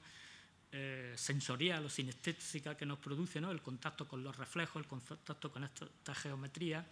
eh, 0.76 1.14
sensorial 1.16 1.86
o 1.86 1.90
sinestésica 1.90 2.76
que 2.76 2.84
nos 2.84 2.98
produce 2.98 3.40
¿no? 3.40 3.52
el 3.52 3.62
contacto 3.62 4.08
con 4.08 4.24
los 4.24 4.36
reflejos, 4.36 4.82
el 4.82 4.88
contacto 4.88 5.52
con 5.52 5.64
esta, 5.64 6.16
geometría. 6.16 6.84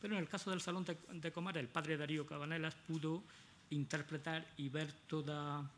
Pero 0.00 0.14
en 0.14 0.20
el 0.20 0.28
caso 0.28 0.50
del 0.50 0.60
Salón 0.60 0.84
de, 0.84 0.96
de 1.12 1.32
Comar, 1.32 1.58
el 1.58 1.68
padre 1.68 1.96
Darío 1.96 2.26
Cabanelas 2.26 2.74
pudo 2.74 3.24
interpretar 3.70 4.46
y 4.56 4.68
ver 4.68 4.92
toda 5.06 5.68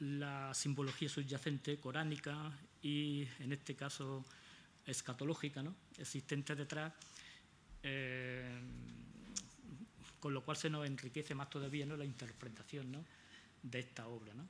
la 0.00 0.52
simbología 0.54 1.08
subyacente 1.08 1.78
coránica 1.78 2.52
y, 2.82 3.26
en 3.40 3.52
este 3.52 3.74
caso, 3.74 4.24
escatológica, 4.86 5.62
¿no? 5.62 5.74
existente 5.98 6.54
detrás, 6.54 6.92
eh, 7.82 8.60
con 10.20 10.34
lo 10.34 10.42
cual 10.42 10.56
se 10.56 10.70
nos 10.70 10.86
enriquece 10.86 11.34
más 11.34 11.50
todavía 11.50 11.86
¿no? 11.86 11.96
la 11.96 12.04
interpretación 12.04 12.92
¿no? 12.92 13.04
de 13.62 13.78
esta 13.78 14.06
obra. 14.06 14.34
¿no? 14.34 14.46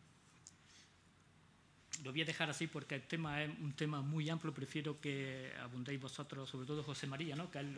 Lo 2.04 2.12
voy 2.12 2.22
a 2.22 2.24
dejar 2.24 2.50
así 2.50 2.66
porque 2.66 2.94
el 2.96 3.02
tema 3.02 3.42
es 3.42 3.50
un 3.60 3.72
tema 3.72 4.00
muy 4.00 4.28
amplio, 4.28 4.52
prefiero 4.52 5.00
que 5.00 5.52
abundéis 5.60 6.00
vosotros, 6.00 6.48
sobre 6.48 6.66
todo 6.66 6.82
José 6.82 7.06
María, 7.06 7.36
¿no? 7.36 7.50
que 7.50 7.58
él 7.58 7.74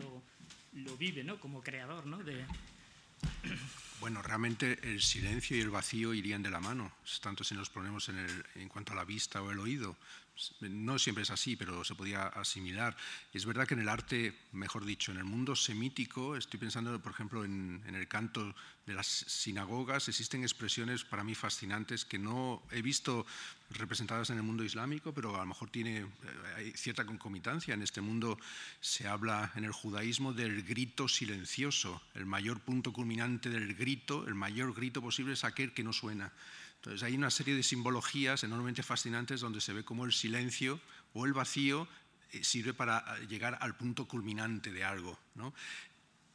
lo, 0.73 0.97
vive 0.97 1.25
¿no? 1.25 1.39
como 1.39 1.63
creador 1.63 2.07
¿no? 2.07 2.19
de... 2.19 2.45
Bueno, 4.01 4.23
realmente 4.23 4.79
el 4.85 5.03
silencio 5.03 5.57
y 5.57 5.61
el 5.61 5.71
vacío 5.71 6.15
irían 6.15 6.41
de 6.41 6.51
la 6.51 6.61
mano, 6.61 6.93
tanto 7.21 7.43
si 7.43 7.57
nos 7.57 7.69
ponemos 7.69 8.09
en, 8.09 8.19
el, 8.19 8.45
en 8.55 8.69
cuanto 8.69 8.93
a 8.93 8.95
la 8.95 9.05
vista 9.05 9.43
o 9.43 9.51
el 9.51 9.59
oído. 9.59 9.97
No 10.61 10.99
siempre 10.99 11.23
es 11.23 11.31
así, 11.31 11.57
pero 11.57 11.83
se 11.85 11.95
podía 11.95 12.27
asimilar. 12.29 12.97
Es 13.33 13.45
verdad 13.45 13.67
que 13.67 13.75
en 13.75 13.81
el 13.81 13.89
arte, 13.89 14.39
mejor 14.53 14.85
dicho, 14.85 15.11
en 15.11 15.19
el 15.19 15.25
mundo 15.25 15.57
semítico, 15.57 16.37
estoy 16.37 16.61
pensando, 16.61 17.01
por 17.01 17.13
ejemplo, 17.13 17.45
en, 17.45 17.83
el 17.87 18.07
canto 18.07 18.55
de 18.87 18.95
las 18.95 19.07
sinagogas, 19.07 20.09
existen 20.09 20.43
expresiones 20.43 21.05
para 21.05 21.25
mí 21.25 21.35
fascinantes 21.35 22.05
que 22.05 22.19
no 22.19 22.63
he 22.71 22.83
visto 22.83 23.27
representadas 23.71 24.31
en 24.31 24.37
el 24.37 24.45
mundo 24.45 24.65
islámico, 24.65 25.13
pero 25.13 25.35
a 25.35 25.41
lo 25.41 25.47
mejor 25.47 25.71
tiene 25.71 25.99
eh, 25.99 26.07
hay 26.57 26.73
cierta 26.73 27.05
concomitancia. 27.05 27.75
En 27.75 27.83
este 27.83 28.01
mundo 28.01 28.39
se 28.81 29.09
habla 29.09 29.53
en 29.57 29.65
el 29.65 29.73
judaísmo 29.73 30.33
del 30.33 30.63
grito 30.63 31.09
silencioso. 31.09 32.01
El 32.15 32.27
mayor 32.27 32.61
punto 32.61 32.93
culminante 32.93 33.51
del 33.51 33.75
grito, 33.75 34.27
el 34.27 34.35
mayor 34.35 34.73
grito 34.73 35.03
posible 35.03 35.33
es 35.33 35.45
aquel 35.45 35.73
que 35.73 35.83
no 35.83 35.93
suena. 35.93 36.33
Entonces 36.89 37.07
hay 37.07 37.17
una 37.17 37.31
serie 37.31 37.55
de 37.55 37.63
simbologías 37.63 38.45
enormemente 38.45 38.83
fascinantes 38.83 39.43
donde 39.43 39.61
se 39.61 39.75
ve 39.75 39.85
cómo 39.85 40.07
el 40.07 40.13
silencio 40.15 40.81
o 41.13 41.27
el 41.27 41.35
vacío 41.35 41.87
eh, 42.33 42.43
sirve 42.43 42.73
para 42.73 43.05
eh, 43.19 43.27
llegar 43.27 43.59
al 43.61 43.77
punto 43.77 44.09
culminante 44.09 44.73
de 44.73 44.85
algo. 44.85 45.19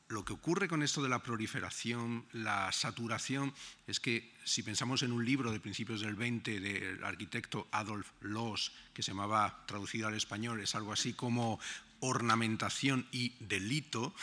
Lo 0.09 0.23
que 0.23 0.33
ocurre 0.33 0.67
con 0.67 0.83
esto 0.83 1.01
de 1.01 1.09
la 1.09 1.23
proliferación, 1.23 2.27
la 2.33 2.71
saturación, 2.71 3.51
es 3.87 3.99
que 3.99 4.31
si 4.43 4.61
pensamos 4.61 5.01
en 5.01 5.11
un 5.11 5.25
libro 5.25 5.51
de 5.51 5.59
principios 5.59 6.01
del 6.01 6.13
20 6.13 6.59
del 6.59 7.03
arquitecto 7.03 7.67
Adolf 7.71 8.11
Loos, 8.21 8.73
que 8.93 9.01
se 9.01 9.09
llamaba, 9.09 9.63
traducido 9.65 10.07
al 10.07 10.13
español, 10.13 10.61
es 10.61 10.75
algo 10.75 10.93
así 10.93 11.13
como 11.13 11.59
ornamentación 11.99 13.07
y 13.11 13.33
delito, 13.39 14.13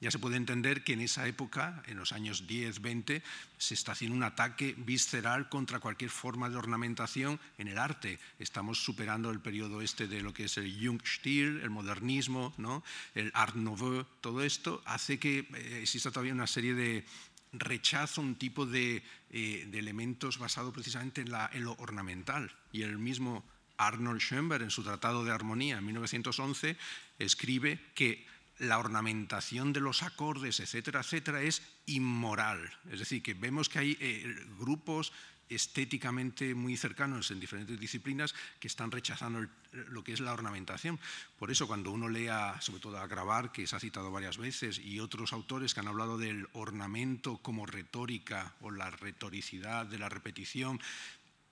ya 0.00 0.10
se 0.10 0.18
puede 0.18 0.36
entender 0.36 0.84
que 0.84 0.92
en 0.92 1.00
esa 1.00 1.26
época, 1.26 1.82
en 1.86 1.96
los 1.96 2.12
años 2.12 2.46
10, 2.46 2.80
20, 2.80 3.22
se 3.58 3.74
está 3.74 3.92
haciendo 3.92 4.16
un 4.16 4.22
ataque 4.22 4.74
visceral 4.78 5.48
contra 5.48 5.80
cualquier 5.80 6.10
forma 6.10 6.48
de 6.48 6.56
ornamentación 6.56 7.40
en 7.58 7.68
el 7.68 7.78
arte. 7.78 8.20
Estamos 8.38 8.82
superando 8.82 9.30
el 9.30 9.40
periodo 9.40 9.80
este 9.80 10.06
de 10.06 10.20
lo 10.20 10.32
que 10.32 10.44
es 10.44 10.56
el 10.56 10.72
Jugendstil, 10.72 11.60
el 11.62 11.70
modernismo, 11.70 12.54
¿no? 12.58 12.84
el 13.14 13.32
Art 13.34 13.56
Nouveau, 13.56 14.06
todo 14.20 14.42
esto 14.42 14.82
hace 14.84 15.18
que 15.18 15.48
eh, 15.54 15.80
exista 15.82 16.10
todavía 16.10 16.32
una 16.32 16.46
serie 16.46 16.74
de 16.74 17.04
rechazo, 17.52 18.20
un 18.20 18.36
tipo 18.36 18.66
de, 18.66 19.02
eh, 19.30 19.70
elementos 19.72 20.38
basado 20.38 20.72
precisamente 20.72 21.22
en, 21.22 21.28
en 21.52 21.64
lo 21.64 21.72
ornamental. 21.72 22.52
Y 22.72 22.82
el 22.82 22.98
mismo 22.98 23.44
Arnold 23.78 24.20
Schoenberg, 24.20 24.62
en 24.62 24.70
su 24.70 24.82
Tratado 24.82 25.24
de 25.24 25.32
Armonía 25.32 25.78
en 25.78 25.86
1911, 25.86 26.76
escribe 27.18 27.80
que 27.94 28.26
la 28.58 28.78
ornamentación 28.78 29.72
de 29.72 29.80
los 29.80 30.02
acordes, 30.02 30.60
etcétera, 30.60 31.00
etcétera, 31.00 31.42
es 31.42 31.62
inmoral. 31.86 32.70
Es 32.90 32.98
decir, 32.98 33.22
que 33.22 33.34
vemos 33.34 33.68
que 33.68 33.78
hay 33.78 33.96
eh, 34.00 34.46
grupos 34.58 35.12
estéticamente 35.48 36.54
muy 36.54 36.76
cercanos 36.76 37.30
en 37.30 37.40
diferentes 37.40 37.78
disciplinas 37.80 38.34
que 38.60 38.68
están 38.68 38.90
rechazando 38.90 39.46
lo 39.72 40.04
que 40.04 40.12
es 40.12 40.20
la 40.20 40.32
ornamentación. 40.32 40.98
Por 41.38 41.50
eso 41.50 41.66
cuando 41.66 41.90
uno 41.90 42.08
lea, 42.08 42.60
sobre 42.60 42.80
todo 42.80 42.98
a 42.98 43.06
Grabar, 43.06 43.50
que 43.52 43.66
se 43.66 43.76
ha 43.76 43.80
citado 43.80 44.10
varias 44.10 44.36
veces, 44.36 44.78
y 44.78 45.00
otros 45.00 45.32
autores 45.32 45.74
que 45.74 45.80
han 45.80 45.88
hablado 45.88 46.18
del 46.18 46.46
ornamento 46.52 47.38
como 47.38 47.66
retórica 47.66 48.54
o 48.60 48.70
la 48.70 48.90
retoricidad 48.90 49.86
de 49.86 49.98
la 49.98 50.08
repetición, 50.08 50.80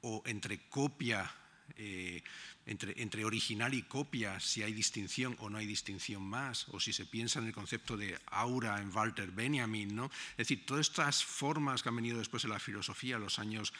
o 0.02 0.22
entre 0.26 0.68
copia 0.68 1.30
eh, 1.76 2.22
entre, 2.66 3.24
original 3.24 3.72
y 3.74 3.82
copia, 3.82 4.40
si 4.40 4.62
hay 4.62 4.72
distinción 4.72 5.36
o 5.38 5.48
no 5.48 5.58
hay 5.58 5.66
distinción 5.66 6.22
más, 6.22 6.68
o 6.70 6.80
si 6.80 6.92
se 6.92 7.06
piensa 7.06 7.38
en 7.38 7.46
el 7.46 7.52
concepto 7.52 7.96
de 7.96 8.18
aura 8.26 8.80
en 8.80 8.94
Walter 8.94 9.30
Benjamin. 9.30 9.94
¿no? 9.94 10.10
Es 10.32 10.48
decir, 10.48 10.66
todas 10.66 10.88
estas 10.88 11.24
formas 11.24 11.82
que 11.82 11.88
han 11.88 11.96
venido 11.96 12.18
después 12.18 12.44
en 12.44 12.50
la 12.50 12.58
filosofía, 12.58 13.18
los 13.18 13.38
años 13.38 13.72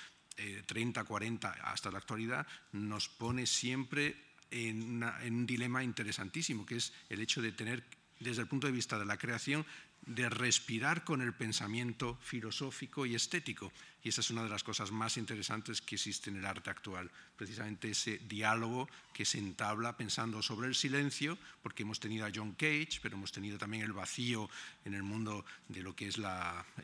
30, 0.67 1.05
40 1.05 1.51
hasta 1.51 1.91
la 1.91 1.99
actualidad, 1.99 2.47
nos 2.73 3.09
pone 3.09 3.47
siempre 3.47 4.17
en, 4.51 5.03
un 5.03 5.47
dilema 5.47 5.83
interesantísimo, 5.83 6.67
que 6.67 6.77
es 6.77 6.93
el 7.09 7.21
hecho 7.21 7.43
de 7.43 7.53
tener, 7.53 7.85
desde 8.21 8.43
el 8.43 8.49
punto 8.49 8.67
de 8.67 8.73
vista 8.73 8.99
de 8.99 9.07
la 9.07 9.17
creación, 9.17 9.65
de 10.02 10.28
respirar 10.28 11.05
con 11.05 11.20
el 11.20 11.32
pensamiento 11.32 12.16
filosófico 12.23 13.06
y 13.06 13.14
estético. 13.14 13.73
Y 14.02 14.10
esa 14.10 14.20
es 14.20 14.31
una 14.31 14.44
de 14.44 14.48
las 14.48 14.62
cosas 14.62 14.93
más 14.93 15.16
interesantes 15.16 15.82
que 15.82 15.97
existe 15.97 16.31
en 16.31 16.36
el 16.36 16.47
arte 16.47 16.70
actual, 16.70 17.10
precisamente 17.36 17.90
ese 17.90 18.18
diálogo 18.18 18.89
que 19.12 19.24
se 19.24 19.39
entabla 19.39 19.97
pensando 19.97 20.43
sobre 20.43 20.68
el 20.68 20.77
silencio, 20.77 21.36
porque 21.60 21.82
hemos 21.82 21.98
tenido 21.98 22.24
a 22.24 22.31
John 22.32 22.52
Cage, 22.52 23.01
pero 23.02 23.16
hemos 23.16 23.32
tenido 23.32 23.59
también 23.59 23.82
el 23.82 23.93
vacío 23.93 24.48
en 24.85 24.94
el 24.94 25.02
mundo 25.02 25.44
de 25.68 25.82
lo 25.82 25.97
que 25.97 26.06
es 26.06 26.18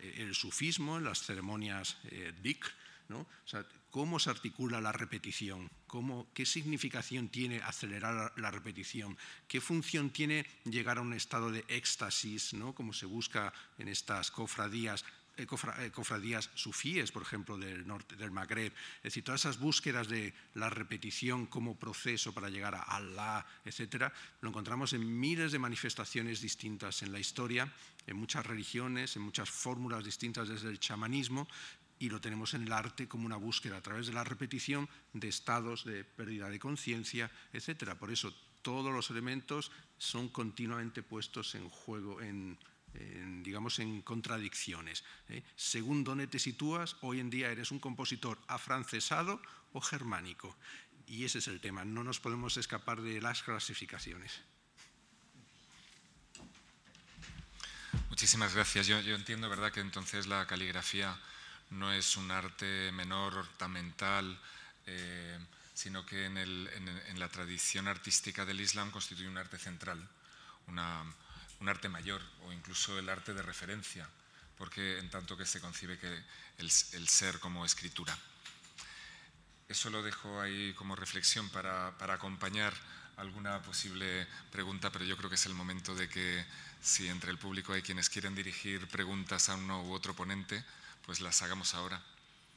el 0.03 0.35
sufismo, 0.35 0.99
en 0.99 1.05
las 1.05 1.23
ceremonias 1.23 1.99
eh. 2.11 2.33
¿Cómo 3.93 4.19
se 4.19 4.31
articula 4.31 4.81
la 4.81 4.91
repetición? 4.91 5.69
¿Qué 6.33 6.47
significación 6.47 7.29
tiene 7.29 7.61
acelerar 7.61 8.33
la 8.39 8.51
repetición? 8.51 9.19
¿Qué 9.47 9.61
función 9.61 10.09
tiene 10.09 10.47
llegar 10.65 10.97
a 10.97 11.03
un 11.03 11.13
estado 11.13 11.51
de 11.51 11.63
éxtasis, 11.69 12.55
¿no? 12.55 12.75
como 12.75 12.95
se 12.95 13.05
busca 13.05 13.53
en 13.77 13.89
estas 13.89 14.31
cofradías? 14.31 15.05
Eh, 15.37 15.47
eh, 15.79 15.91
cofradías 15.91 16.51
sufíes, 16.55 17.11
por 17.11 17.23
ejemplo, 17.23 17.57
del 17.57 17.87
norte 17.87 18.17
del 18.17 18.31
Magreb. 18.31 18.73
Es 18.99 19.13
decir, 19.13 19.25
todas 19.25 19.43
esas 19.43 19.59
búsquedas 19.59 20.09
de 20.09 20.35
la 20.55 20.69
repetición 20.69 21.47
como 21.47 21.79
proceso 21.79 22.33
para 22.33 22.51
llegar 22.51 22.75
a 22.75 22.83
Allah, 22.83 23.47
etcétera, 23.65 24.13
lo 24.41 24.51
encontramos 24.51 24.93
en 24.93 25.21
miles 25.21 25.53
de 25.53 25.59
manifestaciones 25.59 26.41
distintas 26.41 27.03
en 27.03 27.13
la 27.13 27.19
historia, 27.19 27.73
en 28.07 28.17
muchas 28.17 28.45
religiones, 28.45 29.17
en 29.17 29.23
muchas 29.23 29.51
fórmulas 29.51 30.05
distintas 30.05 30.49
desde 30.49 30.69
el 30.69 30.79
chamanismo, 30.79 31.49
y 32.03 32.09
lo 32.09 32.21
tenemos 32.21 32.53
en 32.55 32.65
el 32.65 32.73
arte 32.73 33.07
como 33.07 33.27
una 33.27 33.37
búsqueda 33.37 33.77
a 33.77 33.81
través 33.81 34.09
de 34.09 34.13
la 34.13 34.25
repetición 34.25 34.89
de 35.13 35.29
estados 35.29 35.85
de 35.85 36.03
pérdida 36.03 36.51
de 36.51 36.59
conciencia, 36.59 37.31
etc. 37.53 37.95
Por 37.95 38.11
eso 38.11 38.35
todos 38.61 38.93
los 38.93 39.09
elementos 39.11 39.71
son 39.99 40.29
continuamente 40.29 41.05
puestos 41.05 41.55
en 41.55 41.69
juego, 41.69 42.21
en, 42.21 42.59
digamos, 43.45 43.79
en 43.79 44.03
contradicciones. 44.03 45.05
¿eh? 45.29 45.45
Según 45.55 46.03
dónde 46.03 46.27
te 46.27 46.41
sitúas, 46.41 46.97
hoy 47.03 47.21
en 47.21 47.31
día 47.31 47.53
eres 47.53 47.71
un 47.71 47.79
compositor 47.79 48.37
afrancesado 48.49 49.41
o 49.73 49.81
germánico. 49.81 50.57
Y 51.07 51.25
ese 51.25 51.39
es 51.39 51.47
el 51.47 51.61
tema, 51.61 51.85
no 51.85 52.03
nos 52.03 52.19
podemos 52.19 52.57
escapar 52.57 53.01
de 53.01 53.21
las 53.21 53.45
clasificaciones. 53.45 54.41
Muchísimas 58.11 58.55
gracias. 58.57 58.89
Yo, 58.89 59.01
yo 59.03 59.15
entiendo, 59.15 59.49
¿verdad?, 59.49 59.71
que 59.71 59.79
entonces 59.79 60.27
la 60.27 60.49
caligrafía 60.49 61.17
no 61.73 61.93
es 61.93 62.17
un 62.17 62.31
arte 62.31 62.93
menor, 62.93 63.35
ornamental, 63.35 64.39
eh, 64.87 65.39
sino 65.75 66.05
que 66.05 66.27
en, 66.27 67.19
la 67.19 67.29
tradición 67.29 67.89
artística 67.89 68.45
del 68.45 68.61
Islam 68.61 68.91
constituye 68.91 69.29
un 69.29 69.39
arte 69.39 69.59
central, 69.59 70.07
un 70.69 71.69
arte 71.69 71.89
mayor 71.89 72.23
o 72.45 72.53
incluso 72.53 72.99
el 72.99 73.09
arte 73.09 73.33
de 73.35 73.43
referencia, 73.43 74.09
porque 74.59 74.99
en 74.99 75.11
tanto 75.11 75.37
que 75.37 75.47
se 75.47 75.61
concibe 75.61 75.99
que 75.99 76.23
el, 76.59 76.71
ser 76.71 77.39
como 77.41 77.65
escritura. 77.65 78.17
Eso 79.69 79.89
lo 79.89 80.03
dejo 80.03 80.41
ahí 80.41 80.75
como 80.75 80.95
reflexión 80.95 81.49
para, 81.49 81.97
para 81.97 82.15
acompañar 82.15 82.75
alguna 83.17 83.63
posible 83.63 84.27
pregunta, 84.51 84.91
pero 84.91 85.05
yo 85.05 85.17
creo 85.17 85.31
que 85.31 85.37
es 85.37 85.47
el 85.47 85.55
momento 85.55 85.95
de 85.95 86.09
que 86.09 86.45
si 86.83 87.09
entre 87.09 87.31
el 87.31 87.39
público 87.39 87.73
hay 87.73 87.83
quienes 87.83 88.11
quieren 88.11 88.35
dirigir 88.35 88.87
preguntas 88.89 89.49
a 89.49 89.55
uno 89.55 89.83
u 89.85 89.93
otro 89.93 90.15
ponente, 90.15 90.63
pues 91.07 91.21
las 91.21 91.43
hagamos 91.43 91.75
ahora. 91.75 92.03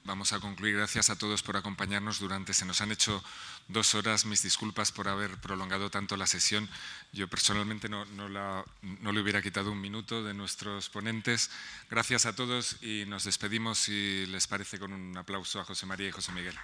Vamos 0.05 0.33
a 0.33 0.39
concluir. 0.39 0.75
Gracias 0.75 1.09
a 1.09 1.17
todos 1.17 1.41
por 1.41 1.57
acompañarnos 1.57 2.19
durante. 2.19 2.53
Se 2.53 2.63
nos 2.63 2.79
han 2.81 2.91
hecho 2.91 3.23
dos 3.67 3.95
horas. 3.95 4.25
Mis 4.25 4.43
disculpas 4.43 4.91
por 4.91 5.07
haber 5.07 5.35
prolongado 5.37 5.89
tanto 5.89 6.15
la 6.15 6.27
sesión. 6.27 6.69
Yo 7.11 7.27
personalmente 7.27 7.89
no, 7.89 8.05
no 8.05 9.11
le 9.11 9.19
hubiera 9.19 9.41
quitado 9.41 9.71
un 9.71 9.81
minuto 9.81 10.23
de 10.23 10.35
nuestros 10.35 10.89
ponentes. 10.89 11.49
Gracias 11.89 12.27
a 12.27 12.35
todos 12.35 12.77
y 12.83 13.05
nos 13.07 13.23
despedimos, 13.23 13.79
si 13.79 14.27
les 14.27 14.45
parece, 14.45 14.77
con 14.77 14.93
un 14.93 15.17
aplauso 15.17 15.59
a 15.59 15.65
José 15.65 15.87
María 15.87 16.09
y 16.09 16.11
José 16.11 16.31
Miguel. 16.33 16.55